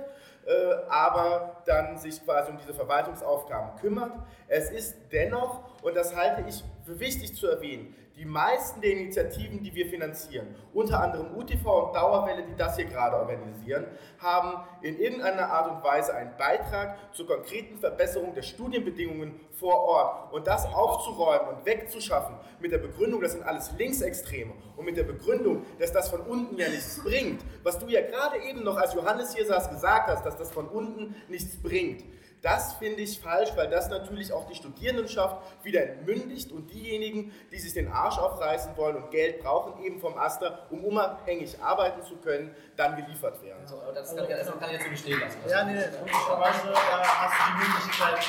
äh, 0.45 0.51
aber 0.89 1.61
dann 1.65 1.97
sich 1.97 2.23
quasi 2.23 2.51
um 2.51 2.57
diese 2.57 2.73
Verwaltungsaufgaben 2.73 3.79
kümmert. 3.79 4.11
Es 4.49 4.69
ist 4.69 4.97
dennoch, 5.11 5.81
und 5.81 5.95
das 5.95 6.15
halte 6.15 6.43
ich 6.49 6.63
für 6.85 6.99
wichtig 6.99 7.35
zu 7.35 7.47
erwähnen, 7.47 7.95
die 8.15 8.25
meisten 8.25 8.79
der 8.81 8.91
Initiativen, 8.91 9.63
die 9.63 9.73
wir 9.73 9.87
finanzieren, 9.87 10.55
unter 10.73 11.01
anderem 11.01 11.35
UTV 11.35 11.87
und 11.87 11.95
Dauerwelle, 11.95 12.43
die 12.43 12.55
das 12.55 12.75
hier 12.75 12.85
gerade 12.85 13.17
organisieren, 13.17 13.85
haben 14.19 14.63
in 14.81 14.99
irgendeiner 14.99 15.49
Art 15.49 15.71
und 15.71 15.83
Weise 15.83 16.13
einen 16.13 16.37
Beitrag 16.37 16.97
zur 17.13 17.25
konkreten 17.25 17.79
Verbesserung 17.79 18.35
der 18.35 18.43
Studienbedingungen 18.43 19.39
vor 19.51 19.75
Ort. 19.81 20.33
Und 20.33 20.45
das 20.45 20.65
aufzuräumen 20.65 21.55
und 21.55 21.65
wegzuschaffen 21.65 22.35
mit 22.59 22.71
der 22.71 22.77
Begründung, 22.77 23.21
das 23.21 23.31
sind 23.31 23.43
alles 23.43 23.71
Linksextreme 23.77 24.53
und 24.77 24.85
mit 24.85 24.95
der 24.95 25.03
Begründung, 25.03 25.65
dass 25.79 25.91
das 25.91 26.09
von 26.09 26.21
unten 26.21 26.57
ja 26.57 26.69
nichts 26.69 27.01
bringt, 27.03 27.41
was 27.63 27.79
du 27.79 27.87
ja 27.87 28.01
gerade 28.01 28.37
eben 28.43 28.63
noch, 28.63 28.77
als 28.77 28.93
Johannes 28.93 29.35
hier 29.35 29.45
saß, 29.45 29.69
gesagt 29.69 30.07
hast, 30.07 30.23
dass 30.25 30.37
das 30.37 30.51
von 30.51 30.67
unten 30.67 31.15
nichts 31.29 31.61
bringt. 31.61 32.03
Das 32.43 32.73
finde 32.73 33.01
ich 33.01 33.21
falsch, 33.21 33.51
weil 33.55 33.69
das 33.69 33.89
natürlich 33.89 34.33
auch 34.33 34.45
die 34.47 34.55
Studierendenschaft 34.55 35.37
wieder 35.63 35.81
entmündigt 35.81 36.51
und 36.51 36.67
diejenigen, 36.73 37.31
die 37.53 37.57
sich 37.57 37.73
den 37.73 37.89
Arsch 37.89 38.17
aufreißen 38.17 38.75
wollen 38.75 38.97
und 38.97 39.11
Geld 39.11 39.41
brauchen, 39.41 39.81
eben 39.81 40.01
vom 40.01 40.17
Aster, 40.17 40.67
um 40.69 40.83
unabhängig 40.83 41.61
arbeiten 41.61 42.03
zu 42.03 42.17
können, 42.17 42.53
dann 42.75 42.97
geliefert 42.97 43.41
werden. 43.41 43.61
Also, 43.61 43.81
das, 43.95 44.13
kann, 44.13 44.27
das 44.27 44.59
kann 44.59 44.69
ich 44.69 44.77
jetzt 44.77 44.89
nicht 44.89 44.99
stehen 44.99 45.21
lassen. 45.21 45.37
Ja, 45.49 45.63
nee, 45.63 45.71
logischerweise 45.73 46.69
äh, 46.69 46.75
hast 46.75 47.39
du 47.39 47.53
die 47.53 47.69
Möglichkeit, 47.69 48.19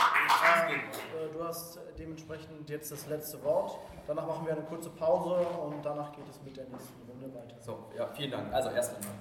äh, 0.70 1.24
äh, 1.24 1.32
du 1.32 1.44
hast 1.44 1.80
dementsprechend 1.98 2.70
jetzt 2.70 2.92
das 2.92 3.08
letzte 3.08 3.42
Wort. 3.42 3.80
Danach 4.06 4.28
machen 4.28 4.46
wir 4.46 4.52
eine 4.52 4.62
kurze 4.62 4.90
Pause 4.90 5.44
und 5.44 5.84
danach 5.84 6.12
geht 6.12 6.28
es 6.30 6.40
mit 6.44 6.56
der 6.56 6.66
nächsten 6.66 7.10
Runde 7.10 7.34
weiter. 7.34 7.56
So, 7.60 7.86
ja, 7.96 8.06
vielen 8.14 8.30
Dank. 8.30 8.54
Also 8.54 8.70
erst 8.70 8.94
einmal. 8.94 9.14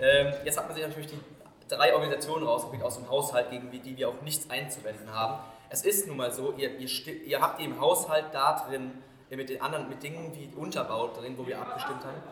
Ähm, 0.00 0.34
jetzt 0.44 0.58
hat 0.58 0.66
man 0.66 0.74
sich 0.74 0.86
natürlich 0.86 1.06
die 1.06 1.20
drei 1.68 1.94
Organisationen 1.94 2.46
rausgepickt 2.46 2.82
aus 2.82 2.96
dem 2.96 3.08
Haushalt, 3.08 3.50
gegen 3.50 3.70
die 3.70 3.96
wir 3.96 4.08
auch 4.08 4.20
nichts 4.22 4.48
einzuwenden 4.50 5.12
haben. 5.12 5.42
Es 5.70 5.84
ist 5.84 6.06
nun 6.06 6.16
mal 6.16 6.30
so, 6.30 6.52
ihr, 6.56 6.78
ihr, 6.78 6.88
ihr 7.26 7.40
habt 7.40 7.60
im 7.60 7.80
Haushalt 7.80 8.26
da 8.32 8.64
drin 8.66 9.02
mit 9.30 9.48
den 9.48 9.60
anderen, 9.60 9.88
mit 9.88 10.02
Dingen 10.02 10.32
wie 10.34 10.54
Unterbau 10.56 11.08
drin, 11.08 11.36
wo 11.36 11.46
wir 11.46 11.58
abgestimmt 11.58 12.04
haben. 12.04 12.22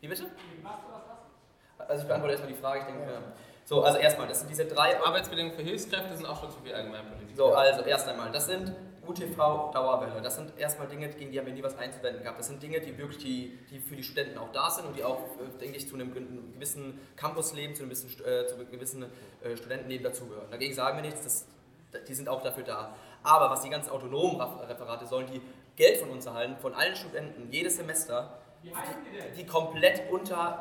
Wie 0.00 0.08
bitte? 0.08 0.26
Also 1.78 2.02
ich 2.02 2.08
beantworte 2.08 2.32
erstmal 2.32 2.52
die 2.52 2.60
Frage, 2.60 2.80
ich 2.80 2.86
denke, 2.86 3.10
ja. 3.10 3.18
So, 3.64 3.82
also 3.82 3.98
erstmal, 3.98 4.26
das 4.26 4.40
sind 4.40 4.50
diese 4.50 4.66
drei 4.66 4.98
Arbeitsbedingungen 5.00 5.56
für 5.56 5.62
Hilfskräfte 5.62 6.16
sind 6.16 6.26
auch 6.26 6.40
schon 6.40 6.50
zu 6.50 6.58
viel 6.60 6.74
Allgemeinpolitik. 6.74 7.36
So, 7.36 7.54
also 7.54 7.82
erst 7.82 8.08
einmal, 8.08 8.32
das 8.32 8.46
sind 8.46 8.74
UTV 9.08 9.70
Dauerwelle. 9.72 10.20
Das 10.20 10.36
sind 10.36 10.52
erstmal 10.58 10.86
Dinge, 10.86 11.08
gegen 11.08 11.30
die 11.30 11.38
haben 11.38 11.46
wir 11.46 11.54
nie 11.54 11.62
was 11.62 11.76
einzuwenden 11.78 12.22
gehabt. 12.22 12.38
Das 12.38 12.46
sind 12.46 12.62
Dinge, 12.62 12.80
die 12.80 12.96
wirklich 12.98 13.18
die, 13.18 13.58
die 13.70 13.80
für 13.80 13.96
die 13.96 14.02
Studenten 14.02 14.38
auch 14.38 14.52
da 14.52 14.70
sind 14.70 14.86
und 14.86 14.96
die 14.96 15.02
auch, 15.02 15.18
äh, 15.18 15.58
denke 15.58 15.78
ich, 15.78 15.88
zu 15.88 15.94
einem 15.94 16.12
gewissen 16.12 17.00
Campusleben, 17.16 17.74
zu 17.74 17.82
einem 17.82 17.90
gewissen, 17.90 18.10
äh, 18.24 18.46
zu 18.46 18.56
einem 18.56 18.70
gewissen 18.70 19.04
äh, 19.42 19.56
Studentenleben 19.56 20.04
dazugehören. 20.04 20.50
Dagegen 20.50 20.74
sagen 20.74 20.98
wir 20.98 21.02
nichts, 21.02 21.22
das, 21.22 21.46
die 22.06 22.14
sind 22.14 22.28
auch 22.28 22.42
dafür 22.42 22.64
da. 22.64 22.94
Aber 23.22 23.50
was 23.50 23.62
die 23.62 23.70
ganzen 23.70 23.90
autonomen 23.90 24.40
Referate 24.40 25.06
sollen, 25.06 25.26
die 25.32 25.40
Geld 25.76 25.98
von 25.98 26.10
uns 26.10 26.26
erhalten, 26.26 26.56
von 26.60 26.74
allen 26.74 26.94
Studenten, 26.94 27.50
jedes 27.50 27.76
Semester, 27.76 28.38
die, 28.62 28.72
die 29.36 29.46
komplett 29.46 30.02
unter, 30.10 30.60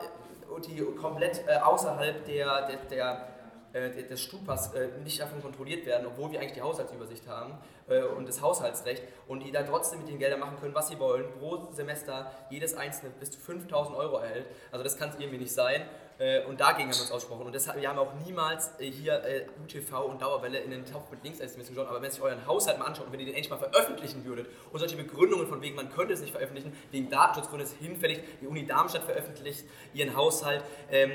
die 0.65 0.81
komplett 0.95 1.43
äh, 1.47 1.57
außerhalb 1.57 2.25
der, 2.25 2.67
der, 2.67 2.77
der 2.89 3.27
des 3.73 4.21
Stupas 4.21 4.73
äh, 4.73 4.87
nicht 5.03 5.19
davon 5.19 5.41
kontrolliert 5.41 5.85
werden, 5.85 6.07
obwohl 6.07 6.31
wir 6.31 6.39
eigentlich 6.39 6.53
die 6.53 6.61
Haushaltsübersicht 6.61 7.27
haben 7.27 7.57
äh, 7.87 8.01
und 8.01 8.27
das 8.27 8.41
Haushaltsrecht 8.41 9.03
und 9.27 9.43
die 9.43 9.51
da 9.51 9.63
trotzdem 9.63 9.99
mit 9.99 10.07
den 10.07 10.19
Geldern 10.19 10.39
machen 10.39 10.57
können, 10.59 10.73
was 10.73 10.87
sie 10.87 10.99
wollen, 10.99 11.25
pro 11.39 11.69
Semester 11.71 12.31
jedes 12.49 12.75
einzelne 12.75 13.11
bis 13.19 13.31
zu 13.31 13.39
5000 13.39 13.97
Euro 13.97 14.17
erhält. 14.17 14.47
Also 14.71 14.83
das 14.83 14.97
kann 14.97 15.09
es 15.09 15.15
irgendwie 15.19 15.39
nicht 15.39 15.53
sein. 15.53 15.83
Äh, 16.19 16.43
und 16.45 16.59
dagegen 16.59 16.89
haben 16.89 16.95
wir 16.95 17.01
uns 17.01 17.11
ausgesprochen. 17.11 17.45
Und 17.45 17.53
deshalb, 17.53 17.79
wir 17.79 17.87
haben 17.87 17.99
auch 17.99 18.13
niemals 18.25 18.71
äh, 18.79 18.89
hier 18.89 19.21
UTV 19.63 20.05
und 20.05 20.21
Dauerwelle 20.21 20.59
in 20.59 20.71
den 20.71 20.85
Topf 20.85 21.11
mit 21.11 21.23
Linksextremisten 21.23 21.75
geschaut. 21.75 21.89
Aber 21.89 22.01
wenn 22.01 22.11
ihr 22.11 22.23
euren 22.23 22.47
Haushalt 22.47 22.79
mal 22.79 22.85
anschaut 22.85 23.05
und 23.05 23.13
wenn 23.13 23.19
ihr 23.19 23.27
den 23.27 23.35
endlich 23.35 23.51
mal 23.51 23.59
veröffentlichen 23.59 24.25
würdet 24.25 24.47
und 24.71 24.79
solche 24.79 24.95
Begründungen 24.95 25.47
von 25.47 25.61
wegen, 25.61 25.75
man 25.75 25.91
könnte 25.91 26.13
es 26.13 26.21
nicht 26.21 26.31
veröffentlichen, 26.31 26.75
wegen 26.91 27.09
Datenschutzgründen 27.09 27.67
ist 27.67 27.77
hinfällig, 27.77 28.21
die 28.41 28.47
Uni 28.47 28.65
Darmstadt 28.65 29.03
veröffentlicht 29.03 29.65
ihren 29.93 30.15
Haushalt. 30.15 30.63
Ähm, 30.89 31.11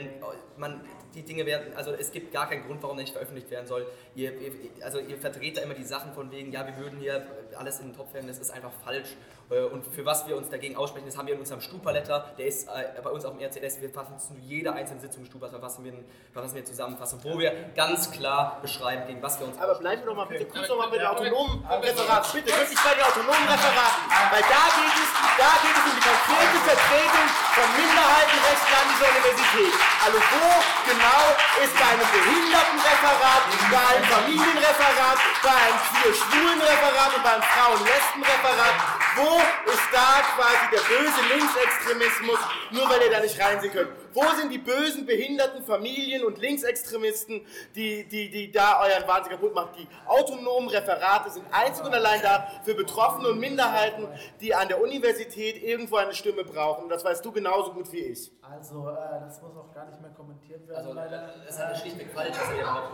man, 0.56 0.80
die 1.14 1.22
Dinge 1.22 1.46
werden, 1.46 1.74
also 1.74 1.92
es 1.92 2.10
gibt 2.10 2.32
gar 2.32 2.48
keinen 2.48 2.64
Grund, 2.66 2.82
warum 2.82 2.96
der 2.96 3.04
nicht 3.04 3.12
veröffentlicht 3.12 3.50
werden 3.50 3.66
soll. 3.66 3.86
Ihr, 4.14 4.32
ihr, 4.40 4.52
also 4.82 4.98
ihr 4.98 5.18
verdreht 5.18 5.56
da 5.56 5.62
immer 5.62 5.74
die 5.74 5.84
Sachen 5.84 6.12
von 6.12 6.30
wegen, 6.30 6.52
ja, 6.52 6.66
wir 6.66 6.76
würden 6.76 6.98
hier 6.98 7.26
alles 7.56 7.80
in 7.80 7.88
den 7.88 7.96
Topf 7.96 8.12
werfen, 8.14 8.28
das 8.28 8.38
ist 8.38 8.50
einfach 8.50 8.72
falsch. 8.84 9.16
Äh, 9.52 9.64
und 9.64 9.84
für 9.84 10.04
was 10.04 10.26
wir 10.26 10.36
uns 10.36 10.48
dagegen 10.48 10.76
aussprechen, 10.76 11.06
das 11.06 11.16
haben 11.16 11.26
wir 11.26 11.34
in 11.34 11.40
unserem 11.40 11.60
Stupa-Letter, 11.60 12.32
der 12.38 12.46
ist 12.46 12.68
äh, 12.68 13.00
bei 13.02 13.10
uns 13.10 13.24
auf 13.24 13.36
dem 13.36 13.44
RCS, 13.44 13.80
wir 13.80 13.90
fassen 13.90 14.18
zu 14.18 14.34
jeder 14.40 14.74
einzelnen 14.74 15.00
Sitzung 15.00 15.24
Stupas, 15.24 15.50
verfassen 15.50 15.84
wir, 15.84 15.92
verfassen 16.32 16.54
wir 16.54 16.64
Zusammenfassung, 16.64 17.20
wo 17.22 17.38
wir 17.38 17.52
ganz 17.76 18.10
klar 18.10 18.58
beschreiben, 18.62 19.06
gegen 19.06 19.22
was 19.22 19.38
wir 19.38 19.46
uns 19.46 19.58
Aber 19.58 19.74
bleiben 19.76 20.02
wir 20.02 20.06
doch 20.06 20.16
mal 20.16 20.26
bitte 20.26 20.46
kurz 20.46 20.68
nochmal 20.68 20.88
bei 20.88 20.98
den 20.98 21.06
autonomen 21.06 21.64
Referaten, 21.66 22.32
bitte 22.32 22.56
wirklich 22.56 22.80
bei 22.80 22.94
den 22.94 23.04
autonomen 23.04 23.46
Referaten, 23.48 24.02
weil 24.32 24.44
da 24.48 24.64
geht 24.72 24.96
es, 24.96 25.10
da 25.36 25.50
geht 25.60 25.76
es 25.76 25.84
um 25.84 25.94
die 25.96 26.04
konkrete 26.06 26.58
Vertretung 26.64 27.26
von 27.52 27.68
Minderheitenrechten 27.76 28.72
an 28.72 28.86
dieser 28.88 29.08
Universität. 29.12 29.74
Also 30.00 30.18
wo 30.32 30.46
genau 30.88 31.22
ist 31.60 31.74
bei 31.76 31.88
einem 31.92 32.08
Behindertenreferat, 32.08 33.42
bei 33.68 33.82
einem 33.92 34.06
Familienreferat, 34.08 35.18
bei 35.44 35.52
einem 35.52 35.78
Vier-Schwulen-Referat 35.92 37.10
und 37.12 37.22
beim 37.22 37.42
Frauen-Lesben-Referat, 37.42 39.01
wo 39.16 39.70
ist 39.70 39.88
da 39.92 40.22
quasi 40.34 40.70
der 40.72 40.80
böse 40.88 41.20
Linksextremismus, 41.34 42.38
nur 42.70 42.88
weil 42.88 43.02
ihr 43.02 43.10
da 43.10 43.20
nicht 43.20 43.38
reinsehen 43.38 43.72
könnt? 43.72 43.90
Wo 44.14 44.22
sind 44.36 44.50
die 44.50 44.58
bösen, 44.58 45.06
behinderten 45.06 45.64
Familien 45.64 46.24
und 46.24 46.38
Linksextremisten, 46.38 47.46
die, 47.74 48.06
die, 48.08 48.30
die 48.30 48.52
da 48.52 48.80
euren 48.82 49.06
Wahnsinn 49.08 49.32
kaputt 49.32 49.54
machen? 49.54 49.70
Die 49.78 49.88
autonomen 50.06 50.68
Referate 50.68 51.30
sind 51.30 51.46
einzig 51.50 51.84
und 51.84 51.94
allein 51.94 52.20
da 52.22 52.46
für 52.64 52.74
Betroffene 52.74 53.28
und 53.28 53.40
Minderheiten, 53.40 54.08
die 54.40 54.54
an 54.54 54.68
der 54.68 54.82
Universität 54.82 55.62
irgendwo 55.62 55.96
eine 55.96 56.14
Stimme 56.14 56.44
brauchen. 56.44 56.88
Das 56.88 57.04
weißt 57.04 57.24
du 57.24 57.32
genauso 57.32 57.72
gut 57.72 57.90
wie 57.92 58.00
ich. 58.00 58.30
Also, 58.42 58.88
äh, 58.88 59.20
das 59.20 59.40
muss 59.40 59.56
auch 59.56 59.72
gar 59.72 59.86
nicht 59.86 60.00
mehr 60.00 60.10
kommentiert 60.10 60.68
werden. 60.68 60.98
Also, 60.98 61.16
es 61.48 61.58
ist 61.58 61.80
schlichtweg 61.80 62.12
falsch, 62.12 62.36
dass 62.36 62.50
ihr 62.50 62.62
überhaupt 62.62 62.92